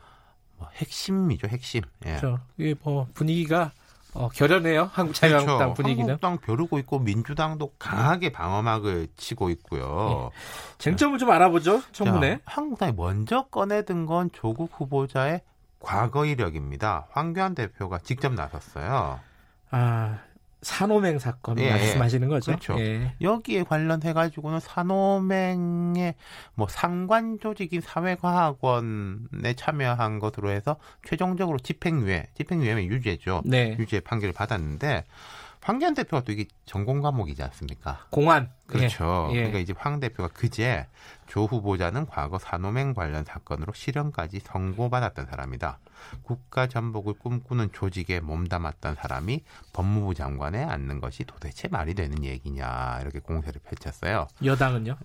뭐 0.58 0.68
핵심이죠, 0.76 1.48
핵심. 1.48 1.82
예. 2.06 2.18
그렇죠. 2.18 2.40
이게 2.58 2.76
뭐 2.84 3.08
분위기가 3.16 3.72
어, 4.14 4.30
결연해요. 4.30 4.90
한국 4.94 5.14
자유한국당 5.14 5.58
그렇죠. 5.58 5.74
분위기는. 5.74 6.10
한국당 6.10 6.38
벼르고 6.38 6.78
있고 6.80 7.00
민주당도 7.00 7.74
강하게 7.80 8.32
방어막을 8.32 9.08
치고 9.18 9.50
있고요. 9.52 10.32
예. 10.32 10.38
쟁점을 10.78 11.18
좀 11.18 11.32
알아보죠. 11.32 11.82
청문회. 11.92 12.38
자, 12.38 12.42
한국당이 12.46 12.94
먼저 12.94 13.46
꺼내든 13.50 14.06
건 14.06 14.30
조국 14.32 14.72
후보자의 14.74 15.42
과거 15.80 16.26
이력입니다. 16.26 17.08
황교안 17.12 17.56
대표가 17.56 18.00
직접 18.00 18.34
나섰어요. 18.34 19.20
아, 19.72 20.20
산호맹 20.62 21.20
사건 21.20 21.58
예, 21.60 21.70
말씀하시는 21.70 22.28
거죠. 22.28 22.52
그렇죠. 22.52 22.80
예. 22.80 23.14
여기에 23.22 23.64
관련해 23.64 24.14
가지고는 24.14 24.60
산호맹의 24.60 26.16
뭐 26.56 26.68
상관 26.68 27.40
조직인 27.40 27.80
사회과학원에 27.82 29.54
참여한 29.56 30.20
것으로 30.20 30.50
해서 30.52 30.76
최종적으로 31.08 31.60
집행유예, 31.60 32.28
집행유예면 32.36 32.86
유죄죠. 32.86 33.42
네. 33.46 33.78
유죄 33.80 34.02
판결을 34.02 34.34
받았는데 34.34 35.06
황교안 35.70 35.94
대표가 35.94 36.24
또 36.24 36.32
이게 36.32 36.48
전공 36.66 37.00
과목이지 37.00 37.44
않습니까? 37.44 38.08
공안. 38.10 38.50
그렇죠. 38.66 39.28
예. 39.34 39.36
그러니까 39.36 39.60
이제 39.60 39.72
황 39.78 40.00
대표가 40.00 40.28
그제 40.30 40.88
조 41.28 41.46
후보자는 41.46 42.08
과거 42.08 42.40
산호맹 42.40 42.96
관련 42.96 43.24
사건으로 43.24 43.74
실형까지 43.74 44.40
선고받았던 44.40 45.28
사람이다. 45.28 45.78
국가 46.24 46.66
전복을 46.66 47.14
꿈꾸는 47.20 47.70
조직에 47.72 48.20
몸담았던 48.20 48.96
사람이 48.96 49.44
법무부 49.72 50.16
장관에 50.16 50.64
앉는 50.64 51.02
것이 51.02 51.24
도대체 51.26 51.68
말이 51.68 51.94
되는 51.94 52.24
얘기냐 52.24 53.02
이렇게 53.02 53.20
공세를 53.20 53.62
펼쳤어요. 53.62 54.28
여당은요? 54.44 54.98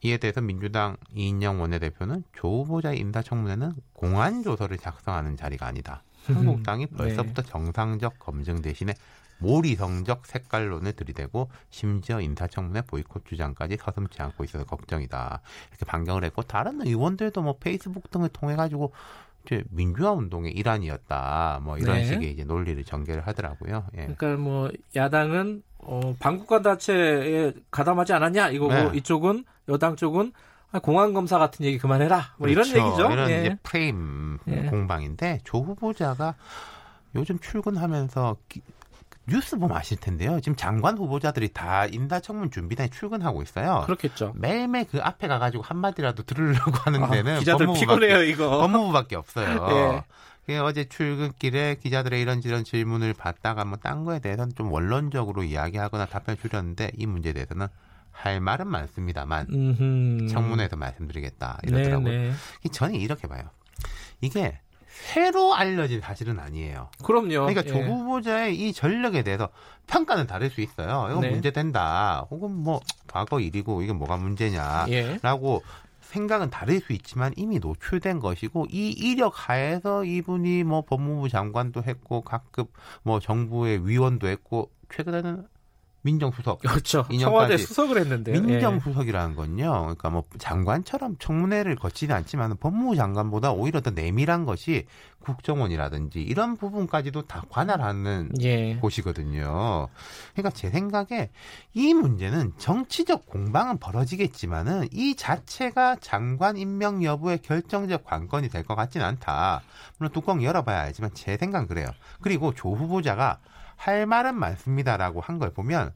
이에 0.00 0.16
대해서 0.16 0.40
민주당 0.40 0.96
이인영 1.14 1.60
원내대표는 1.60 2.24
조 2.34 2.62
후보자 2.62 2.94
인사청문회는 2.94 3.72
공안 3.92 4.42
조서를 4.42 4.78
작성하는 4.78 5.36
자리가 5.36 5.66
아니다. 5.66 6.02
한국당이 6.24 6.86
네. 6.86 6.96
벌써부터 6.96 7.42
네. 7.42 7.48
정상적 7.50 8.18
검증 8.18 8.62
대신에 8.62 8.94
모리성적 9.38 10.26
색깔론을 10.26 10.92
들이대고 10.92 11.50
심지어 11.70 12.20
인사청문회 12.20 12.82
보이콧 12.82 13.26
주장까지 13.26 13.76
서슴지 13.80 14.22
않고 14.22 14.44
있어서 14.44 14.64
걱정이다. 14.64 15.40
이렇게 15.70 15.84
반경을 15.84 16.24
했고 16.24 16.42
다른 16.42 16.86
의원들도 16.86 17.42
뭐 17.42 17.56
페이스북 17.58 18.10
등을 18.10 18.28
통해 18.30 18.56
가지고 18.56 18.92
이제 19.44 19.62
민주화 19.70 20.12
운동의 20.12 20.52
일환이었다. 20.52 21.60
뭐 21.62 21.78
이런 21.78 21.96
네. 21.96 22.04
식의 22.04 22.32
이제 22.32 22.44
논리를 22.44 22.82
전개를 22.84 23.26
하더라고요. 23.26 23.86
예. 23.96 24.12
그러니까 24.16 24.42
뭐 24.42 24.70
야당은 24.94 25.62
어, 25.78 26.14
방국간 26.18 26.62
자체에 26.62 27.52
가담하지 27.70 28.12
않았냐 28.12 28.50
이거고 28.50 28.72
네. 28.72 28.90
이쪽은 28.94 29.44
여당 29.68 29.96
쪽은 29.96 30.32
아, 30.72 30.80
공안 30.80 31.14
검사 31.14 31.38
같은 31.38 31.64
얘기 31.64 31.78
그만해라. 31.78 32.34
뭐 32.38 32.48
그렇죠. 32.48 32.70
이런 32.70 32.86
얘기죠. 32.86 33.10
이런 33.12 33.30
예. 33.30 33.40
이제 33.40 33.58
프레임 33.62 34.38
예. 34.48 34.62
공방인데 34.62 35.40
조 35.44 35.58
후보자가 35.58 36.34
요즘 37.14 37.38
출근하면서 37.38 38.36
기, 38.48 38.62
뉴스 39.28 39.58
보면 39.58 39.76
아실 39.76 39.96
텐데요. 39.98 40.40
지금 40.40 40.54
장관 40.56 40.96
후보자들이 40.96 41.48
다 41.52 41.86
인사청문 41.86 42.50
준비단에 42.50 42.88
출근하고 42.90 43.42
있어요. 43.42 43.82
그렇겠죠. 43.86 44.32
매일매일 44.36 44.86
그 44.90 45.00
앞에 45.02 45.26
가가지고 45.26 45.62
한마디라도 45.64 46.22
들으려고 46.22 46.70
하는 46.72 47.02
아, 47.02 47.10
데는 47.10 47.36
아, 47.36 47.38
기자들 47.40 47.66
피곤해요, 47.74 48.22
이거. 48.22 48.48
법무부밖에 48.60 49.16
없어요. 49.16 50.04
예. 50.48 50.58
어제 50.58 50.84
출근길에 50.88 51.74
기자들의 51.82 52.20
이런저런 52.22 52.62
질문을 52.62 53.14
받다가 53.14 53.64
뭐 53.64 53.78
딴 53.82 54.04
거에 54.04 54.20
대해서는 54.20 54.54
좀 54.54 54.70
원론적으로 54.70 55.42
이야기하거나 55.42 56.06
답변 56.06 56.36
주렸는데 56.38 56.92
이 56.96 57.04
문제에 57.06 57.32
대해서는 57.32 57.66
할 58.12 58.40
말은 58.40 58.68
많습니다만 58.68 59.48
음흠. 59.52 60.28
청문회에서 60.28 60.76
말씀드리겠다 60.76 61.58
이러더라고요. 61.64 62.04
네네. 62.12 62.32
저는 62.72 62.94
이렇게 62.94 63.26
봐요. 63.26 63.42
이게 64.20 64.60
새로 65.02 65.54
알려진 65.54 66.00
사실은 66.00 66.38
아니에요. 66.38 66.88
그럼요. 67.04 67.46
그러니까 67.46 67.62
예. 67.64 67.68
조 67.68 67.78
후보자의 67.78 68.56
이 68.56 68.72
전력에 68.72 69.22
대해서 69.22 69.50
평가는 69.86 70.26
다를 70.26 70.50
수 70.50 70.60
있어요. 70.60 71.08
이건 71.10 71.20
네. 71.20 71.30
문제된다. 71.30 72.26
혹은 72.30 72.52
뭐 72.52 72.80
과거 73.06 73.38
일이고 73.38 73.82
이게 73.82 73.92
뭐가 73.92 74.16
문제냐라고 74.16 75.62
예. 75.64 75.86
생각은 76.00 76.50
다를 76.50 76.80
수 76.80 76.92
있지만 76.92 77.32
이미 77.36 77.58
노출된 77.58 78.20
것이고 78.20 78.66
이 78.70 78.90
이력 78.90 79.48
하에서 79.48 80.04
이분이 80.04 80.64
뭐 80.64 80.82
법무부 80.82 81.28
장관도 81.28 81.82
했고 81.82 82.22
각급 82.22 82.72
뭐 83.02 83.20
정부의 83.20 83.86
위원도 83.86 84.28
했고 84.28 84.70
최근에는 84.94 85.46
민정수석. 86.06 86.60
그렇죠. 86.60 87.04
청와대 87.20 87.56
수석을 87.56 87.98
했는데. 87.98 88.32
민정수석이라는 88.38 89.34
건요. 89.34 89.72
그러니까 89.82 90.10
뭐 90.10 90.22
장관처럼 90.38 91.16
청문회를 91.18 91.74
거치지 91.76 92.12
않지만 92.12 92.56
법무부 92.58 92.94
장관보다 92.96 93.50
오히려 93.52 93.80
더 93.80 93.90
내밀한 93.90 94.44
것이 94.44 94.86
국정원이라든지 95.20 96.20
이런 96.22 96.56
부분까지도 96.56 97.22
다 97.22 97.42
관할하는 97.48 98.30
예. 98.42 98.76
곳이거든요. 98.76 99.88
그러니까 100.32 100.50
제 100.54 100.70
생각에 100.70 101.30
이 101.74 101.94
문제는 101.94 102.52
정치적 102.58 103.26
공방은 103.26 103.78
벌어지겠지만은 103.78 104.88
이 104.92 105.16
자체가 105.16 105.96
장관 106.00 106.56
임명 106.56 107.02
여부의 107.02 107.38
결정적 107.42 108.04
관건이 108.04 108.48
될 108.48 108.66
것 108.66 108.74
같지는 108.74 109.06
않다. 109.06 109.62
물론 109.98 110.12
뚜껑 110.12 110.42
열어봐야 110.42 110.80
알지만 110.82 111.10
제 111.14 111.36
생각은 111.36 111.66
그래요. 111.68 111.86
그리고 112.20 112.54
조 112.54 112.72
후보자가 112.72 113.38
할 113.76 114.06
말은 114.06 114.34
많습니다라고 114.38 115.20
한 115.20 115.38
걸 115.38 115.52
보면 115.52 115.92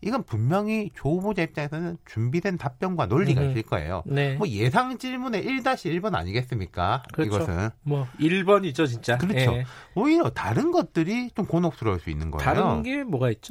이건 0.00 0.22
분명히 0.22 0.90
조 0.94 1.16
후보자 1.16 1.40
입장에서는 1.42 1.96
준비된 2.04 2.58
답변과 2.58 3.06
논리가 3.06 3.40
음. 3.40 3.50
있을 3.50 3.62
거예요. 3.62 4.02
네. 4.06 4.34
뭐 4.36 4.46
예상 4.48 4.98
질문의 4.98 5.42
1-1번 5.44 6.14
아니겠습니까? 6.14 7.02
그렇죠. 7.12 7.36
이것은. 7.36 7.70
뭐 7.84 8.06
1번이죠, 8.20 8.86
진짜. 8.86 9.16
그렇죠. 9.16 9.54
예. 9.54 9.64
오히려 9.94 10.28
다른 10.28 10.72
것들이 10.72 11.30
좀 11.30 11.46
곤혹스러울 11.46 12.00
수 12.00 12.10
있는 12.10 12.30
거예요. 12.30 12.44
다른 12.44 12.82
게 12.82 13.02
뭐가 13.02 13.30
있죠? 13.30 13.50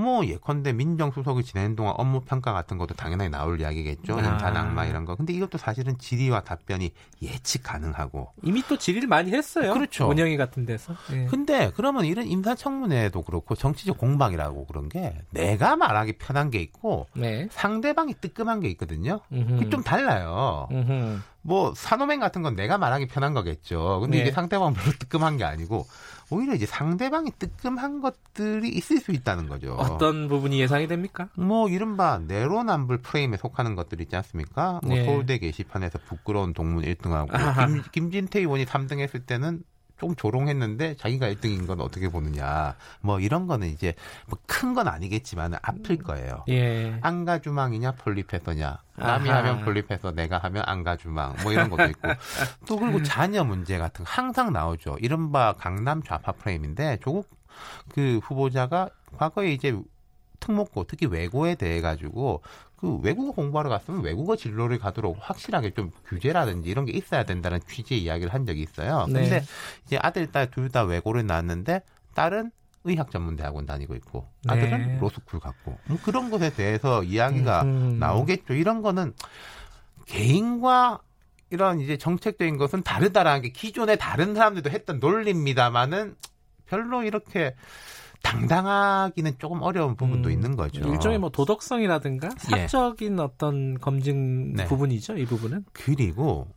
뭐 0.00 0.24
예컨대 0.24 0.72
민정수석이 0.72 1.44
지내는 1.44 1.76
동안 1.76 1.94
업무 1.96 2.20
평가 2.20 2.52
같은 2.52 2.78
것도 2.78 2.94
당연하게 2.94 3.28
나올 3.30 3.60
이야기겠죠. 3.60 4.18
아. 4.18 4.24
연탄 4.24 4.56
악마 4.56 4.86
이런 4.86 5.04
거. 5.04 5.14
근데 5.14 5.32
이것도 5.32 5.58
사실은 5.58 5.98
질의와 5.98 6.42
답변이 6.42 6.92
예측 7.22 7.62
가능하고 7.62 8.32
이미 8.42 8.62
또 8.68 8.76
질의를 8.76 9.08
많이 9.08 9.32
했어요. 9.32 9.74
그렇죠. 9.74 10.06
원영이 10.08 10.36
같은 10.36 10.64
데서. 10.64 10.94
예. 11.12 11.26
근데 11.26 11.70
그러면 11.76 12.04
이런 12.04 12.26
인사청문회도 12.26 13.22
그렇고 13.22 13.54
정치적 13.54 13.98
공방이라고 13.98 14.66
그런 14.66 14.88
게 14.88 15.14
내가 15.30 15.76
말하기 15.76 16.14
편한 16.14 16.50
게 16.50 16.60
있고 16.60 17.06
네. 17.14 17.48
상대방이 17.50 18.14
뜨끔한 18.20 18.60
게 18.60 18.68
있거든요. 18.70 19.20
그게 19.28 19.68
좀 19.68 19.82
달라요. 19.82 20.68
음흠. 20.70 21.20
뭐 21.42 21.72
산호맹 21.74 22.20
같은 22.20 22.42
건 22.42 22.54
내가 22.54 22.78
말하기 22.78 23.06
편한 23.06 23.32
거겠죠. 23.34 24.00
근데 24.00 24.18
네. 24.18 24.22
이게 24.22 24.32
상대방 24.32 24.74
별로 24.74 24.92
뜨끔한 24.98 25.36
게 25.36 25.44
아니고 25.44 25.86
오히려 26.30 26.54
이제 26.54 26.66
상대방이 26.66 27.32
뜨끔한 27.38 28.00
것들이 28.00 28.68
있을 28.68 29.00
수 29.00 29.12
있다는 29.12 29.48
거죠. 29.48 29.74
어떤 29.74 30.28
부분이 30.28 30.60
예상이 30.60 30.86
됩니까? 30.86 31.28
뭐 31.34 31.68
이른바 31.68 32.18
내로남불 32.18 32.98
프레임에 32.98 33.36
속하는 33.36 33.74
것들 33.74 34.00
있지 34.00 34.14
않습니까? 34.16 34.80
뭐 34.84 34.96
네. 34.96 35.04
서울대 35.04 35.38
게시판에서 35.38 35.98
부끄러운 36.06 36.52
동문 36.52 36.84
1등하고 36.84 37.30
김, 37.66 37.82
김진태 37.90 38.40
의원이 38.40 38.66
3등 38.66 39.00
했을 39.00 39.20
때는 39.20 39.62
좀 40.00 40.16
조롱했는데 40.16 40.96
자기가 40.96 41.26
1등인 41.28 41.66
건 41.66 41.80
어떻게 41.82 42.08
보느냐. 42.08 42.74
뭐 43.02 43.20
이런 43.20 43.46
거는 43.46 43.68
이제 43.68 43.94
뭐 44.26 44.38
큰 44.48 44.70
건 44.74 44.88
아니겠지만 44.88 45.54
아플 45.62 45.96
거예요. 45.98 46.44
예. 46.48 46.96
안가주망이냐 47.02 47.92
폴리페서냐. 47.92 48.78
남이 48.96 49.28
아하. 49.30 49.38
하면 49.40 49.64
폴리페서 49.64 50.12
내가 50.12 50.38
하면 50.38 50.62
안가주망 50.66 51.36
뭐 51.42 51.52
이런 51.52 51.68
것도 51.70 51.84
있고 51.90 52.08
또 52.66 52.78
그리고 52.78 53.02
자녀 53.02 53.44
문제 53.44 53.78
같은 53.78 54.04
거 54.04 54.10
항상 54.10 54.52
나오죠. 54.52 54.96
이른바 55.00 55.52
강남 55.58 56.02
좌파 56.02 56.32
프레임인데 56.32 56.98
조국 57.02 57.28
그 57.94 58.20
후보자가 58.22 58.88
과거에 59.16 59.52
이제 59.52 59.76
특목고 60.40 60.84
특히 60.84 61.06
외고에 61.06 61.54
대해 61.54 61.80
가지고 61.80 62.42
그 62.76 62.96
외국어 63.02 63.32
공부하러 63.32 63.68
갔으면 63.68 64.02
외국어 64.02 64.36
진로를 64.36 64.78
가도록 64.78 65.18
확실하게 65.20 65.70
좀 65.74 65.90
규제라든지 66.06 66.68
이런 66.70 66.86
게 66.86 66.92
있어야 66.92 67.24
된다는 67.24 67.60
취지의 67.68 68.02
이야기를 68.02 68.32
한 68.32 68.46
적이 68.46 68.62
있어요. 68.62 69.06
네. 69.08 69.20
근데 69.20 69.44
이제 69.86 69.98
아들, 70.00 70.26
딸 70.32 70.50
둘 70.50 70.70
다 70.70 70.82
외고를 70.84 71.26
나왔는데 71.26 71.82
딸은 72.14 72.50
의학 72.84 73.10
전문 73.10 73.36
대학원 73.36 73.66
다니고 73.66 73.94
있고 73.96 74.26
아들은 74.48 74.78
네. 74.86 74.98
로스쿨 75.00 75.40
갔고 75.40 75.78
뭐 75.86 75.98
그런 76.02 76.30
것에 76.30 76.50
대해서 76.54 77.02
이야기가 77.02 77.62
음. 77.62 77.98
나오겠죠. 77.98 78.54
이런 78.54 78.80
거는 78.80 79.12
개인과 80.06 81.00
이런 81.50 81.80
이제 81.80 81.98
정책적인 81.98 82.56
것은 82.56 82.82
다르다라는 82.82 83.42
게 83.42 83.48
기존에 83.50 83.96
다른 83.96 84.34
사람들도 84.34 84.70
했던 84.70 85.00
논리입니다만은 85.00 86.16
별로 86.66 87.02
이렇게 87.02 87.54
당당하기는 88.22 89.32
조금 89.38 89.62
어려운 89.62 89.96
부분도 89.96 90.28
음, 90.28 90.32
있는 90.32 90.56
거죠. 90.56 90.86
일종의 90.88 91.18
뭐 91.18 91.30
도덕성이라든가 91.30 92.28
예. 92.56 92.68
사적인 92.68 93.18
예. 93.18 93.22
어떤 93.22 93.78
검증 93.78 94.52
네. 94.52 94.64
부분이죠, 94.66 95.16
이 95.16 95.24
부분은. 95.24 95.64
그리고 95.72 96.48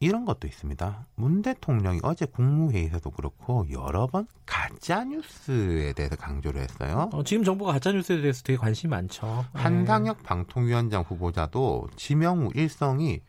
이런 0.00 0.24
것도 0.24 0.46
있습니다. 0.46 1.06
문 1.16 1.42
대통령이 1.42 2.00
어제 2.04 2.24
국무회의에서도 2.24 3.10
그렇고 3.10 3.66
여러 3.72 4.06
번 4.06 4.28
가짜 4.46 5.02
뉴스에 5.02 5.92
대해서 5.92 6.14
강조를 6.14 6.62
했어요. 6.62 7.10
어, 7.12 7.24
지금 7.24 7.42
정부가 7.42 7.72
가짜 7.72 7.90
뉴스에 7.90 8.20
대해서 8.20 8.42
되게 8.44 8.56
관심이 8.56 8.90
많죠. 8.90 9.44
한상혁 9.54 10.18
네. 10.18 10.22
방통위원장 10.22 11.02
후보자도 11.02 11.88
지명우 11.96 12.50
일성이 12.54 13.22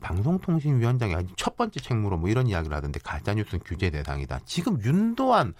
방송통신위원장이 0.00 1.14
첫 1.36 1.56
번째 1.56 1.80
책무로 1.80 2.18
뭐 2.18 2.28
이런 2.28 2.46
이야기를 2.48 2.76
하던데 2.76 3.00
가짜 3.02 3.32
뉴스는 3.32 3.62
규제 3.64 3.88
대상이다. 3.88 4.40
지금 4.44 4.78
윤도한 4.82 5.54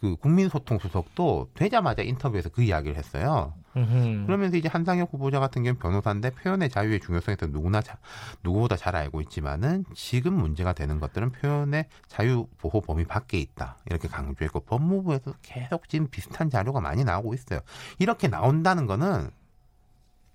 그 0.00 0.16
국민소통 0.16 0.78
수석도 0.78 1.48
되자마자 1.54 2.02
인터뷰에서 2.02 2.48
그 2.48 2.62
이야기를 2.62 2.96
했어요. 2.96 3.54
음흠. 3.76 4.26
그러면서 4.26 4.56
이제 4.56 4.68
한상혁 4.68 5.12
후보자 5.12 5.40
같은 5.40 5.62
경우는 5.62 5.80
변호사인데 5.80 6.30
표현의 6.30 6.68
자유의 6.68 7.00
중요성에 7.00 7.36
대해서 7.36 7.56
누구나 7.56 7.80
자, 7.80 7.98
누구보다 8.42 8.76
잘 8.76 8.94
알고 8.96 9.20
있지만은 9.22 9.84
지금 9.94 10.34
문제가 10.34 10.72
되는 10.72 11.00
것들은 11.00 11.32
표현의 11.32 11.86
자유 12.06 12.46
보호 12.58 12.80
범위 12.80 13.04
밖에 13.04 13.38
있다. 13.38 13.78
이렇게 13.86 14.08
강조했고 14.08 14.60
법무부에서 14.60 15.34
계속 15.42 15.88
지금 15.88 16.08
비슷한 16.08 16.50
자료가 16.50 16.80
많이 16.80 17.04
나오고 17.04 17.34
있어요. 17.34 17.60
이렇게 17.98 18.28
나온다는 18.28 18.86
거는 18.86 19.30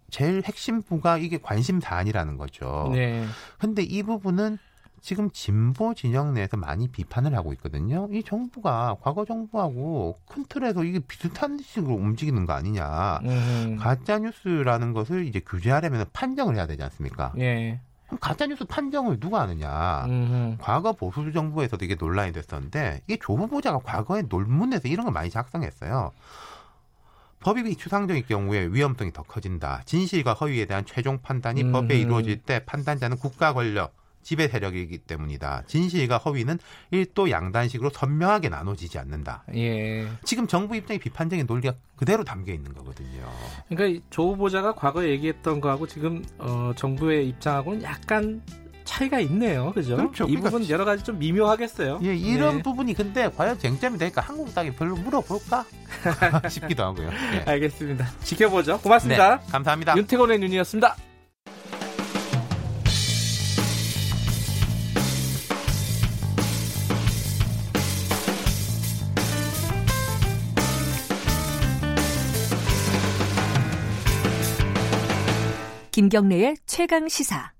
제일 0.09 0.41
핵심부가 0.43 1.17
이게 1.17 1.37
관심 1.37 1.79
사안이라는 1.79 2.37
거죠. 2.37 2.89
네. 2.91 3.25
근데 3.59 3.83
이 3.83 4.03
부분은 4.03 4.57
지금 5.01 5.29
진보 5.31 5.93
진영 5.93 6.33
내에서 6.33 6.57
많이 6.57 6.87
비판을 6.87 7.35
하고 7.35 7.53
있거든요. 7.53 8.07
이 8.11 8.23
정부가 8.23 8.97
과거 9.01 9.25
정부하고 9.25 10.17
큰 10.27 10.45
틀에서 10.47 10.83
이게 10.83 10.99
비슷한 10.99 11.59
식으로 11.59 11.95
움직이는 11.95 12.45
거 12.45 12.53
아니냐. 12.53 13.19
음. 13.23 13.77
가짜 13.79 14.19
뉴스라는 14.19 14.93
것을 14.93 15.25
이제 15.25 15.39
규제하려면 15.39 16.05
판정을 16.13 16.55
해야 16.55 16.67
되지 16.67 16.83
않습니까? 16.83 17.33
예. 17.39 17.79
그럼 18.07 18.19
가짜 18.19 18.47
뉴스 18.47 18.65
판정을 18.65 19.19
누가 19.19 19.41
하느냐? 19.41 20.05
음. 20.05 20.57
과거 20.59 20.93
보수 20.93 21.31
정부에서도 21.31 21.83
이게 21.85 21.95
논란이 21.95 22.31
됐었는데 22.31 23.01
이게 23.07 23.19
조 23.21 23.35
후보자가 23.35 23.79
과거에 23.79 24.23
논문에서 24.23 24.87
이런 24.87 25.05
걸 25.05 25.13
많이 25.13 25.29
작성했어요. 25.29 26.11
법이 27.41 27.75
추상적인 27.75 28.25
경우에 28.27 28.67
위험성이 28.67 29.13
더 29.13 29.23
커진다. 29.23 29.83
진실과 29.85 30.33
허위에 30.33 30.65
대한 30.65 30.85
최종 30.85 31.21
판단이 31.21 31.63
음. 31.63 31.71
법에 31.71 31.97
이루어질 31.97 32.37
때 32.41 32.65
판단자는 32.65 33.17
국가 33.17 33.53
권력, 33.53 33.93
지배 34.21 34.47
세력이기 34.47 34.99
때문이다. 34.99 35.63
진실과 35.67 36.17
허위는 36.17 36.59
일도 36.91 37.31
양단식으로 37.31 37.89
선명하게 37.89 38.49
나눠지지 38.49 38.99
않는다. 38.99 39.43
예. 39.55 40.07
지금 40.23 40.47
정부 40.47 40.75
입장의 40.75 40.99
비판적인 40.99 41.45
논리가 41.45 41.75
그대로 41.95 42.23
담겨 42.23 42.53
있는 42.53 42.73
거거든요. 42.73 43.29
그러니까 43.69 44.05
조 44.09 44.31
후보자가 44.31 44.75
과거에 44.75 45.09
얘기했던 45.09 45.61
거하고 45.61 45.87
지금 45.87 46.23
어, 46.37 46.71
정부의 46.75 47.27
입장하고는 47.29 47.83
약간 47.83 48.41
차이가 48.89 49.19
있네요. 49.19 49.71
그죠? 49.71 49.95
그렇죠. 49.95 50.23
이 50.23 50.29
그러니까, 50.29 50.49
부분 50.49 50.69
여러 50.69 50.83
가지 50.83 51.03
좀 51.03 51.19
미묘하겠어요. 51.19 51.99
예, 52.03 52.15
이런 52.15 52.57
네. 52.57 52.63
부분이 52.63 52.95
근데 52.95 53.29
과연 53.29 53.59
쟁점이 53.59 53.99
되니까 53.99 54.21
한국 54.21 54.53
땅에 54.55 54.73
별로 54.73 54.95
물어볼까 54.95 55.63
싶기도 56.49 56.83
하고요. 56.83 57.09
네. 57.09 57.43
알겠습니다. 57.45 58.07
지켜보죠. 58.23 58.79
고맙습니다. 58.79 59.37
네, 59.37 59.51
감사합니다. 59.51 59.95
윤태곤의 59.95 60.39
눈이었습니다. 60.39 60.95
김경래의 75.99 76.55
최강 76.65 77.09
시사. 77.09 77.51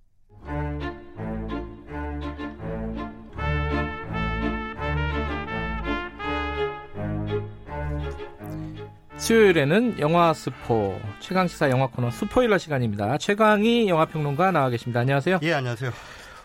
수요일에는 9.17 9.99
영화 9.99 10.33
스포 10.33 10.97
최강 11.19 11.49
시사 11.49 11.69
영화 11.69 11.87
코너 11.87 12.09
스포일러 12.11 12.57
시간입니다. 12.57 13.17
최강희 13.17 13.89
영화 13.89 14.05
평론가 14.05 14.51
나와 14.51 14.69
계십니다. 14.69 15.01
안녕하세요. 15.01 15.39
예, 15.41 15.51
안녕하세요. 15.55 15.91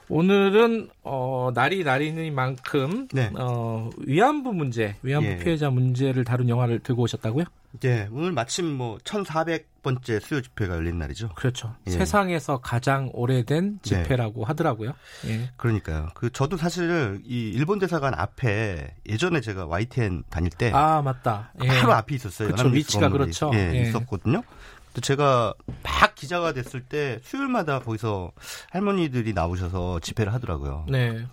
오늘은 0.08 0.88
어, 1.02 1.50
날이 1.54 1.84
날이는 1.84 2.34
만큼 2.34 3.08
네. 3.12 3.30
어, 3.38 3.90
위안부 3.98 4.52
문제, 4.52 4.96
위안부 5.02 5.28
예. 5.28 5.36
피해자 5.38 5.70
문제를 5.70 6.24
다룬 6.24 6.48
영화를 6.48 6.80
들고 6.80 7.02
오셨다고요? 7.02 7.44
네, 7.80 8.08
오늘 8.12 8.30
마침 8.30 8.66
뭐 8.66 8.98
1,400번째 8.98 10.20
수요 10.20 10.40
집회가 10.40 10.76
열린 10.76 10.98
날이죠. 10.98 11.30
그렇죠. 11.34 11.74
예. 11.88 11.90
세상에서 11.90 12.58
가장 12.58 13.10
오래된 13.12 13.80
네. 13.82 14.02
집회라고 14.02 14.40
네. 14.42 14.46
하더라고요. 14.46 14.92
예. 15.26 15.50
그러니까요. 15.56 16.10
그 16.14 16.30
저도 16.30 16.56
사실 16.56 17.20
이 17.24 17.50
일본 17.50 17.80
대사관 17.80 18.14
앞에 18.14 18.94
예전에 19.08 19.40
제가 19.40 19.66
YTN 19.66 20.22
다닐 20.30 20.50
때 20.50 20.70
아, 20.72 21.02
맞다. 21.02 21.52
예. 21.64 21.66
바로 21.66 21.92
앞에 21.94 22.14
있었어요. 22.14 22.48
그렇죠. 22.48 22.68
위치가 22.68 23.08
그렇죠. 23.08 23.50
예, 23.54 23.72
예, 23.74 23.82
있었거든요. 23.88 24.42
제가 25.00 25.54
막 25.82 26.14
기자가 26.14 26.52
됐을 26.52 26.80
때 26.80 27.18
수요일마다 27.22 27.80
거기서 27.80 28.32
할머니들이 28.70 29.32
나오셔서 29.32 30.00
집회를 30.00 30.32
하더라고요. 30.32 30.86
네. 30.88 31.26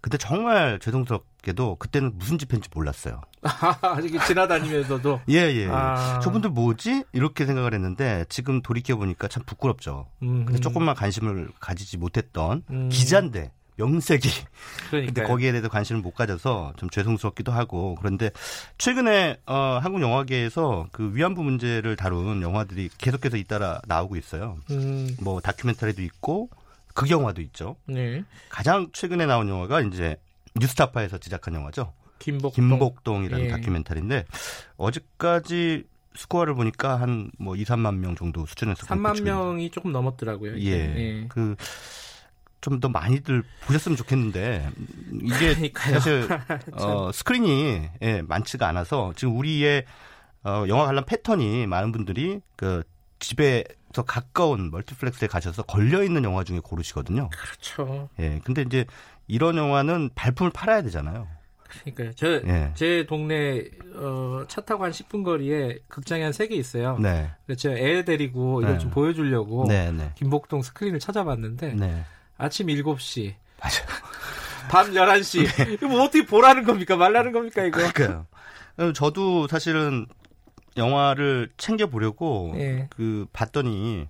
근데 0.00 0.16
정말 0.16 0.78
죄송스럽게도 0.78 1.76
그때는 1.76 2.12
무슨 2.16 2.38
집회인지 2.38 2.68
몰랐어요. 2.72 3.20
이게 4.04 4.18
지나다니면서도 4.24 5.20
예 5.30 5.34
예. 5.34 5.68
아... 5.68 6.20
저분들 6.20 6.50
뭐지 6.50 7.04
이렇게 7.12 7.46
생각을 7.46 7.74
했는데 7.74 8.24
지금 8.28 8.62
돌이켜 8.62 8.96
보니까 8.96 9.26
참 9.28 9.42
부끄럽죠. 9.44 10.06
음 10.22 10.44
근데 10.44 10.60
조금만 10.60 10.94
관심을 10.94 11.48
가지지 11.58 11.96
못했던 11.98 12.62
음... 12.70 12.88
기자인데 12.90 13.50
명색이. 13.78 14.28
그런데 14.90 15.22
거기에 15.22 15.52
대해서 15.52 15.68
관심을 15.68 16.02
못 16.02 16.12
가져서 16.12 16.74
좀 16.76 16.90
죄송스럽기도 16.90 17.52
하고 17.52 17.94
그런데 17.98 18.30
최근에 18.76 19.38
어, 19.46 19.78
한국 19.82 20.02
영화계에서 20.02 20.88
그 20.92 21.14
위안부 21.14 21.42
문제를 21.42 21.96
다룬 21.96 22.42
영화들이 22.42 22.90
계속해서 22.98 23.36
잇따라 23.36 23.80
나오고 23.86 24.16
있어요. 24.16 24.58
음. 24.70 25.16
뭐 25.20 25.40
다큐멘터리도 25.40 26.02
있고 26.02 26.50
극영화도 26.94 27.40
있죠. 27.42 27.76
네. 27.86 28.24
가장 28.48 28.88
최근에 28.92 29.26
나온 29.26 29.48
영화가 29.48 29.80
이제 29.82 30.16
뉴스타파에서 30.56 31.18
제작한 31.18 31.54
영화죠. 31.54 31.92
김복동. 32.18 32.50
김복동이라는 32.68 33.44
예. 33.44 33.48
다큐멘터리인데 33.48 34.24
어제까지 34.76 35.84
스코어를 36.16 36.54
보니까 36.54 37.00
한 37.00 37.30
뭐 37.38 37.54
2, 37.54 37.64
3만 37.64 37.98
명 37.98 38.16
정도 38.16 38.44
수준에서 38.46 38.84
3만 38.86 39.22
명이 39.22 39.70
조금 39.70 39.92
넘었더라고요. 39.92 40.58
예. 40.58 40.72
예. 40.72 41.26
그 41.28 41.54
좀 42.60 42.80
더 42.80 42.88
많이들 42.88 43.42
보셨으면 43.66 43.96
좋겠는데 43.96 44.70
이게 45.22 45.54
그러니까요. 45.54 45.94
사실 45.94 46.28
어, 46.74 47.10
스크린이 47.12 47.88
예, 48.02 48.22
많지가 48.22 48.68
않아서 48.68 49.12
지금 49.16 49.36
우리의 49.36 49.84
어, 50.44 50.64
영화 50.68 50.86
관람 50.86 51.04
패턴이 51.04 51.66
많은 51.66 51.92
분들이 51.92 52.40
그 52.56 52.82
집에서 53.18 54.02
가까운 54.06 54.70
멀티플렉스에 54.70 55.28
가셔서 55.28 55.62
걸려 55.64 56.02
있는 56.04 56.22
영화 56.24 56.44
중에 56.44 56.60
고르시거든요. 56.60 57.30
그렇죠. 57.30 58.08
예. 58.20 58.40
근데 58.44 58.62
이제 58.62 58.84
이런 59.26 59.56
영화는 59.56 60.10
발품을 60.14 60.52
팔아야 60.52 60.82
되잖아요. 60.82 61.26
그러니까요. 61.68 62.12
저, 62.14 62.26
예. 62.46 62.70
제 62.74 63.04
동네, 63.06 63.64
어, 63.94 64.44
차 64.48 64.60
타고 64.62 64.84
한 64.84 64.90
10분 64.90 65.22
거리에 65.24 65.78
극장이 65.88 66.22
한 66.22 66.32
3개 66.32 66.52
있어요. 66.52 66.96
네. 66.98 67.30
그래서 67.44 67.60
제가 67.60 67.76
애 67.76 68.04
데리고 68.04 68.62
이걸 68.62 68.74
네. 68.74 68.78
좀 68.78 68.90
보여주려고 68.90 69.66
네, 69.68 69.90
네. 69.92 70.12
김복동 70.14 70.62
스크린을 70.62 70.98
찾아봤는데 70.98 71.74
네. 71.74 72.04
아침 72.38 72.68
7시. 72.68 73.34
맞아요. 73.60 73.98
밤 74.70 74.92
11시. 74.92 75.72
이거 75.74 75.88
뭐 75.88 76.02
어떻게 76.02 76.24
보라는 76.24 76.64
겁니까? 76.64 76.96
말라는 76.96 77.32
겁니까, 77.32 77.64
이거? 77.64 77.78
그러니까요. 77.92 78.26
저도 78.94 79.48
사실은 79.48 80.06
영화를 80.76 81.50
챙겨 81.56 81.86
보려고 81.86 82.52
예. 82.56 82.86
그 82.90 83.26
봤더니 83.32 84.06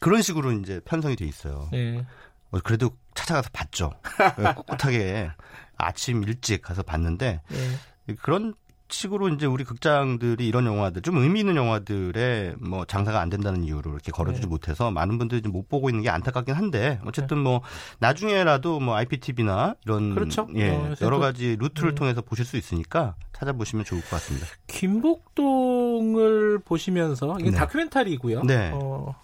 그런 0.00 0.22
식으로 0.22 0.52
이제 0.52 0.80
편성이 0.84 1.16
돼 1.16 1.24
있어요. 1.24 1.68
예. 1.74 2.06
어, 2.52 2.60
그래도 2.62 2.96
찾아가서 3.14 3.50
봤죠. 3.52 3.92
꿋꿋하게 4.54 5.30
아침 5.76 6.22
일찍 6.22 6.62
가서 6.62 6.82
봤는데 6.82 7.40
예. 7.52 8.14
그런 8.22 8.54
식으로 8.94 9.28
이제 9.28 9.46
우리 9.46 9.64
극장들이 9.64 10.46
이런 10.46 10.66
영화들 10.66 11.02
좀 11.02 11.18
의미 11.18 11.40
있는 11.40 11.56
영화들에 11.56 12.54
뭐 12.58 12.84
장사가 12.84 13.20
안 13.20 13.28
된다는 13.28 13.64
이유로 13.64 13.90
이렇게 13.92 14.12
걸어주지 14.12 14.46
네. 14.46 14.48
못해서 14.48 14.90
많은 14.90 15.18
분들이 15.18 15.46
못 15.48 15.68
보고 15.68 15.90
있는 15.90 16.02
게 16.02 16.10
안타깝긴 16.10 16.54
한데 16.54 17.00
어쨌든 17.04 17.38
뭐 17.38 17.60
나중에라도 17.98 18.80
뭐 18.80 18.94
IPTV나 18.94 19.74
이런 19.84 20.14
그렇죠. 20.14 20.48
예 20.54 20.70
어, 20.70 20.94
여러 21.02 21.18
가지 21.18 21.56
루트를 21.58 21.90
네. 21.90 21.94
통해서 21.94 22.22
보실 22.22 22.44
수 22.44 22.56
있으니까 22.56 23.16
찾아보시면 23.32 23.84
좋을 23.84 24.00
것 24.00 24.10
같습니다. 24.10 24.46
김복동을 24.68 26.60
보시면서 26.60 27.36
이게 27.40 27.50
네. 27.50 27.56
다큐멘터리고요. 27.56 28.42
네. 28.44 28.70
어, 28.72 29.14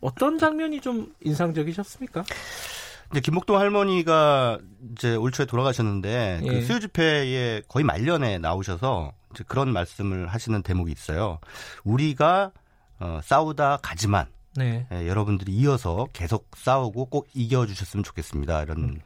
어떤 0.00 0.38
장면이 0.38 0.80
좀 0.80 1.14
인상적이셨습니까? 1.22 2.24
이제 3.10 3.20
김목동 3.20 3.58
할머니가 3.58 4.58
이제 4.92 5.14
올 5.16 5.32
초에 5.32 5.46
돌아가셨는데 5.46 6.40
그 6.42 6.46
예. 6.46 6.52
그 6.52 6.62
수요 6.66 6.78
집회에 6.80 7.62
거의 7.68 7.84
말년에 7.84 8.38
나오셔서 8.38 9.12
이제 9.32 9.44
그런 9.46 9.72
말씀을 9.72 10.26
하시는 10.28 10.62
대목이 10.62 10.92
있어요. 10.92 11.38
우리가 11.84 12.52
어, 13.00 13.20
싸우다 13.22 13.78
가지만 13.82 14.26
네. 14.56 14.86
예, 14.92 15.06
여러분들이 15.06 15.52
이어서 15.52 16.08
계속 16.12 16.50
싸우고 16.56 17.06
꼭 17.06 17.28
이겨주셨으면 17.32 18.02
좋겠습니다. 18.02 18.62
이런 18.62 18.78
음. 18.78 19.00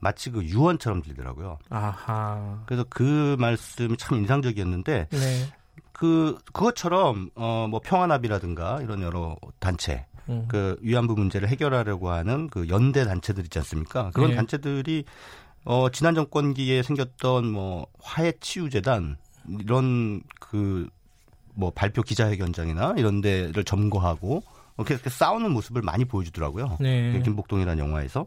마치 0.00 0.30
그 0.30 0.42
유언처럼 0.44 1.02
들리더라고요. 1.02 1.58
아하. 1.70 2.62
그래서 2.66 2.84
그 2.88 3.36
말씀이 3.38 3.96
참 3.96 4.18
인상적이었는데 4.18 5.08
네. 5.10 5.46
그 5.92 6.38
그것처럼 6.52 7.30
어 7.36 7.66
뭐 7.70 7.80
평화나비라든가 7.82 8.80
이런 8.82 9.00
여러 9.02 9.36
단체 9.60 10.06
음. 10.28 10.44
그 10.48 10.76
위안부 10.80 11.14
문제를 11.14 11.48
해결하려고 11.48 12.10
하는 12.10 12.48
그 12.48 12.68
연대 12.68 13.04
단체들 13.04 13.44
있지 13.44 13.58
않습니까? 13.58 14.10
그런 14.14 14.30
네. 14.30 14.36
단체들이 14.36 15.04
어 15.64 15.88
지난 15.90 16.14
정권기에 16.14 16.82
생겼던 16.82 17.46
뭐 17.50 17.86
화해 18.00 18.32
치유 18.40 18.70
재단 18.70 19.16
이런 19.60 20.22
그 20.40 20.88
뭐 21.56 21.70
발표 21.70 22.02
기자회견장이나 22.02 22.94
이런 22.98 23.20
데를 23.20 23.64
점거하고 23.64 24.42
이렇게 24.78 25.08
싸우는 25.08 25.50
모습을 25.52 25.82
많이 25.82 26.04
보여주더라고요. 26.04 26.76
네. 26.80 27.12
그 27.12 27.22
김복동이라는 27.22 27.82
영화에서. 27.82 28.26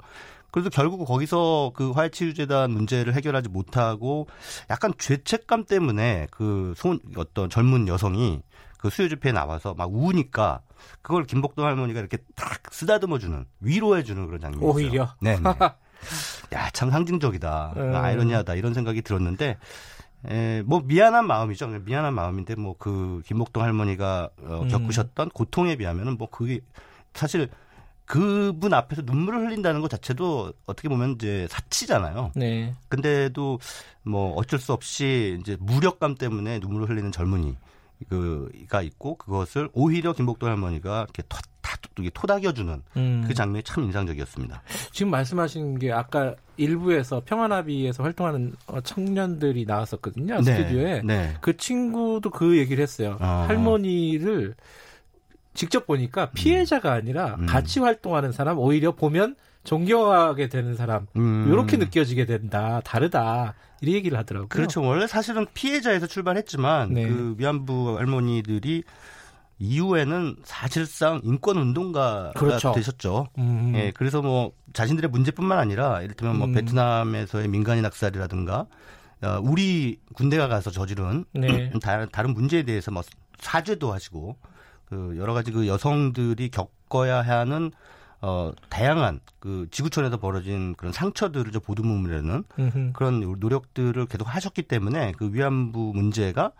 그래서 0.52 0.70
결국 0.72 1.06
거기서 1.06 1.72
그 1.76 1.92
화해치유재단 1.92 2.72
문제를 2.72 3.14
해결하지 3.14 3.50
못하고 3.50 4.26
약간 4.72 4.92
죄책감 4.98 5.66
때문에 5.66 6.26
그 6.32 6.74
손, 6.76 7.00
어떤 7.16 7.52
젊은 7.52 7.88
여성이 7.88 8.42
그 8.80 8.90
수요 8.90 9.10
집회에 9.10 9.32
나와서 9.34 9.74
막 9.76 9.94
우니까 9.94 10.62
그걸 11.02 11.26
김복동 11.26 11.66
할머니가 11.66 12.00
이렇게 12.00 12.18
딱 12.36 12.62
쓰다듬어 12.72 13.20
주는 13.20 13.46
위로해 13.60 14.04
주는 14.04 14.26
그런 14.26 14.40
장면이 14.40 14.64
있어요. 14.64 14.74
오히려. 14.74 15.16
네. 15.22 15.38
네. 15.38 15.44
야, 16.56 16.70
참 16.72 16.90
상징적이다. 16.90 17.74
음. 17.76 17.96
아이러니하다. 17.96 18.56
이런 18.56 18.74
생각이 18.74 19.02
들었는데, 19.02 19.58
에, 20.30 20.62
뭐 20.66 20.82
미안한 20.82 21.28
마음이죠. 21.28 21.68
미안한 21.68 22.14
마음인데 22.14 22.56
뭐 22.56 22.76
그 22.80 23.22
김복동 23.26 23.64
할머니가 23.64 24.30
어, 24.44 24.62
음. 24.64 24.68
겪으셨던 24.70 25.30
고통에 25.32 25.76
비하면은 25.76 26.18
뭐 26.18 26.30
그게 26.30 26.62
사실 27.14 27.50
그분 28.06 28.74
앞에서 28.74 29.04
눈물을 29.06 29.46
흘린다는 29.46 29.82
것 29.82 29.90
자체도 29.90 30.54
어떻게 30.66 30.88
보면 30.90 31.12
이제 31.12 31.48
사치잖아요. 31.52 32.32
네. 32.36 32.74
근데도 32.88 33.60
뭐 34.04 34.34
어쩔 34.36 34.58
수 34.58 34.72
없이 34.74 35.38
이제 35.42 35.58
무력감 35.60 36.16
때문에 36.16 36.60
눈물을 36.60 36.90
흘리는 36.90 37.12
젊은이 37.12 37.56
그가 38.08 38.82
있고 38.82 39.16
그것을 39.16 39.70
오히려 39.74 40.14
김복도 40.14 40.48
할머니가 40.48 41.04
이렇게 41.04 41.24
토, 41.28 41.38
다, 41.62 41.76
토닥여주는 42.14 42.82
음. 42.98 43.26
그 43.28 43.34
장면이 43.34 43.64
참 43.64 43.84
인상적이었습니다. 43.84 44.62
지금 44.92 45.12
말씀하신 45.12 45.80
게 45.80 45.92
아까 45.92 46.36
일부에서 46.58 47.22
평화나비에서 47.26 48.04
활동하는 48.04 48.54
어, 48.68 48.82
청년들이 48.82 49.66
나왔었거든요 49.66 50.42
네. 50.42 50.44
스튜디오에 50.44 51.02
네. 51.04 51.34
그 51.42 51.58
친구도 51.58 52.30
그 52.30 52.58
얘기를 52.58 52.82
했어요. 52.82 53.18
어. 53.20 53.46
할머니를 53.48 54.56
직접 55.54 55.86
보니까 55.86 56.32
피해자가 56.32 56.94
아니라 56.94 57.36
음. 57.40 57.46
같이 57.46 57.80
활동하는 57.80 58.32
사람 58.32 58.58
오히려 58.60 58.94
보면 58.94 59.36
존경하게 59.64 60.50
되는 60.50 60.76
사람 60.76 61.08
음. 61.16 61.48
이렇게 61.50 61.78
느껴지게 61.78 62.26
된다 62.26 62.82
다르다 62.84 63.56
이 63.82 63.94
얘기를 63.94 64.18
하더라고요. 64.18 64.50
그렇죠. 64.50 64.82
원래 64.82 65.08
사실은 65.08 65.46
피해자에서 65.54 66.08
출발했지만 66.08 66.94
네. 66.94 67.08
그 67.08 67.36
위안부 67.38 67.98
할머니들이 67.98 68.84
이후에는 69.60 70.38
사실상 70.44 71.22
인권 71.24 71.58
운동가가 71.58 72.32
그렇죠. 72.32 72.72
되셨죠. 72.72 73.28
음. 73.38 73.74
예, 73.76 73.92
그래서 73.92 74.22
뭐 74.22 74.54
자신들의 74.74 75.10
문제뿐만 75.10 75.60
아니라 75.60 76.02
이를테면 76.02 76.38
뭐 76.38 76.48
음. 76.48 76.54
베트남에서의 76.54 77.48
민간인 77.50 77.86
학살이라든가 77.86 78.68
어, 79.22 79.40
우리 79.44 80.00
군대가 80.14 80.48
가서 80.48 80.72
저지른 80.72 81.26
네. 81.34 81.72
다른 82.12 82.34
문제에 82.34 82.64
대해서 82.64 82.92
뭐 82.92 83.04
사죄도 83.40 83.92
하시고 83.92 84.38
그 84.86 85.16
여러 85.18 85.34
가지 85.34 85.52
그 85.52 85.68
여성들이 85.68 86.50
겪어야 86.50 87.22
하는 87.22 87.72
어, 88.22 88.52
다양한 88.70 89.20
그 89.40 89.68
지구촌에서 89.72 90.18
벌어진 90.18 90.76
그런 90.76 90.92
상처들을 90.92 91.52
좀 91.52 91.62
보듬으려는 91.62 92.44
그런 92.94 93.20
노력들을 93.40 94.06
계속 94.08 94.26
하셨기 94.26 94.64
때문에 94.64 95.14
그 95.18 95.34
위안부 95.34 95.94
문제가 95.96 96.52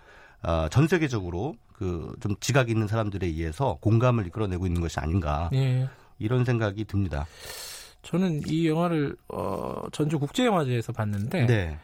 어, 0.44 0.68
전 0.70 0.88
세계적으로 0.88 1.56
그 1.74 2.14
좀 2.20 2.36
지각 2.42 2.70
있는 2.70 2.88
사람들에 2.88 3.26
의해서 3.26 3.78
공감을 3.82 4.28
이끌어내고 4.28 4.68
있는 4.68 4.82
것이 4.82 5.00
아닌가 5.00 5.50
예. 5.54 5.88
이런 6.20 6.44
생각이 6.44 6.84
듭니다. 6.86 7.26
저는 8.02 8.42
이 8.48 8.68
영화를 8.68 9.16
어, 9.30 9.84
전주 9.92 10.20
국제영화제에서 10.20 10.92
봤는데 10.92 11.46
네. 11.46 11.80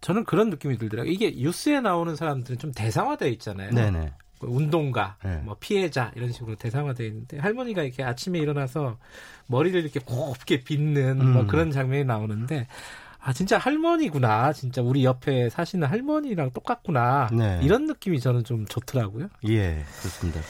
저는 0.00 0.24
그런 0.24 0.48
느낌이 0.50 0.78
들더라고요. 0.78 1.12
이게 1.12 1.30
뉴스에 1.32 1.80
나오는 1.80 2.16
사람들은 2.16 2.58
좀 2.58 2.72
대상화되어 2.72 3.28
있잖아요. 3.28 3.70
네네. 3.72 4.12
뭐 4.40 4.56
운동가, 4.56 5.16
네. 5.24 5.40
뭐 5.44 5.56
피해자 5.58 6.12
이런 6.14 6.32
식으로 6.32 6.56
대상화되어 6.56 7.06
있는데 7.06 7.38
할머니가 7.38 7.82
이렇게 7.82 8.02
아침에 8.02 8.38
일어나서 8.38 8.98
머리를 9.46 9.80
이렇게 9.80 10.00
곱게 10.00 10.64
빗는 10.64 11.18
뭐 11.18 11.26
음. 11.26 11.32
뭐 11.32 11.46
그런 11.46 11.70
장면이 11.70 12.04
나오는데 12.04 12.66
아 13.20 13.32
진짜 13.32 13.58
할머니구나 13.58 14.52
진짜 14.52 14.80
우리 14.80 15.04
옆에 15.04 15.50
사시는 15.50 15.88
할머니랑 15.88 16.52
똑같구나 16.52 17.28
네. 17.32 17.60
이런 17.62 17.86
느낌이 17.86 18.20
저는 18.20 18.44
좀 18.44 18.64
좋더라고요. 18.66 19.28
예 19.48 19.84
그렇습니다. 19.98 20.40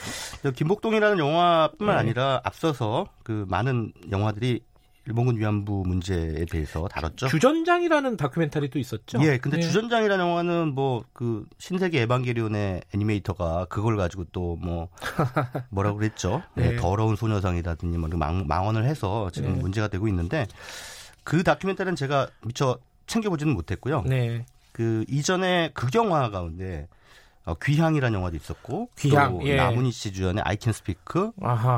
김복동이라는 0.54 1.18
영화뿐만 1.18 1.96
네. 1.96 2.00
아니라 2.00 2.40
앞서서 2.44 3.06
그 3.22 3.46
많은 3.48 3.92
영화들이 4.10 4.60
일본군 5.08 5.38
위안부 5.38 5.84
문제에 5.86 6.44
대해서 6.44 6.86
다뤘죠. 6.88 7.28
주전장이라는 7.28 8.16
다큐멘터리도 8.18 8.78
있었죠. 8.78 9.18
예, 9.22 9.38
근데 9.38 9.56
네. 9.56 9.62
주전장이라는 9.62 10.24
영화는 10.24 10.74
뭐 10.74 11.02
그 11.12 11.44
신세기 11.58 12.02
에반게리온의 12.02 12.82
애니메이터가 12.94 13.64
그걸 13.66 13.96
가지고 13.96 14.24
또 14.32 14.56
뭐 14.60 14.88
뭐라고 15.70 15.98
그랬죠. 15.98 16.42
네. 16.54 16.70
네, 16.70 16.76
더러운 16.76 17.16
소녀상이라든지 17.16 17.98
뭐 17.98 18.08
망, 18.10 18.46
망언을 18.46 18.84
해서 18.84 19.30
지금 19.32 19.54
네. 19.54 19.60
문제가 19.60 19.88
되고 19.88 20.06
있는데 20.08 20.46
그 21.24 21.42
다큐멘터리는 21.42 21.96
제가 21.96 22.28
미처 22.44 22.78
챙겨보지는 23.06 23.54
못했고요. 23.54 24.02
네. 24.02 24.44
그 24.72 25.04
이전에 25.08 25.70
극영화 25.74 26.30
가운데 26.30 26.88
어, 27.44 27.54
귀향이라는 27.54 28.16
영화도 28.18 28.36
있었고 28.36 28.90
귀향, 28.98 29.38
또 29.38 29.46
예. 29.46 29.56
나문희 29.56 29.90
씨 29.90 30.12
주연의 30.12 30.42
아이 30.44 30.56
캔 30.56 30.72
스피크 30.72 31.32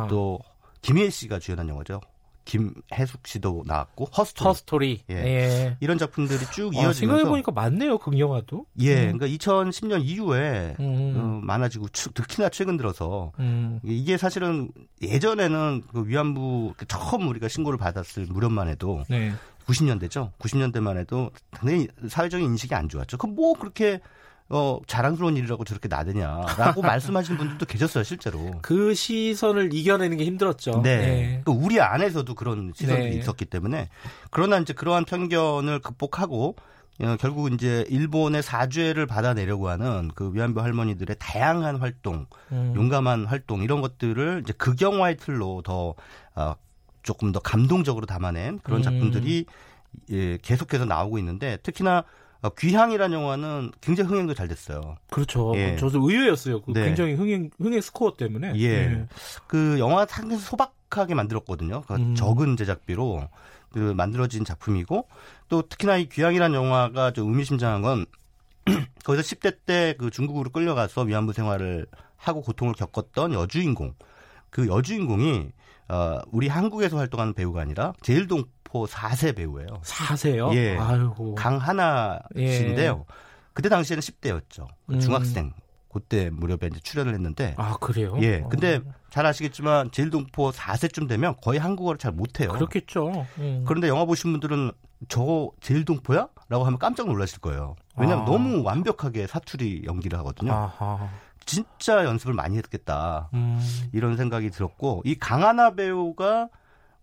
또 0.08 0.40
김희애 0.82 1.10
씨가 1.10 1.38
주연한 1.38 1.68
영화죠. 1.68 2.00
김해숙 2.44 3.26
씨도 3.26 3.64
나왔고 3.66 4.06
허스토리, 4.06 4.48
허스토리. 4.48 5.02
예. 5.10 5.14
예. 5.14 5.76
이런 5.80 5.98
작품들이 5.98 6.38
쭉 6.52 6.66
어, 6.68 6.70
이어지면서 6.72 6.92
생각해 6.94 7.24
보니까 7.24 7.52
많네요 7.52 7.98
그 7.98 8.18
영화도. 8.18 8.66
예, 8.80 9.10
음. 9.10 9.18
그러니까 9.18 9.26
2010년 9.26 10.02
이후에 10.04 10.76
음. 10.80 11.14
어, 11.16 11.40
많아지고 11.42 11.86
특히나 11.88 12.48
최근 12.50 12.76
들어서 12.76 13.32
음. 13.38 13.80
이게 13.82 14.16
사실은 14.16 14.70
예전에는 15.02 15.82
그 15.92 16.06
위안부 16.06 16.74
처음 16.88 17.28
우리가 17.28 17.48
신고를 17.48 17.78
받았을 17.78 18.26
무렵만 18.26 18.68
해도 18.68 19.02
네. 19.08 19.32
90년대죠. 19.66 20.32
90년대만 20.38 20.96
해도 20.98 21.30
당연히 21.50 21.88
사회적인 22.08 22.44
인식이 22.44 22.74
안 22.74 22.88
좋았죠. 22.88 23.16
그 23.16 23.26
뭐 23.30 23.54
그렇게 23.54 24.00
어, 24.52 24.80
자랑스러운 24.88 25.36
일이라고 25.36 25.64
저렇게 25.64 25.88
나대냐라고 25.88 26.82
말씀하시는 26.82 27.38
분들도 27.38 27.66
계셨어요, 27.66 28.02
실제로. 28.02 28.50
그 28.62 28.94
시선을 28.94 29.72
이겨내는 29.72 30.16
게 30.16 30.24
힘들었죠. 30.24 30.82
네. 30.82 30.96
네. 30.96 31.42
그 31.44 31.52
우리 31.52 31.80
안에서도 31.80 32.34
그런 32.34 32.72
시선들이 32.74 33.10
네. 33.10 33.16
있었기 33.16 33.44
때문에 33.44 33.88
그러나 34.30 34.58
이제 34.58 34.72
그러한 34.72 35.04
편견을 35.04 35.78
극복하고 35.78 36.56
어, 37.00 37.16
결국 37.18 37.52
이제 37.52 37.86
일본의 37.88 38.42
사죄를 38.42 39.06
받아내려고 39.06 39.68
하는 39.68 40.10
그 40.14 40.34
위안부 40.34 40.60
할머니들의 40.60 41.16
다양한 41.18 41.76
활동, 41.76 42.26
음. 42.50 42.72
용감한 42.74 43.26
활동 43.26 43.62
이런 43.62 43.80
것들을 43.80 44.42
이제 44.42 44.52
극영화의 44.52 45.16
틀로 45.16 45.62
더 45.62 45.94
어, 46.34 46.54
조금 47.04 47.30
더 47.30 47.38
감동적으로 47.38 48.04
담아낸 48.04 48.58
그런 48.64 48.80
음. 48.80 48.82
작품들이 48.82 49.46
음. 49.48 50.10
예, 50.10 50.38
계속해서 50.42 50.84
나오고 50.84 51.18
있는데 51.18 51.56
특히나 51.62 51.98
어, 51.98 52.04
귀향이라는 52.48 53.18
영화는 53.18 53.72
굉장히 53.80 54.08
흥행도 54.08 54.34
잘 54.34 54.48
됐어요. 54.48 54.96
그렇죠. 55.10 55.52
예. 55.56 55.76
저도 55.76 56.00
의외였어요. 56.08 56.62
그 56.62 56.72
네. 56.72 56.86
굉장히 56.86 57.14
흥행 57.14 57.50
흥행 57.58 57.80
스코어 57.80 58.14
때문에. 58.16 58.52
예. 58.56 58.64
예. 58.64 59.06
그 59.46 59.78
영화 59.78 60.06
상당히 60.06 60.40
소박하게 60.40 61.14
만들었거든요. 61.14 61.82
그 61.82 61.94
음. 61.94 62.14
적은 62.14 62.56
제작비로 62.56 63.28
그 63.72 63.78
만들어진 63.78 64.44
작품이고 64.44 65.06
또 65.48 65.62
특히나 65.62 65.96
이 65.98 66.08
귀향이라는 66.08 66.54
영화가 66.56 67.12
좀 67.12 67.28
의미심장한 67.28 67.82
건 67.82 68.06
거기서 69.04 69.22
10대 69.22 69.56
때 69.66 69.94
그 69.98 70.10
중국으로 70.10 70.50
끌려가서 70.50 71.02
위안부 71.02 71.32
생활을 71.32 71.86
하고 72.16 72.42
고통을 72.42 72.74
겪었던 72.74 73.32
여주인공 73.32 73.94
그 74.50 74.66
여주인공이 74.66 75.50
어, 75.88 76.20
우리 76.30 76.48
한국에서 76.48 76.96
활동하는 76.96 77.34
배우가 77.34 77.60
아니라 77.60 77.92
제일동 78.02 78.44
고 78.70 78.86
4세 78.86 79.34
배우예요. 79.34 79.80
4세요? 79.82 80.54
예. 80.54 80.76
아이고. 80.78 81.34
강하나 81.34 82.20
씨인데요. 82.36 83.04
예. 83.08 83.14
그때 83.52 83.68
당시에는 83.68 84.00
10대였죠. 84.00 84.68
음. 84.90 85.00
중학생. 85.00 85.52
그때 85.92 86.30
무렵에 86.30 86.68
이제 86.70 86.78
출연을 86.80 87.12
했는데. 87.14 87.54
아, 87.58 87.76
그래요? 87.80 88.16
예. 88.20 88.44
근데 88.48 88.76
어. 88.76 88.94
잘 89.10 89.26
아시겠지만 89.26 89.90
제일동포 89.90 90.52
4세쯤 90.52 91.08
되면 91.08 91.34
거의 91.42 91.58
한국어를 91.58 91.98
잘 91.98 92.12
못해요. 92.12 92.52
그렇겠죠. 92.52 93.26
음. 93.38 93.64
그런데 93.66 93.88
영화 93.88 94.04
보신 94.04 94.30
분들은 94.30 94.70
저 95.08 95.50
제일동포야? 95.60 96.28
라고 96.48 96.64
하면 96.64 96.78
깜짝 96.78 97.08
놀라실 97.08 97.40
거예요. 97.40 97.74
왜냐하면 97.96 98.24
아. 98.24 98.30
너무 98.30 98.62
완벽하게 98.62 99.26
사투리 99.26 99.82
연기를 99.84 100.16
하거든요. 100.20 100.52
아하. 100.52 101.08
진짜 101.44 102.04
연습을 102.04 102.34
많이 102.34 102.56
했겠다. 102.58 103.28
음. 103.34 103.60
이런 103.92 104.16
생각이 104.16 104.50
들었고, 104.50 105.02
이 105.04 105.16
강하나 105.16 105.74
배우가 105.74 106.48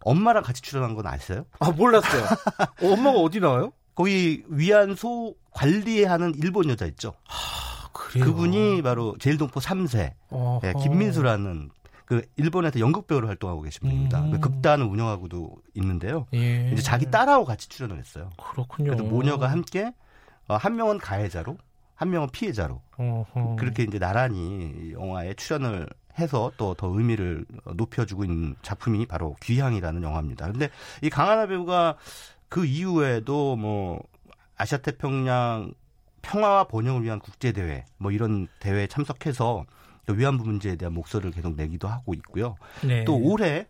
엄마랑 0.01 0.43
같이 0.43 0.61
출연한 0.61 0.95
건 0.95 1.07
아세요? 1.07 1.45
아 1.59 1.71
몰랐어요. 1.71 2.23
어, 2.83 2.93
엄마가 2.93 3.19
어디 3.19 3.39
나와요? 3.39 3.71
거기 3.95 4.43
위안소 4.47 5.35
관리하는 5.51 6.33
일본 6.35 6.69
여자 6.69 6.85
있죠. 6.85 7.13
아, 7.27 7.89
그래요? 7.91 8.25
그분이 8.25 8.81
바로 8.83 9.15
제일동포 9.19 9.59
3세 9.59 10.13
네, 10.61 10.73
김민수라는 10.83 11.71
그 12.05 12.21
일본에서 12.37 12.79
연극 12.79 13.05
배우로 13.07 13.27
활동하고 13.27 13.63
계신 13.63 13.81
분입니다. 13.81 14.21
음. 14.21 14.31
그 14.31 14.39
극단을 14.39 14.85
운영하고도 14.85 15.55
있는데요. 15.73 16.25
예. 16.33 16.69
이제 16.71 16.81
자기 16.81 17.11
딸하고 17.11 17.43
같이 17.43 17.67
출연을 17.67 17.97
했어요. 17.97 18.29
그렇군요. 18.37 18.91
그래서 18.91 19.03
모녀가 19.03 19.51
함께 19.51 19.91
어, 20.47 20.55
한 20.55 20.77
명은 20.77 20.99
가해자로, 20.99 21.57
한 21.95 22.09
명은 22.09 22.29
피해자로 22.31 22.81
어허. 22.97 23.57
그렇게 23.57 23.83
이제 23.83 23.99
나란히 23.99 24.93
영화에 24.93 25.33
출연을 25.33 25.89
해서 26.19 26.51
또 26.57 26.73
더 26.73 26.87
의미를 26.87 27.45
높여주고 27.75 28.23
있는 28.23 28.55
작품이 28.61 29.05
바로 29.07 29.35
귀향이라는 29.41 30.03
영화입니다. 30.03 30.51
근데 30.51 30.69
이 31.01 31.09
강하나 31.09 31.47
배우가 31.47 31.95
그 32.49 32.65
이후에도 32.65 33.55
뭐 33.55 34.01
아시아 34.57 34.77
태평양 34.79 35.73
평화와 36.21 36.65
번영을 36.65 37.03
위한 37.03 37.19
국제 37.19 37.51
대회 37.51 37.85
뭐 37.97 38.11
이런 38.11 38.47
대회에 38.59 38.87
참석해서 38.87 39.65
위안부 40.09 40.45
문제에 40.45 40.75
대한 40.75 40.93
목소리를 40.93 41.31
계속 41.31 41.55
내기도 41.55 41.87
하고 41.87 42.13
있고요. 42.13 42.55
네. 42.85 43.03
또 43.05 43.17
올해 43.17 43.67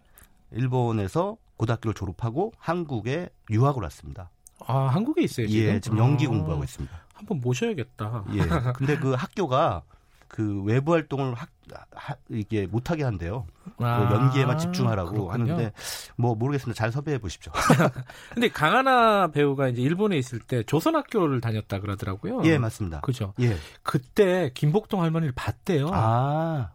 일본에서 0.52 1.38
고등학교를 1.58 1.94
졸업하고 1.94 2.54
한국에 2.58 3.30
유학을 3.50 3.82
왔습니다. 3.84 4.30
아 4.66 4.88
한국에 4.88 5.24
있어요 5.24 5.48
지금? 5.48 5.64
예, 5.66 5.80
지금 5.80 5.98
연기 5.98 6.26
아, 6.26 6.30
공부하고 6.30 6.64
있습니다. 6.64 6.96
한번 7.14 7.42
모셔야겠다. 7.42 8.26
예. 8.34 8.40
근데 8.74 8.98
그 8.98 9.14
학교가 9.18 9.84
그 10.28 10.62
외부 10.64 10.94
활동을 10.94 11.34
하, 11.34 11.48
하, 11.94 12.16
이게 12.30 12.66
못하게 12.68 13.04
한대요. 13.04 13.46
그 13.78 13.86
아, 13.86 14.10
연기에만 14.12 14.58
집중하라고 14.58 15.12
그렇군요. 15.12 15.32
하는데 15.32 15.72
뭐 16.16 16.36
모르겠습니다. 16.36 16.78
잘 16.78 16.92
섭외해 16.92 17.18
보십시오. 17.18 17.52
근데 18.34 18.50
강하나 18.50 19.28
배우가 19.28 19.70
이제 19.70 19.82
일본에 19.82 20.18
있을 20.18 20.40
때 20.40 20.64
조선학교를 20.64 21.42
다녔다 21.42 21.80
그러더라고요. 21.80 22.42
예, 22.46 22.58
맞습니다. 22.58 23.02
그죠. 23.02 23.34
예. 23.40 23.56
그때 23.84 24.52
김복동 24.54 25.02
할머니를 25.02 25.34
봤대요. 25.36 25.90
아. 25.94 26.72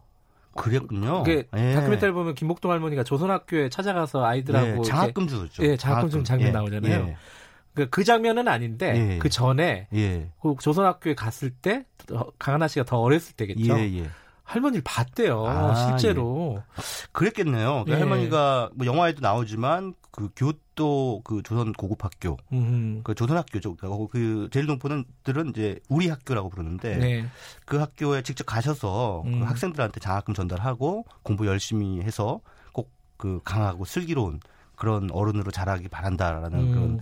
그랬군요. 0.55 1.23
그 1.23 1.45
예. 1.55 1.73
다큐멘터리 1.73 2.11
보면 2.11 2.35
김복동 2.35 2.71
할머니가 2.71 3.03
조선학교에 3.03 3.69
찾아가서 3.69 4.23
아이들하고 4.23 4.79
예, 4.79 4.81
장학금 4.83 5.27
주죠. 5.27 5.63
예, 5.63 5.75
장학금 5.75 6.09
주 6.09 6.23
장면 6.23 6.49
예. 6.49 6.51
나오잖아요. 6.51 7.07
예. 7.07 7.17
그, 7.73 7.89
그 7.89 8.03
장면은 8.03 8.47
아닌데 8.47 9.13
예. 9.15 9.17
그 9.19 9.29
전에 9.29 9.87
예. 9.93 10.29
그 10.41 10.55
조선학교에 10.59 11.15
갔을 11.15 11.49
때 11.49 11.85
강하나 12.39 12.67
씨가 12.67 12.85
더 12.85 12.99
어렸을 12.99 13.35
때겠죠. 13.35 13.77
예, 13.79 13.99
예. 13.99 14.09
할머니를 14.43 14.83
봤대요, 14.83 15.45
아, 15.45 15.97
실제로. 15.97 16.57
예. 16.57 16.81
그랬겠네요. 17.11 17.85
그 17.85 17.91
예. 17.91 17.95
할머니가 17.95 18.71
뭐 18.75 18.85
영화에도 18.85 19.21
나오지만 19.21 19.93
그 20.11 20.29
교도 20.35 21.21
그 21.23 21.41
조선 21.43 21.73
고급학교, 21.73 22.37
음. 22.51 23.01
그 23.03 23.15
조선학교죠. 23.15 23.75
그러니까 23.75 24.07
그 24.11 24.49
제일 24.51 24.67
동포는들은 24.67 25.49
이제 25.49 25.79
우리 25.89 26.09
학교라고 26.09 26.49
부르는데 26.49 26.97
네. 26.97 27.25
그 27.65 27.77
학교에 27.77 28.21
직접 28.21 28.43
가셔서 28.43 29.21
그 29.23 29.29
음. 29.29 29.39
그 29.39 29.45
학생들한테 29.45 29.99
장학금 29.99 30.33
전달하고 30.33 31.05
공부 31.23 31.47
열심히 31.47 32.01
해서 32.01 32.39
꼭 32.73 32.91
그 33.23 33.39
강하고 33.45 33.85
슬기로운 33.85 34.41
그런 34.75 35.09
어른으로 35.09 35.49
자라기 35.49 35.87
바란다라는 35.87 36.59
음. 36.59 36.71
그런 36.71 36.99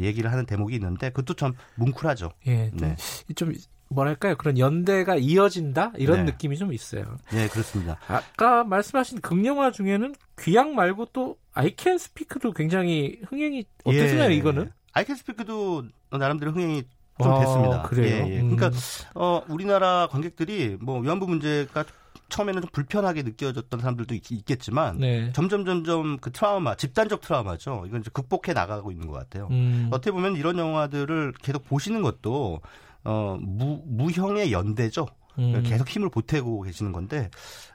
얘기를 0.00 0.30
하는 0.30 0.46
대목이 0.46 0.74
있는데 0.74 1.10
그것도 1.10 1.34
참 1.34 1.54
뭉클하죠. 1.76 2.30
예, 2.46 2.70
네. 2.74 2.96
좀 3.36 3.52
뭐랄까요 3.88 4.36
그런 4.36 4.58
연대가 4.58 5.16
이어진다 5.16 5.92
이런 5.96 6.24
네. 6.24 6.32
느낌이 6.32 6.56
좀 6.56 6.72
있어요. 6.72 7.18
네 7.30 7.48
그렇습니다. 7.48 7.98
아까 8.08 8.64
말씀하신 8.64 9.20
극영화 9.20 9.70
중에는 9.70 10.14
귀향 10.40 10.74
말고 10.74 11.06
또 11.12 11.36
아이캔 11.52 11.98
스피크도 11.98 12.52
굉장히 12.52 13.20
흥행이 13.28 13.64
어땠나요 13.84 14.30
예. 14.30 14.34
이거는? 14.34 14.70
아이캔 14.94 15.16
스피크도 15.16 15.84
나름대로 16.10 16.52
흥행이 16.52 16.84
좀 17.22 17.32
아, 17.32 17.40
됐습니다. 17.40 17.82
그래요. 17.82 18.24
예, 18.26 18.30
예. 18.36 18.40
그러니까 18.40 18.68
음. 18.68 18.72
어 19.14 19.42
우리나라 19.48 20.08
관객들이 20.10 20.76
뭐 20.80 20.98
위안부 21.00 21.26
문제가 21.26 21.84
처음에는 22.32 22.62
좀 22.62 22.70
불편하게 22.72 23.22
느껴졌던 23.22 23.80
사람들도 23.80 24.14
있, 24.14 24.44
겠지만 24.44 24.98
네. 24.98 25.32
점점 25.32 25.64
점점 25.64 26.18
그 26.18 26.32
트라우마, 26.32 26.74
집단적 26.74 27.20
트라우마죠. 27.20 27.84
이건 27.86 28.00
이제 28.00 28.10
극복해 28.12 28.54
나가고 28.54 28.90
있는 28.90 29.06
것 29.06 29.12
같아요. 29.12 29.48
음. 29.50 29.88
어떻게 29.92 30.10
보면 30.10 30.36
이런 30.36 30.58
영화들을 30.58 31.34
계속 31.42 31.64
보시는 31.64 32.02
것도 32.02 32.60
어 33.04 33.36
무, 33.40 33.82
무형의 33.86 34.52
연대죠. 34.52 35.06
음. 35.38 35.62
계속 35.64 35.88
힘을 35.88 36.08
보태고 36.10 36.62
계시는 36.62 36.92
건데 36.92 37.30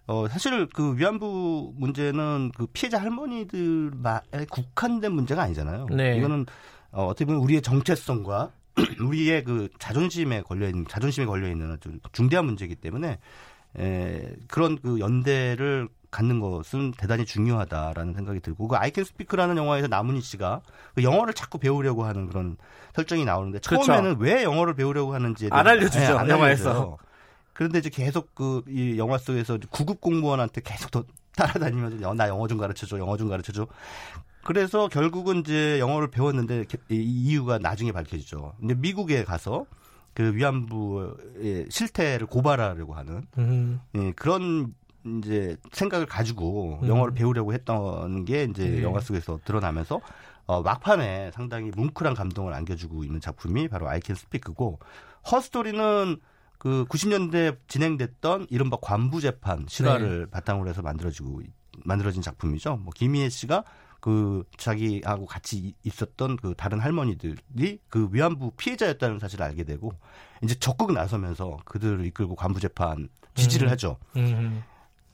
어 0.07 0.27
사실 0.27 0.67
그 0.67 0.97
위안부 0.97 1.73
문제는 1.75 2.51
그 2.57 2.67
피해자 2.67 2.99
할머니들에 2.99 4.45
국한된 4.49 5.11
문제가 5.11 5.43
아니잖아요. 5.43 5.87
네. 5.91 6.17
이거는 6.17 6.45
어, 6.91 7.05
어떻게 7.05 7.25
보면 7.25 7.41
우리의 7.41 7.61
정체성과 7.61 8.51
우리의 9.01 9.43
그 9.43 9.69
자존심에 9.79 10.41
걸려 10.41 10.67
있는 10.67 10.85
자존심에 10.87 11.25
걸려 11.25 11.49
있는 11.49 11.71
아주 11.71 11.91
중대한 12.11 12.45
문제이기 12.45 12.75
때문에 12.75 13.19
에, 13.79 14.33
그런 14.47 14.77
그 14.81 14.99
연대를 14.99 15.87
갖는 16.09 16.39
것은 16.39 16.93
대단히 16.97 17.25
중요하다라는 17.25 18.13
생각이 18.13 18.39
들고 18.39 18.67
그 18.69 18.75
아이캔 18.77 19.03
스피크라는 19.03 19.57
영화에서 19.57 19.87
남은희 19.87 20.21
씨가 20.21 20.61
그 20.95 21.03
영어를 21.03 21.33
자꾸 21.33 21.57
배우려고 21.59 22.05
하는 22.05 22.27
그런 22.27 22.57
설정이 22.95 23.25
나오는데 23.25 23.59
그렇죠. 23.59 23.85
처음에는 23.85 24.17
왜 24.19 24.43
영어를 24.43 24.73
배우려고 24.73 25.13
하는지 25.13 25.49
안 25.51 25.67
알려주죠 25.67 25.99
네, 25.99 26.05
안 26.07 26.29
영화에서. 26.29 26.97
그런데 27.53 27.79
이제 27.79 27.89
계속 27.89 28.33
그 28.35 28.63
이 28.69 28.97
영화 28.97 29.17
속에서 29.17 29.57
구급 29.69 29.99
공무원한테 29.99 30.61
계속 30.63 30.91
더 30.91 31.03
따라다니면서 31.35 32.13
나 32.13 32.27
영어 32.29 32.47
좀 32.47 32.57
가르쳐줘 32.57 32.97
영어 32.99 33.17
좀 33.17 33.27
가르쳐줘. 33.29 33.67
그래서 34.43 34.87
결국은 34.87 35.39
이제 35.39 35.77
영어를 35.79 36.09
배웠는데 36.09 36.63
이 36.89 36.95
이유가 36.95 37.57
나중에 37.59 37.91
밝혀지죠. 37.91 38.53
근데 38.59 38.75
미국에 38.75 39.23
가서 39.25 39.65
그 40.17 40.33
위안부의 40.33 41.67
실태를 41.69 42.25
고발하려고 42.25 42.95
하는 42.95 43.21
음. 43.37 43.79
예, 43.93 44.11
그런 44.13 44.73
이제 45.05 45.57
생각을 45.71 46.07
가지고 46.07 46.79
음. 46.81 46.87
영어를 46.87 47.13
배우려고 47.13 47.53
했던 47.53 48.25
게 48.25 48.45
이제 48.45 48.67
네. 48.67 48.81
영화 48.81 48.99
속에서 48.99 49.39
드러나면서 49.45 50.01
어, 50.47 50.63
막판에 50.63 51.29
상당히 51.35 51.69
뭉클한 51.69 52.15
감동을 52.15 52.51
안겨주고 52.55 53.03
있는 53.03 53.21
작품이 53.21 53.67
바로 53.67 53.87
아이캔 53.87 54.15
스피크고 54.15 54.79
허스토리는 55.31 56.17
그 56.57 56.85
90년대 56.89 57.59
진행됐던 57.67 58.47
이른바 58.49 58.77
관부 58.81 59.21
재판 59.21 59.65
실화를 59.67 60.21
네. 60.21 60.31
바탕으로 60.31 60.67
해서 60.67 60.81
만들어지고 60.81 61.41
만들어진 61.85 62.23
작품이죠. 62.23 62.77
뭐 62.77 62.91
김희애 62.95 63.29
씨가 63.29 63.63
그 63.99 64.43
자기하고 64.57 65.25
같이 65.25 65.73
있었던 65.83 66.37
그 66.37 66.53
다른 66.55 66.79
할머니들이 66.79 67.79
그 67.89 68.09
위안부 68.11 68.51
피해자였다는 68.57 69.19
사실을 69.19 69.45
알게 69.45 69.63
되고 69.63 69.91
이제 70.43 70.55
적극 70.55 70.93
나서면서 70.93 71.57
그들을 71.65 72.05
이끌고 72.05 72.35
관부 72.35 72.59
재판 72.59 73.09
지지를 73.35 73.67
음. 73.67 73.71
하죠. 73.71 73.97
음. 74.15 74.63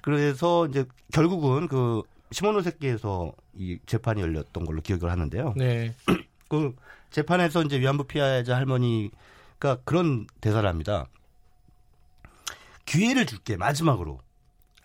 그래서 0.02 0.68
이제 0.68 0.86
결국은 1.14 1.68
그 1.68 2.02
시모노세키에서 2.32 3.32
이 3.54 3.80
재판이 3.86 4.22
열렸던 4.22 4.66
걸로 4.66 4.82
기억을 4.82 5.10
하는데요. 5.12 5.54
네. 5.56 5.94
그 6.50 6.76
재판에서 7.12 7.64
이제 7.64 7.80
위안부 7.80 8.06
피해자 8.06 8.56
할머니가 8.56 9.78
그런 9.86 10.28
대사를 10.42 10.68
합니다. 10.68 11.08
기회를 12.86 13.26
줄게 13.26 13.56
마지막으로. 13.56 14.20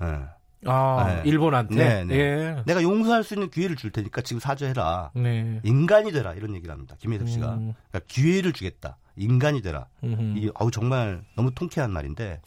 네. 0.00 0.24
아, 0.66 1.22
네. 1.22 1.28
일본한테. 1.28 1.74
네, 1.74 2.04
네. 2.04 2.14
예. 2.16 2.62
내가 2.66 2.82
용서할 2.82 3.22
수 3.22 3.34
있는 3.34 3.50
기회를 3.50 3.76
줄 3.76 3.90
테니까 3.90 4.22
지금 4.22 4.40
사죄해라. 4.40 5.12
네. 5.14 5.60
인간이 5.62 6.12
되라 6.12 6.34
이런 6.34 6.54
얘기를 6.54 6.72
합니다. 6.72 6.96
김혜섭 6.98 7.28
씨가. 7.28 7.54
음. 7.54 7.74
그러니까 7.90 8.00
기회를 8.08 8.52
주겠다. 8.52 8.96
인간이 9.16 9.62
되라. 9.62 9.86
이 10.02 10.50
아우 10.54 10.70
정말 10.70 11.24
너무 11.36 11.52
통쾌한 11.52 11.90
말인데 11.90 12.40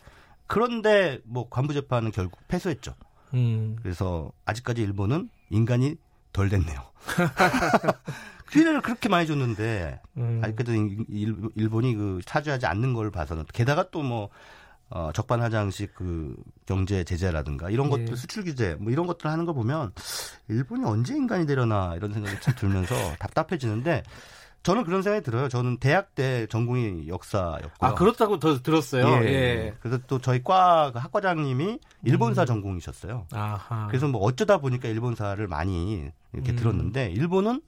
그런데 0.48 1.20
뭐 1.24 1.50
관부 1.50 1.74
재판은 1.74 2.12
결국 2.12 2.40
패소했죠. 2.48 2.96
음. 3.34 3.78
그래서 3.82 4.32
아직까지 4.46 4.82
일본은 4.82 5.30
인간이 5.50 5.96
덜 6.34 6.50
됐네요. 6.50 6.82
기회를 8.52 8.82
그렇게 8.82 9.10
많이 9.10 9.26
줬는데 9.28 10.02
음. 10.18 10.42
아직까지 10.44 11.06
일본이 11.56 11.96
그 11.96 12.20
사죄하지 12.26 12.66
않는 12.66 12.94
걸 12.94 13.12
봐서는 13.12 13.46
게다가 13.54 13.90
또뭐 13.90 14.30
어, 14.92 15.12
적반하장식 15.14 15.96
그 15.96 16.36
경제 16.66 17.04
제재라든가 17.04 17.70
이런 17.70 17.88
예. 17.88 17.90
것들 17.92 18.10
예. 18.12 18.16
수출 18.16 18.44
규제 18.44 18.76
뭐 18.80 18.92
이런 18.92 19.08
것들 19.08 19.30
하는 19.30 19.46
거 19.46 19.54
보면 19.54 19.94
일본이 20.50 20.84
언제 20.86 21.16
인간이 21.16 21.46
되려나 21.46 21.96
이런 21.96 22.14
생각이 22.14 22.40
참 22.42 22.54
들면서 22.58 22.94
답답해지는데 23.20 24.04
저는 24.64 24.84
그런 24.84 25.02
생각이 25.02 25.24
들어요. 25.24 25.48
저는 25.48 25.78
대학 25.78 26.14
때 26.14 26.46
전공이 26.48 27.08
역사였고요. 27.08 27.70
아 27.80 27.96
그렇다고 27.96 28.38
더 28.38 28.62
들었어요. 28.62 29.24
예. 29.24 29.28
예. 29.28 29.74
그래서 29.80 29.98
또 30.08 30.20
저희 30.20 30.44
과그 30.44 31.00
학과장님이 31.00 31.80
일본사 32.04 32.44
음. 32.44 32.46
전공이셨어요. 32.46 33.28
아하. 33.32 33.88
그래서 33.88 34.08
뭐 34.08 34.22
어쩌다 34.22 34.58
보니까 34.58 34.90
일본사를 34.90 35.46
많이 35.48 36.12
이렇게 36.34 36.52
음. 36.52 36.56
들었는데 36.58 37.12
일본은 37.12 37.62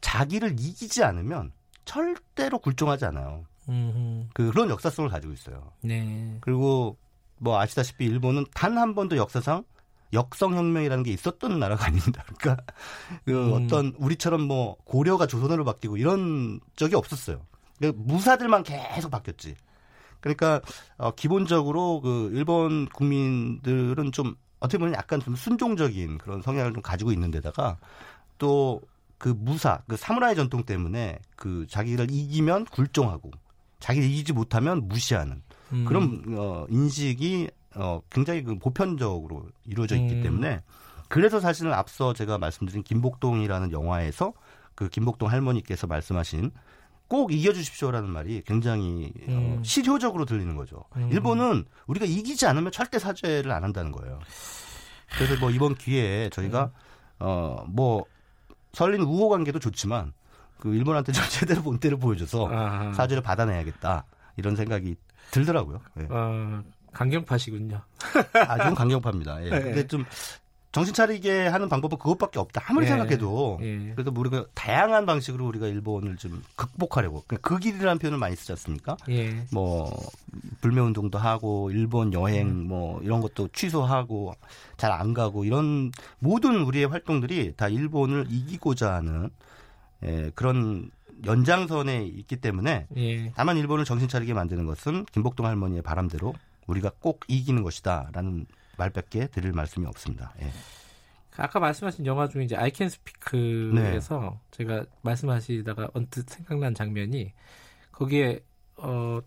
자기를 0.00 0.52
이기지 0.52 1.02
않으면 1.04 1.52
절대로 1.84 2.60
굴종하지 2.60 3.04
않아요. 3.06 3.44
그 4.34 4.50
그런 4.50 4.70
역사성을 4.70 5.08
가지고 5.10 5.32
있어요. 5.32 5.72
네. 5.82 6.38
그리고 6.40 6.96
뭐 7.38 7.58
아시다시피 7.58 8.04
일본은 8.04 8.44
단 8.54 8.76
한 8.78 8.94
번도 8.94 9.16
역사상 9.16 9.64
역성혁명이라는 10.12 11.04
게 11.04 11.12
있었던 11.12 11.58
나라가 11.58 11.86
아닙니다. 11.86 12.24
그러니까 12.38 12.64
그 13.24 13.32
음. 13.32 13.52
어떤 13.52 13.94
우리처럼 13.98 14.42
뭐 14.42 14.76
고려가 14.84 15.26
조선으로 15.26 15.64
바뀌고 15.64 15.96
이런 15.96 16.60
적이 16.76 16.96
없었어요. 16.96 17.46
그러니까 17.78 18.02
무사들만 18.04 18.64
계속 18.64 19.10
바뀌었지. 19.10 19.54
그러니까 20.20 20.60
어, 20.96 21.12
기본적으로 21.12 22.00
그 22.00 22.30
일본 22.34 22.86
국민들은 22.88 24.12
좀 24.12 24.34
어떻게 24.58 24.78
보면 24.78 24.94
약간 24.94 25.20
좀 25.20 25.36
순종적인 25.36 26.18
그런 26.18 26.42
성향을 26.42 26.74
좀 26.74 26.82
가지고 26.82 27.12
있는데다가 27.12 27.78
또 28.38 28.80
그 29.20 29.28
무사, 29.28 29.82
그 29.86 29.98
사무라이 29.98 30.34
전통 30.34 30.64
때문에 30.64 31.18
그 31.36 31.66
자기를 31.68 32.10
이기면 32.10 32.64
굴종하고 32.64 33.30
자기를 33.80 34.08
이기지 34.08 34.32
못하면 34.32 34.88
무시하는 34.88 35.42
음. 35.72 35.84
그런 35.84 36.22
어, 36.36 36.66
인식이 36.68 37.48
어, 37.74 38.00
굉장히 38.10 38.42
그 38.42 38.58
보편적으로 38.58 39.46
이루어져 39.66 39.96
있기 39.96 40.14
음. 40.14 40.22
때문에 40.22 40.62
그래서 41.08 41.40
사실은 41.40 41.72
앞서 41.72 42.12
제가 42.12 42.38
말씀드린 42.38 42.82
김복동이라는 42.82 43.72
영화에서 43.72 44.32
그 44.74 44.88
김복동 44.88 45.28
할머니께서 45.30 45.86
말씀하신 45.86 46.52
꼭 47.08 47.32
이겨주십시오라는 47.32 48.08
말이 48.08 48.42
굉장히 48.46 49.12
어, 49.26 49.32
음. 49.32 49.56
어, 49.58 49.62
실효적으로 49.64 50.24
들리는 50.24 50.54
거죠. 50.54 50.84
음. 50.96 51.08
일본은 51.10 51.64
우리가 51.86 52.06
이기지 52.06 52.46
않으면 52.46 52.70
절대 52.70 52.98
사죄를 52.98 53.50
안 53.50 53.64
한다는 53.64 53.90
거예요. 53.90 54.20
그래서 55.16 55.36
뭐 55.40 55.50
이번 55.50 55.74
기회에 55.74 56.30
저희가 56.30 56.70
음. 57.20 57.26
어뭐 57.26 58.04
설린 58.72 59.00
우호 59.02 59.28
관계도 59.28 59.58
좋지만 59.58 60.12
그 60.60 60.74
일본한테 60.74 61.12
좀 61.12 61.24
제대로 61.30 61.62
본때를 61.62 61.98
보여줘서 61.98 62.46
아하. 62.48 62.92
사죄를 62.94 63.22
받아내야겠다 63.22 64.04
이런 64.36 64.56
생각이 64.56 64.96
들더라고요. 65.32 65.80
네. 65.94 66.06
어, 66.10 66.62
강경파시군요. 66.92 67.80
아주 68.48 68.74
강경파입니다. 68.74 69.44
예. 69.46 69.50
네. 69.50 69.60
근데 69.62 69.86
좀 69.86 70.04
정신 70.72 70.94
차리게 70.94 71.48
하는 71.48 71.68
방법은 71.68 71.98
그것밖에 71.98 72.38
없다. 72.38 72.62
아무리 72.68 72.84
예. 72.86 72.90
생각해도 72.90 73.58
예. 73.62 73.92
그래도 73.94 74.12
뭐 74.12 74.20
우리가 74.20 74.46
다양한 74.54 75.04
방식으로 75.04 75.44
우리가 75.46 75.66
일본을 75.66 76.16
좀 76.16 76.42
극복하려고 76.54 77.24
그 77.26 77.58
길이라는 77.58 77.98
표현을 77.98 78.18
많이 78.18 78.36
쓰지 78.36 78.52
않습니까? 78.52 78.96
예. 79.08 79.44
뭐 79.52 79.92
불매 80.60 80.80
운동도 80.80 81.18
하고 81.18 81.70
일본 81.72 82.12
여행 82.12 82.48
음. 82.48 82.68
뭐 82.68 83.00
이런 83.02 83.20
것도 83.20 83.48
취소하고 83.52 84.34
잘 84.76 84.92
안 84.92 85.12
가고 85.14 85.44
이런 85.44 85.90
모든 86.20 86.62
우리의 86.62 86.86
활동들이 86.86 87.54
다 87.56 87.68
일본을 87.68 88.26
이기고자 88.28 88.94
하는 88.94 89.30
예, 90.04 90.30
그런 90.34 90.90
연장선에 91.24 92.04
있기 92.04 92.36
때문에 92.36 92.86
예. 92.96 93.32
다만 93.34 93.56
일본을 93.56 93.84
정신 93.84 94.08
차리게 94.08 94.32
만드는 94.34 94.66
것은 94.66 95.04
김복동 95.06 95.46
할머니의 95.46 95.82
바람대로 95.82 96.34
우리가 96.66 96.92
꼭 97.00 97.20
이기는 97.28 97.62
것이다라는 97.62 98.46
말밖에 98.78 99.26
드릴 99.26 99.52
말씀이 99.52 99.86
없습니다. 99.86 100.32
예. 100.40 100.50
아까 101.36 101.58
말씀하신 101.58 102.06
영화 102.06 102.28
중에 102.28 102.44
이제 102.44 102.56
아이캔 102.56 102.88
스피크에서 102.88 104.20
네. 104.20 104.38
제가 104.50 104.84
말씀하시다가 105.02 105.90
언뜻 105.94 106.28
생각난 106.28 106.74
장면이 106.74 107.32
거기에 107.92 108.40
어 108.76 109.20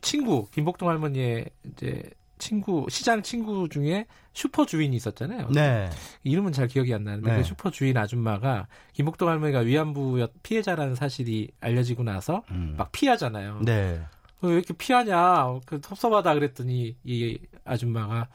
친구 0.00 0.48
김복동 0.50 0.88
할머니의 0.88 1.50
이제 1.64 2.02
친구 2.42 2.86
시장 2.90 3.22
친구 3.22 3.68
중에 3.68 4.06
슈퍼 4.32 4.66
주인이 4.66 4.96
있었잖아요. 4.96 5.50
네. 5.50 5.88
이름은 6.24 6.50
잘 6.50 6.66
기억이 6.66 6.92
안 6.92 7.04
나는데 7.04 7.30
네. 7.30 7.36
그 7.36 7.44
슈퍼 7.44 7.70
주인 7.70 7.96
아줌마가 7.96 8.66
김복동 8.94 9.28
할머니가 9.28 9.60
위안부 9.60 10.26
피해자라는 10.42 10.96
사실이 10.96 11.52
알려지고 11.60 12.02
나서 12.02 12.42
음. 12.50 12.74
막 12.76 12.90
피하잖아요. 12.90 13.60
네. 13.64 14.02
왜 14.40 14.54
이렇게 14.54 14.74
피하냐? 14.74 15.60
그 15.64 15.80
섭섭하다 15.84 16.34
그랬더니 16.34 16.96
이 17.04 17.38
아줌마가 17.64 18.26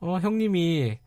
어 0.00 0.18
형님이 0.18 0.98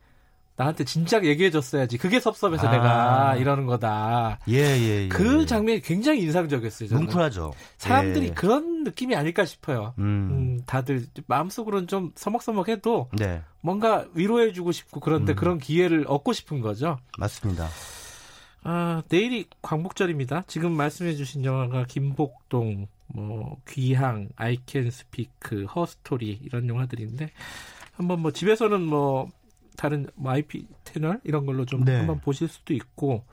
나한테 0.56 0.84
진작 0.84 1.26
얘기해줬어야지. 1.26 1.97
그게 1.97 2.20
섭섭해서 2.20 2.68
아. 2.68 2.72
내가 2.72 3.36
이러는 3.38 3.66
거다. 3.66 4.39
예, 4.49 4.58
예, 4.58 5.04
예. 5.04 5.08
그 5.08 5.45
장면이 5.45 5.82
굉장히 5.82 6.22
인상적이었어요. 6.22 6.89
저는. 6.89 7.06
뭉클하죠. 7.06 7.54
사람들이 7.78 8.28
예. 8.28 8.30
그런 8.32 8.84
느낌이 8.84 9.16
아닐까 9.16 9.45
싶어요. 9.45 9.94
음. 9.98 10.03
음 10.03 10.61
다들 10.65 11.07
마음속으로는 11.26 11.88
좀 11.88 12.11
서먹서먹해도 12.15 13.10
네. 13.14 13.41
뭔가 13.61 14.06
위로해주고 14.14 14.72
싶고 14.72 14.99
그런데 14.99 15.34
음. 15.34 15.36
그런 15.36 15.57
기회를 15.57 16.06
얻고 16.07 16.34
싶은 16.34 16.61
거죠. 16.61 16.99
맞습니다. 17.18 17.68
아, 18.65 19.02
내일이 19.10 19.45
광복절입니다. 19.61 20.45
지금 20.48 20.72
말씀해주신 20.73 21.44
영화가 21.44 21.86
김복동, 21.86 22.88
뭐 23.07 23.57
귀향, 23.68 24.30
아이캔 24.36 24.90
스피크, 24.90 25.65
허스토리 25.65 26.40
이런 26.44 26.69
영화들인데 26.69 27.32
한번 27.91 28.22
뭐 28.22 28.32
집에서는 28.32 28.82
뭐 28.82 29.30
다른 29.78 30.08
뭐 30.16 30.32
IP 30.32 30.68
채널 30.84 31.20
이런 31.24 31.45
걸로 31.45 31.66
좀 31.66 31.84
네. 31.84 31.98
한번 31.98 32.20
보실 32.20 32.48
수도 32.48 32.74
있고 32.74 33.24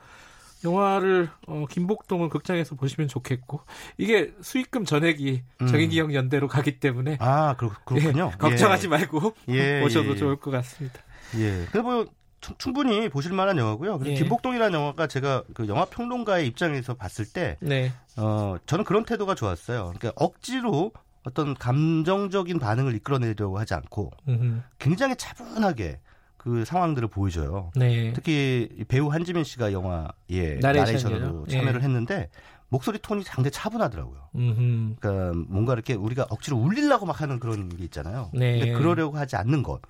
영화를 0.63 1.29
어, 1.47 1.65
김복동을 1.69 2.29
극장에서 2.29 2.75
보시면 2.75 3.07
좋겠고 3.07 3.61
이게 3.97 4.33
수익금 4.41 4.85
전액이 4.85 5.43
음. 5.61 5.67
정의기억 5.67 6.13
연대로 6.13 6.47
가기 6.47 6.79
때문에 6.79 7.17
아 7.19 7.55
그렇, 7.57 7.71
군요 7.83 8.31
예, 8.33 8.37
걱정하지 8.37 8.85
예. 8.85 8.89
말고 8.89 9.35
예, 9.49 9.81
보셔도 9.81 10.11
예. 10.11 10.15
좋을 10.15 10.35
것 10.37 10.51
같습니다. 10.51 10.99
예. 11.37 11.65
그뭐 11.71 12.07
충분히 12.57 13.07
보실 13.09 13.33
만한 13.33 13.57
영화고요. 13.57 13.99
그리고 13.99 14.15
예. 14.15 14.19
김복동이라는 14.19 14.77
영화가 14.77 15.07
제가 15.07 15.43
그 15.53 15.67
영화 15.67 15.85
평론가의 15.85 16.47
입장에서 16.47 16.95
봤을 16.95 17.25
때, 17.25 17.57
네. 17.59 17.91
어 18.17 18.57
저는 18.65 18.83
그런 18.83 19.05
태도가 19.05 19.35
좋았어요. 19.35 19.93
그러니까 19.95 20.11
억지로 20.15 20.91
어떤 21.23 21.53
감정적인 21.53 22.57
반응을 22.57 22.95
이끌어내려고 22.95 23.59
하지 23.59 23.75
않고 23.75 24.11
음흠. 24.27 24.61
굉장히 24.79 25.15
차분하게 25.15 25.99
그 26.41 26.65
상황들을 26.65 27.07
보여줘요. 27.07 27.69
네. 27.75 28.13
특히 28.13 28.67
배우 28.87 29.09
한지민 29.09 29.43
씨가 29.43 29.73
영화에 29.73 30.57
나레이션으로 30.59 31.45
참여를 31.45 31.81
예. 31.81 31.85
했는데 31.85 32.29
목소리 32.69 32.97
톤이 32.97 33.21
상당히 33.21 33.51
차분하더라고요. 33.51 34.29
음흠. 34.33 34.95
그러니까 34.99 35.33
뭔가 35.47 35.73
이렇게 35.73 35.93
우리가 35.93 36.25
억지로 36.31 36.57
울리려고 36.57 37.05
막 37.05 37.21
하는 37.21 37.39
그런 37.39 37.69
게 37.69 37.83
있잖아요. 37.83 38.31
네. 38.33 38.57
근데 38.57 38.73
그러려고 38.73 39.19
하지 39.19 39.35
않는 39.35 39.61
것. 39.61 39.81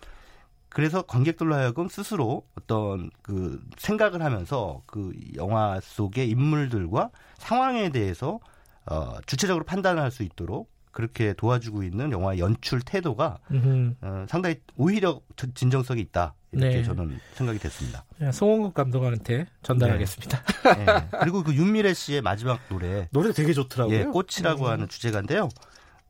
그래서 0.68 1.04
관객들로 1.04 1.56
하여금 1.56 1.88
스스로 1.88 2.46
어떤 2.58 3.12
그 3.22 3.64
생각을 3.78 4.22
하면서 4.22 4.82
그 4.88 5.14
영화 5.38 5.80
속의 5.82 6.30
인물들과 6.30 7.12
상황에 7.38 7.92
대해서 7.92 8.42
어, 8.88 9.22
주체적으로 9.26 9.64
판단할 9.64 10.12
수 10.12 10.24
있도록 10.24 10.70
그렇게 10.92 11.32
도와주고 11.32 11.84
있는 11.84 12.12
영화 12.12 12.38
연출 12.38 12.82
태도가 12.82 13.38
어, 14.02 14.26
상당히 14.28 14.58
오히려 14.76 15.22
진정성이 15.56 16.02
있다 16.02 16.36
이렇게 16.54 16.78
네. 16.78 16.84
저는 16.84 17.20
생각이 17.34 17.60
됐습니다. 17.60 18.04
송원국 18.34 18.74
감독한테 18.74 19.48
전달하겠습니다. 19.64 20.44
네. 20.76 20.86
네. 20.86 21.08
그리고 21.22 21.44
그 21.44 21.54
윤미래 21.56 21.94
씨의 21.94 22.22
마지막 22.22 22.60
노래 22.68 23.08
노래 23.12 23.32
되게 23.32 23.54
좋더라고요. 23.54 23.98
예, 23.98 24.04
꽃이라고 24.04 24.66
음. 24.66 24.70
하는 24.70 24.90
주제가인데요. 24.90 25.48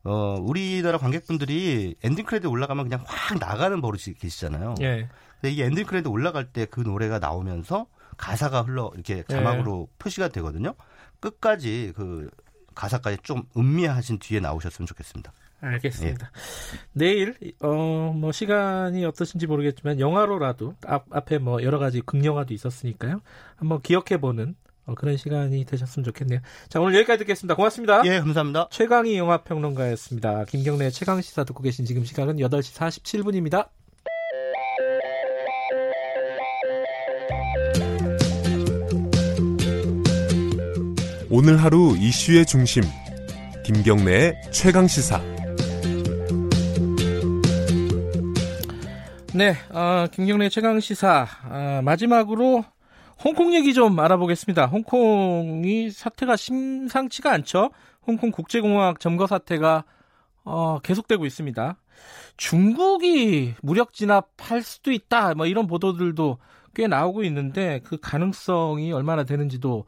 어, 0.04 0.36
우리나라 0.40 0.98
관객분들이 0.98 1.94
엔딩 2.02 2.24
크레딧 2.26 2.46
올라가면 2.50 2.84
그냥 2.88 3.04
확 3.06 3.38
나가는 3.38 3.80
버릇이 3.80 4.16
계시잖아요. 4.18 4.74
예. 4.80 5.08
근데 5.40 5.54
이 5.54 5.62
엔딩 5.62 5.86
크레딧 5.86 6.08
올라갈 6.08 6.46
때 6.52 6.66
그 6.66 6.80
노래가 6.80 7.20
나오면서 7.20 7.86
가사가 8.16 8.62
흘러 8.62 8.90
이렇게 8.94 9.22
자막으로 9.28 9.86
예. 9.88 9.94
표시가 9.98 10.28
되거든요. 10.28 10.74
끝까지 11.20 11.92
그 11.94 12.28
가사까지 12.74 13.18
좀 13.22 13.44
음미하신 13.56 14.18
뒤에 14.18 14.40
나오셨으면 14.40 14.86
좋겠습니다. 14.86 15.32
알겠습니다. 15.62 16.30
예. 16.34 16.78
내일 16.92 17.34
어 17.60 18.12
뭐 18.14 18.30
시간이 18.32 19.04
어떠신지 19.04 19.46
모르겠지만 19.46 19.98
영화로라도 19.98 20.74
앞 20.86 21.06
앞에 21.10 21.38
뭐 21.38 21.62
여러 21.62 21.78
가지 21.78 22.00
극영화도 22.00 22.52
있었으니까요. 22.54 23.20
한번 23.56 23.80
기억해 23.80 24.18
보는 24.20 24.54
어, 24.86 24.94
그런 24.94 25.16
시간이 25.16 25.64
되셨으면 25.64 26.04
좋겠네요. 26.04 26.40
자, 26.68 26.80
오늘 26.80 26.96
여기까지 26.96 27.20
듣겠습니다. 27.20 27.54
고맙습니다. 27.54 28.02
예, 28.04 28.18
감사합니다. 28.18 28.68
최강희 28.70 29.16
영화 29.16 29.38
평론가였습니다. 29.38 30.44
김경래 30.46 30.90
최강 30.90 31.20
시사 31.20 31.44
듣고 31.44 31.62
계신 31.62 31.84
지금 31.84 32.04
시간은 32.04 32.36
8시 32.36 32.76
47분입니다. 32.76 33.68
오늘 41.30 41.56
하루 41.62 41.96
이슈의 41.96 42.44
중심. 42.46 42.82
김경래의 43.64 44.34
최강 44.52 44.86
시사. 44.86 45.41
네, 49.34 49.54
어, 49.70 50.06
김경래 50.12 50.50
최강 50.50 50.78
시사 50.78 51.26
어, 51.48 51.80
마지막으로 51.82 52.66
홍콩 53.24 53.54
얘기 53.54 53.72
좀 53.72 53.98
알아보겠습니다. 53.98 54.66
홍콩이 54.66 55.90
사태가 55.90 56.36
심상치가 56.36 57.32
않죠. 57.32 57.70
홍콩 58.06 58.30
국제공항 58.30 58.96
점거 58.98 59.26
사태가 59.26 59.84
어, 60.44 60.80
계속되고 60.80 61.24
있습니다. 61.24 61.78
중국이 62.36 63.54
무력 63.62 63.94
진압할 63.94 64.60
수도 64.60 64.92
있다. 64.92 65.34
뭐 65.34 65.46
이런 65.46 65.66
보도들도 65.66 66.36
꽤 66.74 66.86
나오고 66.86 67.24
있는데 67.24 67.80
그 67.84 67.96
가능성이 67.98 68.92
얼마나 68.92 69.24
되는지도 69.24 69.86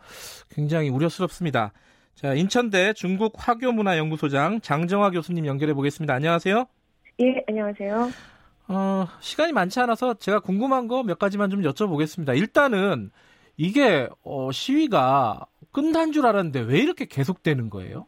굉장히 0.49 0.89
우려스럽습니다. 0.89 1.75
자, 2.15 2.33
인천대 2.33 2.95
중국 2.95 3.35
화교문화연구소장 3.37 4.63
장정화 4.63 5.11
교수님 5.11 5.45
연결해 5.45 5.75
보겠습니다. 5.75 6.15
안녕하세요. 6.15 6.65
예, 7.21 7.45
안녕하세요. 7.47 8.34
어, 8.69 9.07
시간이 9.21 9.53
많지 9.53 9.79
않아서 9.81 10.15
제가 10.15 10.41
궁금한 10.41 10.89
거 10.89 11.03
몇 11.03 11.19
가지만 11.19 11.51
좀 11.51 11.63
여쭤보겠습니다. 11.63 12.37
일단은 12.37 13.11
이게 13.57 14.09
어, 14.23 14.51
시위가 14.53 15.47
끝난 15.73 16.13
줄 16.13 16.27
알았는데 16.27 16.61
왜 16.61 16.79
이렇게 16.81 17.05
계속되는 17.07 17.71
거예요? 17.71 18.07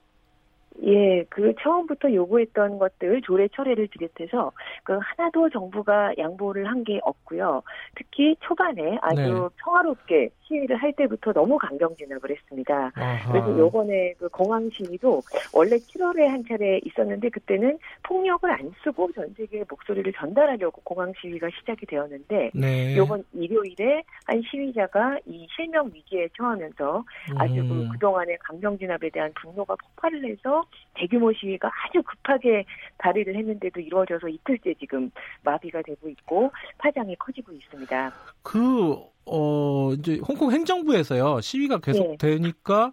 예, 0.85 1.25
그 1.29 1.55
처음부터 1.61 2.13
요구했던 2.13 2.79
것들 2.79 3.23
조례 3.23 3.49
철회를 3.49 3.89
비롯해서 3.89 4.53
그 4.85 4.99
하나도 5.03 5.51
정부가 5.51 6.13
양보를 6.17 6.67
한 6.67 6.87
게 6.87 7.01
없고요. 7.03 7.63
특히 7.97 8.37
초반에 8.41 8.99
아주 9.03 9.21
네. 9.21 9.33
평화롭게 9.65 10.31
시위를 10.43 10.77
할 10.77 10.93
때부터 10.93 11.33
너무 11.33 11.59
강경 11.59 11.97
진압을 11.97 12.31
했습니다. 12.31 12.93
아하. 12.95 13.33
그래서 13.33 13.59
요번에 13.59 14.15
그 14.19 14.29
공항 14.29 14.71
시위도 14.71 15.23
원래 15.53 15.77
7월에 15.77 16.27
한 16.29 16.45
차례 16.49 16.79
있었는데 16.85 17.31
그때는 17.31 17.79
폭력을 18.05 18.49
안 18.49 18.73
쓰고 18.85 19.11
전 19.13 19.35
세계에 19.37 19.65
목소리를 19.69 20.13
전달하려고 20.13 20.81
공항 20.83 21.13
시위가 21.21 21.49
시작이 21.59 21.87
되었는데 21.87 22.53
네. 22.55 22.97
요번 22.97 23.25
일요일에 23.33 24.05
한 24.27 24.41
시위자가 24.49 25.19
이 25.27 25.47
실명 25.57 25.91
위기에 25.93 26.29
처하면서 26.37 27.05
아주 27.37 27.55
그 27.55 27.61
음. 27.61 27.69
그 27.69 27.93
그동안의 27.95 28.39
강경 28.41 28.79
진압에 28.79 29.11
대한 29.11 29.33
분노가 29.35 29.75
폭발을 29.75 30.25
해서 30.25 30.65
대규모 30.95 31.33
시위가 31.33 31.69
아주 31.69 32.03
급하게 32.03 32.65
발의를 32.99 33.37
했는데도 33.37 33.81
이루어져서 33.81 34.29
이틀째 34.29 34.75
지금 34.81 35.11
마비가 35.43 35.83
되고 35.83 36.09
있고 36.09 36.51
파장이 36.79 37.17
커지고 37.17 37.53
있습니다. 37.53 38.13
그, 38.43 38.97
어, 39.27 39.93
이제 39.93 40.19
홍콩 40.27 40.53
행정부에서요, 40.53 41.41
시위가 41.41 41.79
계속 41.79 42.11
네. 42.11 42.17
되니까 42.19 42.93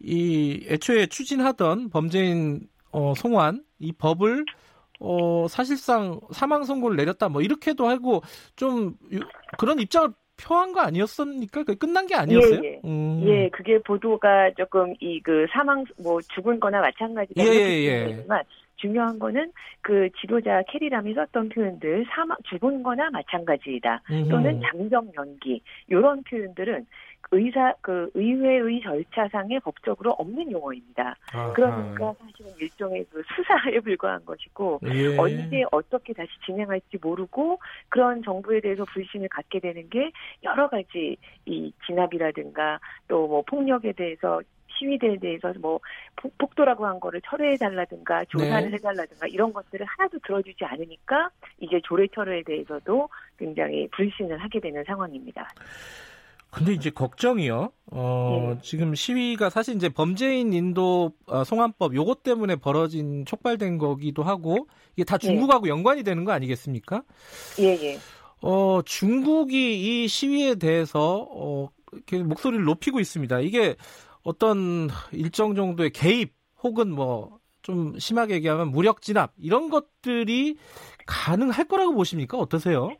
이 0.00 0.66
애초에 0.68 1.06
추진하던 1.06 1.90
범죄인 1.90 2.68
어, 2.90 3.14
송환, 3.14 3.64
이 3.78 3.92
법을 3.92 4.44
어, 5.04 5.48
사실상 5.48 6.20
사망 6.30 6.62
선고를 6.62 6.96
내렸다, 6.96 7.28
뭐, 7.28 7.42
이렇게도 7.42 7.88
하고, 7.88 8.22
좀, 8.54 8.94
그런 9.58 9.80
입장을 9.80 10.10
표한 10.44 10.72
거 10.72 10.80
아니었습니까? 10.80 11.62
그 11.64 11.74
끝난 11.76 12.06
게 12.06 12.14
아니었어요? 12.14 12.60
예, 12.62 12.68
예. 12.68 12.80
음. 12.84 13.22
예, 13.26 13.48
그게 13.50 13.78
보도가 13.78 14.52
조금 14.56 14.94
이 15.00 15.22
그 15.22 15.46
사망 15.52 15.84
뭐 16.02 16.20
죽은 16.34 16.60
거나 16.60 16.80
마찬가지다. 16.80 17.42
예, 17.42 17.48
예, 17.48 18.08
예. 18.10 18.24
중요한 18.76 19.18
거는 19.18 19.52
그 19.80 20.08
지도자 20.20 20.62
캐리람이 20.68 21.14
썼던 21.14 21.50
표현들 21.50 22.04
사망 22.10 22.36
죽은 22.50 22.82
거나 22.82 23.10
마찬가지이다. 23.10 24.02
또는 24.28 24.60
장정 24.60 25.08
연기 25.16 25.62
이런 25.86 26.22
표현들은 26.24 26.84
의사 27.32 27.74
그 27.80 28.10
의회의 28.14 28.80
절차상의 28.82 29.60
법적으로 29.60 30.12
없는 30.12 30.52
용어입니다. 30.52 31.16
아하. 31.32 31.52
그러니까 31.52 32.14
사실은 32.20 32.52
일종의 32.60 33.06
그 33.10 33.22
수사에 33.34 33.80
불과한 33.82 34.24
것이고 34.24 34.80
예. 34.84 35.16
언제 35.16 35.64
어떻게 35.72 36.12
다시 36.12 36.30
진행할지 36.46 36.98
모르고 37.00 37.58
그런 37.88 38.22
정부에 38.22 38.60
대해서 38.60 38.84
불신을 38.84 39.28
갖게 39.28 39.58
되는 39.58 39.88
게 39.88 40.12
여러 40.44 40.68
가지 40.68 41.16
이 41.46 41.72
진압이라든가 41.86 42.78
또 43.08 43.32
뭐 43.32 43.42
폭력에 43.42 43.92
대해서 43.92 44.42
시위대에 44.68 45.16
대해서 45.18 45.54
뭐 45.58 45.80
폭도라고 46.36 46.86
한 46.86 47.00
거를 47.00 47.22
철회해 47.24 47.56
달라든가 47.56 48.24
조사를 48.26 48.70
네. 48.70 48.76
해 48.76 48.78
달라든가 48.78 49.26
이런 49.26 49.52
것들을 49.54 49.86
하나도 49.86 50.18
들어주지 50.18 50.64
않으니까 50.64 51.30
이제 51.60 51.80
조례 51.82 52.06
철회에 52.08 52.42
대해서도 52.42 53.08
굉장히 53.38 53.88
불신을 53.88 54.36
하게 54.38 54.60
되는 54.60 54.84
상황입니다. 54.84 55.48
근데 56.52 56.72
이제 56.74 56.90
걱정이요. 56.90 57.72
어, 57.92 58.52
네. 58.54 58.60
지금 58.62 58.94
시위가 58.94 59.50
사실 59.50 59.74
이제 59.74 59.88
범죄인 59.88 60.52
인도 60.52 61.12
어, 61.26 61.44
송환법 61.44 61.94
요것 61.94 62.22
때문에 62.22 62.56
벌어진 62.56 63.24
촉발된 63.24 63.78
거기도 63.78 64.22
하고 64.22 64.68
이게 64.94 65.04
다 65.04 65.18
네. 65.18 65.26
중국하고 65.26 65.64
네. 65.64 65.70
연관이 65.70 66.02
되는 66.04 66.24
거 66.24 66.32
아니겠습니까? 66.32 67.02
예, 67.58 67.64
예. 67.64 67.98
어, 68.42 68.80
중국이 68.84 70.04
이 70.04 70.08
시위에 70.08 70.56
대해서 70.56 71.26
어, 71.30 71.68
이렇게 71.92 72.22
목소리를 72.22 72.64
높이고 72.64 73.00
있습니다. 73.00 73.40
이게 73.40 73.76
어떤 74.22 74.90
일정 75.12 75.54
정도의 75.54 75.90
개입 75.90 76.34
혹은 76.62 76.92
뭐 76.92 77.42
좀 77.62 77.98
심하게 77.98 78.34
얘기하면 78.34 78.70
무력 78.70 79.02
진압 79.02 79.32
이런 79.38 79.70
것들이 79.70 80.56
가능할 81.06 81.66
거라고 81.66 81.94
보십니까? 81.94 82.36
어떠세요? 82.36 82.90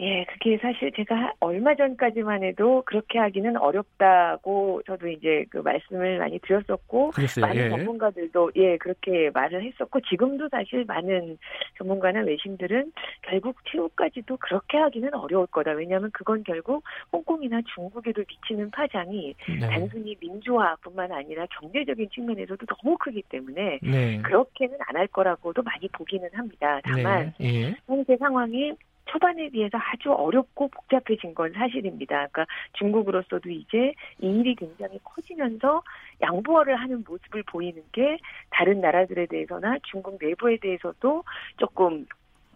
예, 0.00 0.24
그게 0.24 0.56
사실 0.58 0.92
제가 0.92 1.34
얼마 1.40 1.74
전까지만 1.74 2.42
해도 2.42 2.82
그렇게 2.86 3.18
하기는 3.18 3.56
어렵다고 3.56 4.82
저도 4.86 5.08
이제 5.08 5.44
그 5.50 5.58
말씀을 5.58 6.18
많이 6.18 6.38
드렸었고 6.38 7.10
그랬어요. 7.10 7.44
많은 7.44 7.64
예. 7.64 7.68
전문가들도 7.68 8.52
예 8.56 8.76
그렇게 8.78 9.30
말을 9.34 9.64
했었고 9.64 10.00
지금도 10.00 10.48
사실 10.48 10.84
많은 10.86 11.36
전문가나 11.76 12.20
외신들은 12.20 12.92
결국 13.22 13.56
최후까지도 13.70 14.36
그렇게 14.38 14.78
하기는 14.78 15.12
어려울 15.14 15.46
거다. 15.48 15.72
왜냐하면 15.72 16.10
그건 16.12 16.44
결국 16.44 16.84
홍콩이나 17.12 17.60
중국에도 17.74 18.22
미치는 18.28 18.70
파장이 18.70 19.34
네. 19.48 19.66
단순히 19.66 20.16
민주화뿐만 20.20 21.12
아니라 21.12 21.46
경제적인 21.60 22.08
측면에서도 22.10 22.64
너무 22.66 22.96
크기 22.98 23.22
때문에 23.22 23.80
네. 23.82 24.22
그렇게는 24.22 24.78
안 24.86 25.00
할 25.00 25.06
거라고도 25.06 25.62
많이 25.62 25.88
보기는 25.88 26.28
합니다. 26.34 26.78
다만 26.84 27.32
네. 27.38 27.46
예. 27.62 27.74
현재 27.86 28.16
상황이 28.18 28.72
초반에 29.10 29.48
비해서 29.48 29.76
아주 29.78 30.12
어렵고 30.12 30.68
복잡해진 30.68 31.34
건 31.34 31.52
사실입니다. 31.52 32.28
그러니까 32.28 32.46
중국으로서도 32.74 33.50
이제 33.50 33.92
이 34.20 34.26
일이 34.26 34.54
굉장히 34.54 34.98
커지면서 35.02 35.82
양보를 36.20 36.76
하는 36.76 37.04
모습을 37.06 37.42
보이는 37.44 37.82
게 37.92 38.18
다른 38.50 38.80
나라들에 38.80 39.26
대해서나 39.26 39.76
중국 39.82 40.18
내부에 40.20 40.58
대해서도 40.58 41.24
조금 41.56 42.06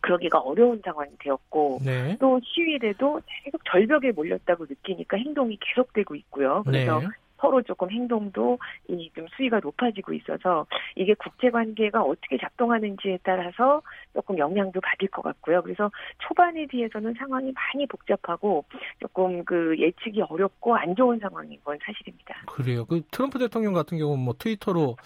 그러기가 0.01 0.39
어려운 0.39 0.81
상황이 0.85 1.10
되었고 1.18 1.81
네. 1.85 2.16
또 2.20 2.39
시위에도 2.44 3.20
계속 3.26 3.64
절벽에 3.64 4.12
몰렸다고 4.12 4.66
느끼니까 4.68 5.16
행동이 5.16 5.59
계속되고 5.60 6.14
있고요. 6.14 6.62
그래서 6.66 7.01
네. 7.01 7.06
서로 7.45 7.61
조금 7.62 7.91
행동도 7.91 8.59
이 8.89 9.11
좀 9.15 9.27
수위가 9.37 9.61
높아지고 9.62 10.12
있어서 10.15 10.66
이게 10.97 11.15
국제 11.15 11.51
관계가 11.51 12.03
어떻게 12.03 12.37
작동하는지에 12.39 13.19
따라서 13.23 13.83
조금 14.12 14.39
영향도 14.39 14.81
받을 14.81 15.09
것 15.09 15.23
같고요. 15.23 15.62
그래서 15.62 15.91
초반에 16.27 16.66
비해서는 16.66 17.15
상황이 17.19 17.53
많이 17.53 17.87
복잡하고 17.87 18.65
조금 19.01 19.45
그 19.45 19.77
예측이 19.79 20.23
어렵고 20.23 20.75
안 20.75 20.97
좋은 20.97 21.19
상황인 21.21 21.61
건 21.62 21.79
사실입니다. 21.85 22.45
그래요. 22.47 22.87
그 22.87 23.03
트럼프 23.11 23.39
대통령 23.39 23.73
같은 23.73 23.99
경우는 23.99 24.25
뭐 24.25 24.35
트위터로 24.39 24.97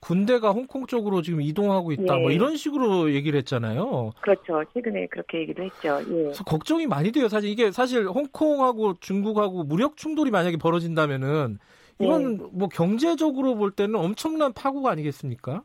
군대가 0.00 0.50
홍콩 0.50 0.86
쪽으로 0.86 1.22
지금 1.22 1.40
이동하고 1.40 1.90
있다. 1.92 2.02
뭐 2.14 2.16
예. 2.18 2.22
뭐 2.22 2.30
이런 2.30 2.56
식으로 2.56 3.12
얘기를 3.12 3.38
했잖아요. 3.38 4.12
그렇죠. 4.20 4.62
최근에 4.74 5.06
그렇게 5.06 5.40
얘기도 5.40 5.62
했죠. 5.64 5.98
예. 6.02 6.04
그래서 6.04 6.44
걱정이 6.44 6.86
많이 6.86 7.10
돼요. 7.10 7.28
사실 7.28 7.50
이게 7.50 7.72
사실 7.72 8.06
홍콩하고 8.06 8.94
중국하고 9.00 9.64
무력 9.64 9.96
충돌이 9.96 10.30
만약에 10.30 10.58
벌어진다면은 10.58 11.58
이건 12.00 12.38
네. 12.38 12.44
뭐 12.52 12.68
경제적으로 12.68 13.56
볼 13.56 13.72
때는 13.72 13.96
엄청난 13.96 14.52
파고가 14.52 14.90
아니겠습니까? 14.90 15.62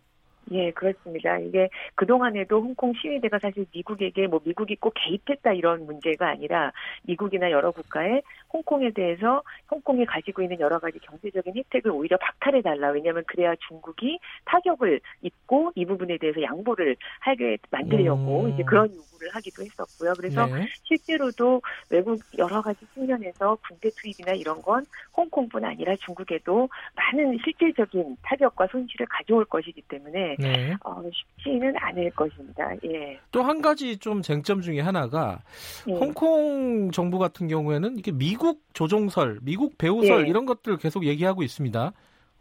예, 0.52 0.72
그렇습니다. 0.72 1.38
이게 1.40 1.70
그동안에도 1.96 2.62
홍콩 2.62 2.94
시위대가 2.94 3.40
사실 3.40 3.66
미국에게 3.74 4.28
뭐 4.28 4.42
미국이 4.44 4.76
꼭 4.76 4.94
개입했다 4.96 5.54
이런 5.54 5.86
문제가 5.86 6.30
아니라 6.30 6.72
미국이나 7.04 7.50
여러 7.52 7.72
국가에 7.72 8.22
홍콩에 8.52 8.92
대해서 8.92 9.42
홍콩이 9.72 10.06
가지고 10.06 10.42
있는 10.44 10.60
여러 10.60 10.80
가지 10.80 11.00
경제적인 11.00 11.56
혜택을 11.56 11.92
오히려 11.92 12.18
박탈해 12.18 12.62
달라. 12.62 12.92
왜냐하면 12.92 13.24
그래야 13.26 13.56
중국이 13.68 14.20
타격을 14.46 15.00
입고 15.22 15.72
이 15.76 15.86
부분에 15.86 16.18
대해서 16.18 16.42
양보를 16.42 16.96
하게 17.20 17.58
만들려고 17.72 18.44
음. 18.44 18.50
이제 18.50 18.64
그런 18.64 18.94
요구를 18.94 19.30
하기도 19.34 19.64
했었고요. 19.64 20.14
그래서 20.18 20.46
네. 20.48 20.68
실제로도 20.84 21.62
외국 21.90 22.20
여러 22.38 22.62
가지 22.62 22.80
측면에서 22.94 23.58
군대 23.68 23.90
투입이나 23.90 24.34
이런 24.34 24.62
건 24.62 24.86
홍콩뿐 25.16 25.64
아니라 25.64 25.96
중국에도 25.98 26.70
많은 26.96 27.40
실질적인 27.44 28.18
타격과 28.22 28.68
손실을 28.68 29.08
가져올 29.08 29.46
것이기 29.46 29.82
때문에 29.84 30.33
네. 30.40 30.76
어, 30.84 31.02
쉽지는 31.38 31.74
않을 31.78 32.10
것입니다. 32.12 32.72
예. 32.86 33.20
또 33.32 33.42
한 33.44 33.62
가지 33.62 33.98
좀 33.98 34.22
쟁점 34.22 34.62
중에 34.62 34.80
하나가 34.80 35.42
예. 35.88 35.94
홍콩 35.94 36.92
정부 36.92 37.20
같은 37.20 37.48
경우에는 37.48 37.98
이게 37.98 38.12
미국 38.12 38.62
조종설, 38.74 39.40
미국 39.42 39.78
배우설 39.78 40.26
예. 40.26 40.30
이런 40.30 40.46
것들 40.46 40.78
계속 40.78 41.06
얘기하고 41.06 41.44
있습니다. 41.44 41.92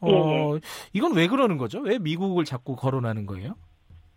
어, 0.01 0.09
예, 0.09 0.13
예. 0.57 0.61
이건 0.93 1.15
왜 1.15 1.27
그러는 1.29 1.59
거죠? 1.59 1.81
왜 1.81 1.99
미국을 1.99 2.45
자꾸 2.45 2.77
거론하는 2.77 3.27
거예요? 3.27 3.55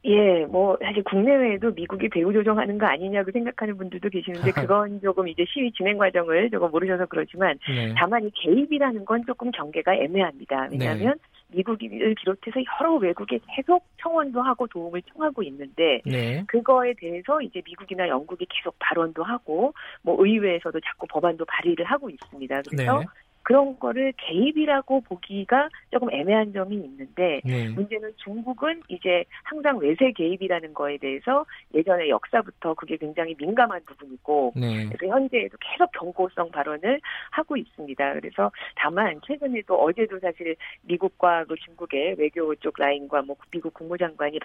예, 0.06 0.45
뭐 0.45 0.77
사실 0.82 1.03
국내외에도 1.03 1.72
미국이 1.72 2.07
배후 2.10 2.32
조정하는 2.32 2.77
거 2.77 2.86
아니냐고 2.86 3.32
생각하는 3.32 3.76
분들도 3.77 4.10
계시는데 4.10 4.52
그건 4.69 5.02
조금 5.02 5.27
이제 5.27 5.45
시위 5.48 5.72
진행 5.72 5.98
과정을 5.98 6.52
조금 6.52 6.69
모르셔서 6.69 7.07
그렇지만 7.07 7.57
네. 7.68 7.94
다만 7.98 8.23
이 8.23 8.32
개입이라는 8.36 9.06
건 9.06 9.23
조금 9.26 9.52
경계가 9.52 9.95
애매합니다. 9.95 10.68
왜냐하면 10.72 11.15
네. 11.15 11.57
미국을 11.57 12.15
비롯해서 12.15 12.60
여러 12.80 12.95
외국에 12.95 13.40
계속 13.56 13.84
청원도 14.02 14.41
하고 14.41 14.68
도움을 14.68 15.02
청하고 15.14 15.41
있는데 15.44 16.02
네. 16.06 16.44
그거에 16.48 16.94
대해서 16.98 17.41
이제 17.41 17.61
미국이나 17.65 18.07
영국이 18.07 18.45
계속 18.49 18.76
발언도 18.80 19.23
하고 19.23 19.73
뭐 20.03 20.15
의회에서도 20.23 20.80
자꾸 20.82 21.07
법안도 21.07 21.45
발의를 21.45 21.86
하고 21.86 22.10
있습니다. 22.10 22.61
그래서 22.69 22.99
네. 22.99 23.06
그런 23.45 23.77
거를 23.77 24.11
개입이라고 24.17 25.01
보기가 25.01 25.69
조금 25.91 26.11
애매한 26.11 26.51
점이 26.51 26.76
있는데 26.76 27.41
네. 27.45 27.69
문제는 27.69 28.11
중국은 28.17 28.81
이제 28.89 29.23
항상 29.43 29.77
외세 29.77 30.11
개입이라는 30.11 30.73
거에 30.73 30.97
대해서 30.97 31.45
예전에 31.76 32.09
역사부터 32.09 32.73
그게 32.73 32.97
굉장히 32.97 33.35
민감한 33.38 33.81
부분이고 33.85 34.53
네. 34.55 34.89
그래서 34.89 35.13
현재에도 35.13 35.57
계속 35.61 35.91
경고성 35.91 36.49
발언을 36.49 36.99
하고 37.30 37.55
있습니다. 37.55 38.13
그래서 38.13 38.51
다만 38.76 39.22
최근에도 39.27 39.76
어제도 39.76 40.19
사실 40.19 40.55
미국과 40.81 41.45
그 41.45 41.55
중국의 41.55 42.15
외교 42.17 42.53
쪽 42.55 42.80
라인과 42.80 43.22
뭐 43.22 43.35
미국 43.51 43.76
국무장관이 43.76 44.39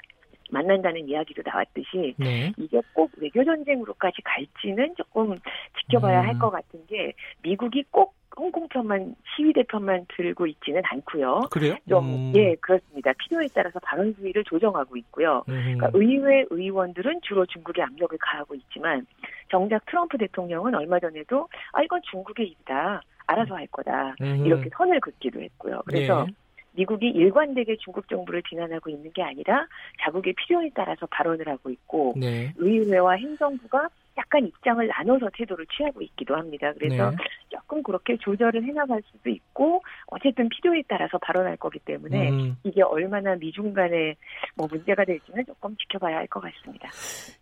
만난다는 0.50 1.08
이야기도 1.08 1.42
나왔듯이 1.42 2.14
네. 2.18 2.52
이게 2.58 2.82
꼭 2.92 3.10
외교 3.16 3.42
전쟁으로까지 3.44 4.20
갈지는 4.22 4.94
조금 4.96 5.38
지켜봐야 5.80 6.20
음. 6.20 6.26
할것 6.26 6.52
같은 6.52 6.86
게 6.86 7.14
미국이 7.42 7.84
꼭 7.90 8.19
홍콩 8.36 8.68
편만 8.68 9.14
시위대 9.34 9.64
편만 9.64 10.06
들고 10.16 10.46
있지는 10.46 10.82
않고요. 10.84 11.42
그래요? 11.50 11.74
좀 11.88 12.04
음. 12.04 12.32
예, 12.36 12.54
그렇습니다. 12.56 13.12
필요에 13.14 13.46
따라서 13.54 13.78
발언 13.80 14.12
수위를 14.14 14.44
조정하고 14.44 14.96
있고요. 14.96 15.44
음. 15.48 15.76
그러니까 15.76 15.90
의회 15.94 16.44
의원들은 16.50 17.20
주로 17.22 17.44
중국에 17.46 17.82
압력을 17.82 18.16
가하고 18.18 18.54
있지만 18.54 19.06
정작 19.50 19.84
트럼프 19.86 20.16
대통령은 20.18 20.74
얼마 20.74 20.98
전에도 21.00 21.48
아 21.72 21.82
이건 21.82 22.00
중국의 22.10 22.46
일이다. 22.46 23.02
알아서 23.26 23.54
할 23.54 23.66
거다. 23.68 24.14
음. 24.20 24.44
이렇게 24.44 24.70
선을 24.76 25.00
긋기도 25.00 25.40
했고요. 25.40 25.82
그래서 25.86 26.26
예. 26.28 26.34
미국이 26.72 27.08
일관되게 27.08 27.76
중국 27.76 28.08
정부를 28.08 28.42
비난하고 28.42 28.90
있는 28.90 29.12
게 29.12 29.22
아니라 29.22 29.66
자국의 30.00 30.34
필요에 30.34 30.70
따라서 30.74 31.06
발언을 31.10 31.48
하고 31.48 31.70
있고 31.70 32.14
네. 32.16 32.52
의회와 32.56 33.14
행정부가 33.14 33.88
약간 34.16 34.46
입장을 34.46 34.86
나눠서 34.86 35.30
태도를 35.34 35.66
취하고 35.66 36.02
있기도 36.02 36.34
합니다. 36.36 36.72
그래서 36.78 37.10
네. 37.10 37.16
조금 37.50 37.82
그렇게 37.82 38.16
조절을 38.18 38.64
해나갈 38.64 39.02
수도 39.10 39.30
있고 39.30 39.82
어쨌든 40.06 40.48
필요에 40.48 40.82
따라서 40.88 41.18
발언할 41.18 41.56
거기 41.56 41.78
때문에 41.80 42.30
음. 42.30 42.56
이게 42.64 42.82
얼마나 42.82 43.34
미중 43.36 43.72
간에 43.72 44.16
뭐 44.56 44.66
문제가 44.70 45.04
될지는 45.04 45.44
조금 45.46 45.76
지켜봐야 45.76 46.16
할 46.16 46.30
것 46.30 46.40
같습니다. 46.40 46.88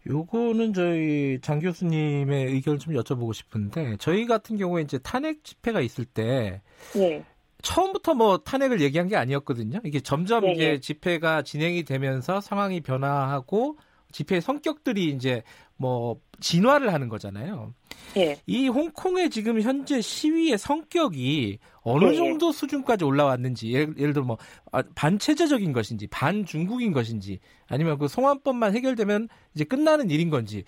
요거는 0.08 0.72
저희 0.72 1.38
장 1.42 1.60
교수님의 1.60 2.46
의견을 2.46 2.78
좀 2.78 2.94
여쭤보고 2.94 3.34
싶은데 3.34 3.96
저희 3.98 4.26
같은 4.26 4.56
경우에 4.56 4.82
이제 4.82 4.98
탄핵 4.98 5.44
집회가 5.44 5.80
있을 5.80 6.04
때 6.06 6.62
네. 6.94 7.22
처음부터 7.62 8.14
뭐 8.14 8.38
탄핵을 8.38 8.80
얘기한 8.80 9.08
게 9.08 9.16
아니었거든요. 9.16 9.80
이게 9.84 10.00
점점 10.00 10.44
네 10.44 10.52
이게 10.52 10.66
네. 10.72 10.80
집회가 10.80 11.42
진행이 11.42 11.84
되면서 11.84 12.40
상황이 12.40 12.80
변화하고 12.80 13.76
집회의 14.10 14.40
성격들이 14.40 15.06
이제 15.06 15.42
뭐 15.76 16.18
진화를 16.40 16.92
하는 16.92 17.08
거잖아요. 17.08 17.74
예. 18.16 18.36
이 18.46 18.68
홍콩의 18.68 19.30
지금 19.30 19.60
현재 19.60 20.00
시위의 20.00 20.58
성격이 20.58 21.58
어느 21.82 22.04
예. 22.10 22.14
정도 22.14 22.52
수준까지 22.52 23.04
올라왔는지 23.04 23.72
예를, 23.72 23.94
예를 23.98 24.12
들어 24.12 24.24
뭐 24.24 24.36
아, 24.72 24.82
반체제적인 24.94 25.72
것인지 25.72 26.06
반중국인 26.08 26.92
것인지 26.92 27.38
아니면 27.68 27.98
그 27.98 28.08
송환법만 28.08 28.74
해결되면 28.74 29.28
이제 29.54 29.64
끝나는 29.64 30.10
일인 30.10 30.30
건지 30.30 30.64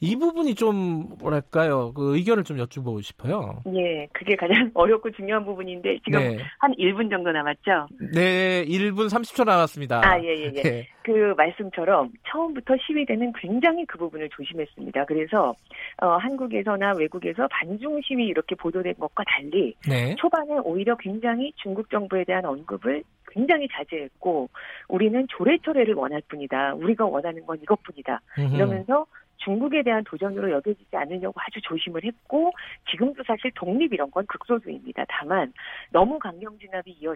이 0.00 0.16
부분이 0.16 0.54
좀 0.54 1.16
뭐랄까요 1.18 1.92
그 1.92 2.16
의견을 2.16 2.44
좀 2.44 2.58
여쭈보고 2.58 3.00
싶어요. 3.00 3.62
예, 3.74 4.06
그게 4.12 4.34
가장 4.36 4.70
어렵고 4.74 5.10
중요한 5.10 5.44
부분인데 5.44 5.98
지금 6.04 6.20
네. 6.20 6.38
한 6.58 6.72
1분 6.72 7.10
정도 7.10 7.32
남았죠? 7.32 7.88
네, 8.14 8.64
1분 8.66 9.08
30초 9.08 9.44
남았습니다. 9.44 10.00
아, 10.04 10.18
예, 10.22 10.28
예, 10.28 10.52
예. 10.56 10.62
네. 10.62 10.88
그 11.04 11.34
말씀처럼 11.36 12.12
처음부터 12.28 12.74
시위대는 12.86 13.32
굉장히 13.38 13.84
그 13.86 13.98
부분을 13.98 14.28
조심했습니다. 14.30 15.04
그래서 15.12 15.54
어, 15.98 16.06
한국에서나 16.16 16.94
외국에서 16.94 17.46
반중 17.48 18.00
시위 18.02 18.26
이렇게 18.26 18.54
보도된 18.54 18.94
것과 18.98 19.24
달리 19.26 19.74
네. 19.86 20.14
초반에 20.16 20.58
오히려 20.64 20.96
굉장히 20.96 21.52
중국 21.56 21.90
정부에 21.90 22.24
대한 22.24 22.44
언급을 22.44 23.02
굉장히 23.30 23.68
자제했고 23.72 24.48
우리는 24.88 25.26
조례철회를 25.28 25.94
원할 25.94 26.22
뿐이다. 26.28 26.74
우리가 26.74 27.06
원하는 27.06 27.44
건 27.46 27.58
이것뿐이다. 27.62 28.20
이러면서 28.54 29.06
중국에 29.38 29.82
대한 29.82 30.04
도전으로 30.04 30.50
여겨지지 30.50 30.96
않으려고 30.96 31.40
아주 31.40 31.60
조심을 31.62 32.04
했고 32.04 32.52
지금도 32.90 33.22
사실 33.26 33.50
독립 33.54 33.92
이런 33.92 34.10
건 34.10 34.26
극소수입니다. 34.26 35.04
다만 35.08 35.52
너무 35.90 36.18
강경 36.18 36.58
진압이 36.58 36.92
이어 37.00 37.14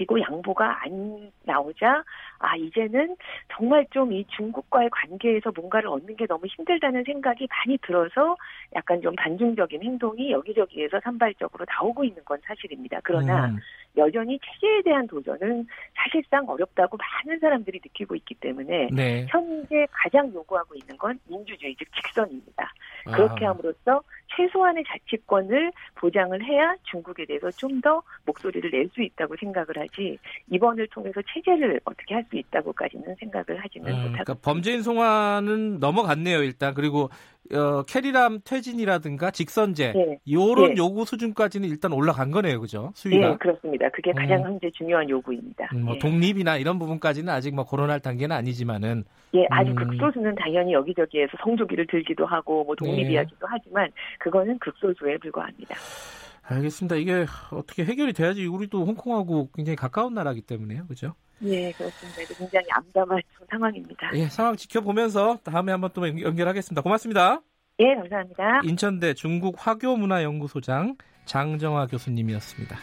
지고 0.00 0.18
양보가 0.20 0.84
안 0.84 1.30
나오자 1.44 2.02
아 2.38 2.56
이제는 2.56 3.16
정말 3.52 3.86
좀 3.90 4.00
이 4.10 4.24
중국과의 4.36 4.88
관계에서 4.90 5.52
뭔가를 5.54 5.88
얻는 5.88 6.16
게 6.16 6.26
너무 6.26 6.46
힘들다는 6.46 7.04
생각이 7.04 7.46
많이 7.50 7.78
들어서 7.78 8.36
약간 8.74 9.00
좀 9.02 9.14
반중적인 9.14 9.82
행동이 9.82 10.32
여기저기에서 10.32 11.00
산발적으로 11.00 11.66
나오고 11.68 12.04
있는 12.04 12.24
건 12.24 12.38
사실입니다. 12.44 13.00
그러나 13.04 13.46
음. 13.46 13.58
여전히 13.96 14.38
체제에 14.38 14.82
대한 14.82 15.06
도전은 15.06 15.66
사실상 15.94 16.48
어렵다고 16.48 16.96
많은 16.96 17.40
사람들이 17.40 17.80
느끼고 17.82 18.14
있기 18.16 18.34
때문에 18.36 18.88
네. 18.92 19.26
현재 19.28 19.86
가장 19.90 20.32
요구하고 20.32 20.74
있는 20.76 20.96
건 20.96 21.18
민주주의 21.26 21.74
즉 21.76 21.88
직선입니다. 21.94 22.72
그렇게 23.04 23.46
아. 23.46 23.50
함으로써 23.50 24.02
최소한의 24.36 24.84
자치권을 24.86 25.72
보장을 25.96 26.44
해야 26.44 26.74
중국에 26.84 27.24
대해서 27.24 27.50
좀 27.52 27.80
더 27.80 28.02
목소리를 28.26 28.70
낼 28.70 28.90
수 28.90 29.02
있다고 29.02 29.36
생각을 29.38 29.68
하지 29.76 30.18
이번을 30.50 30.88
통해서 30.88 31.20
체제를 31.32 31.80
어떻게 31.84 32.14
할 32.14 32.24
수 32.28 32.36
있다고까지는 32.36 33.14
생각을 33.18 33.62
하지는 33.62 33.90
음, 33.92 33.96
못하고 33.96 34.24
그러니까 34.24 34.34
범죄인 34.42 34.82
송환은 34.82 35.80
넘어갔네요 35.80 36.42
일단 36.42 36.74
그리고 36.74 37.08
어, 37.52 37.82
캐리람 37.82 38.40
퇴진이라든가 38.44 39.30
직선제 39.30 39.92
네. 39.92 40.18
이런 40.24 40.74
네. 40.74 40.74
요구 40.76 41.04
수준까지는 41.04 41.68
일단 41.68 41.92
올라간 41.92 42.30
거네요, 42.30 42.60
그죠? 42.60 42.92
수위가. 42.94 43.28
네, 43.28 43.36
그렇습니다. 43.38 43.88
그게 43.90 44.12
가장 44.12 44.40
음. 44.40 44.44
현재 44.44 44.70
중요한 44.70 45.08
요구입니다. 45.08 45.68
음, 45.74 45.84
뭐 45.84 45.94
네. 45.94 45.98
독립이나 45.98 46.56
이런 46.56 46.78
부분까지는 46.78 47.32
아직 47.32 47.54
뭐 47.54 47.64
거론할 47.64 48.00
단계는 48.00 48.34
아니지만은. 48.34 49.04
예, 49.34 49.46
아주 49.50 49.70
음. 49.72 49.76
극소수는 49.76 50.34
당연히 50.36 50.72
여기저기에서 50.72 51.32
성조기를 51.42 51.86
들기도 51.88 52.26
하고 52.26 52.64
뭐 52.64 52.74
독립 52.76 53.04
네. 53.04 53.12
이야기도 53.12 53.46
하지만 53.48 53.90
그거는 54.18 54.58
극소수에 54.58 55.18
불과합니다. 55.18 55.74
알겠습니다. 56.42 56.96
이게 56.96 57.26
어떻게 57.52 57.84
해결이 57.84 58.12
돼야지 58.12 58.46
우리도 58.46 58.84
홍콩하고 58.84 59.50
굉장히 59.54 59.76
가까운 59.76 60.14
나라기 60.14 60.42
때문에요. 60.42 60.86
그죠? 60.86 61.14
예, 61.42 61.72
그렇습니다. 61.72 62.34
굉장히 62.36 62.66
암담한 62.70 63.20
상황입니다. 63.50 64.10
예, 64.14 64.28
상황 64.28 64.56
지켜보면서 64.56 65.38
다음에 65.42 65.72
한번 65.72 65.90
또 65.94 66.06
연결하겠습니다. 66.06 66.82
고맙습니다. 66.82 67.40
예, 67.78 67.94
감사합니다. 67.94 68.60
인천대 68.64 69.14
중국 69.14 69.56
화교문화연구소장 69.58 70.96
장정화 71.24 71.86
교수님이었습니다. 71.86 72.76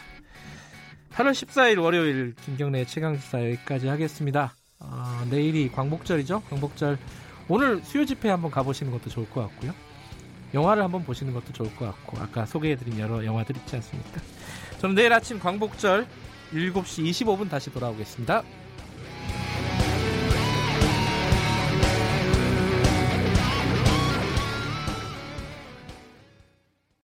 8월 1.12 1.30
14일 1.30 1.82
월요일 1.82 2.34
김경래 2.34 2.84
최강시사 2.84 3.44
여기까지 3.44 3.88
하겠습니다. 3.88 4.54
어, 4.80 5.24
내일이 5.30 5.70
광복절이죠. 5.70 6.42
광복절 6.48 6.98
오늘 7.48 7.82
수요 7.82 8.04
집회 8.04 8.28
한번 8.28 8.50
가보시는 8.50 8.92
것도 8.92 9.10
좋을 9.10 9.28
것 9.30 9.42
같고요. 9.48 9.72
영화를 10.54 10.82
한번 10.82 11.04
보시는 11.04 11.32
것도 11.34 11.52
좋을 11.52 11.74
것 11.76 11.86
같고 11.86 12.18
아까 12.18 12.46
소개해드린 12.46 12.98
여러 12.98 13.24
영화들 13.24 13.56
있지 13.56 13.76
않습니까? 13.76 14.20
저는 14.78 14.94
내일 14.94 15.12
아침 15.12 15.38
광복절 15.38 16.06
7시 16.52 17.04
25분 17.10 17.50
다시 17.50 17.70
돌아오겠습니다. 17.70 18.42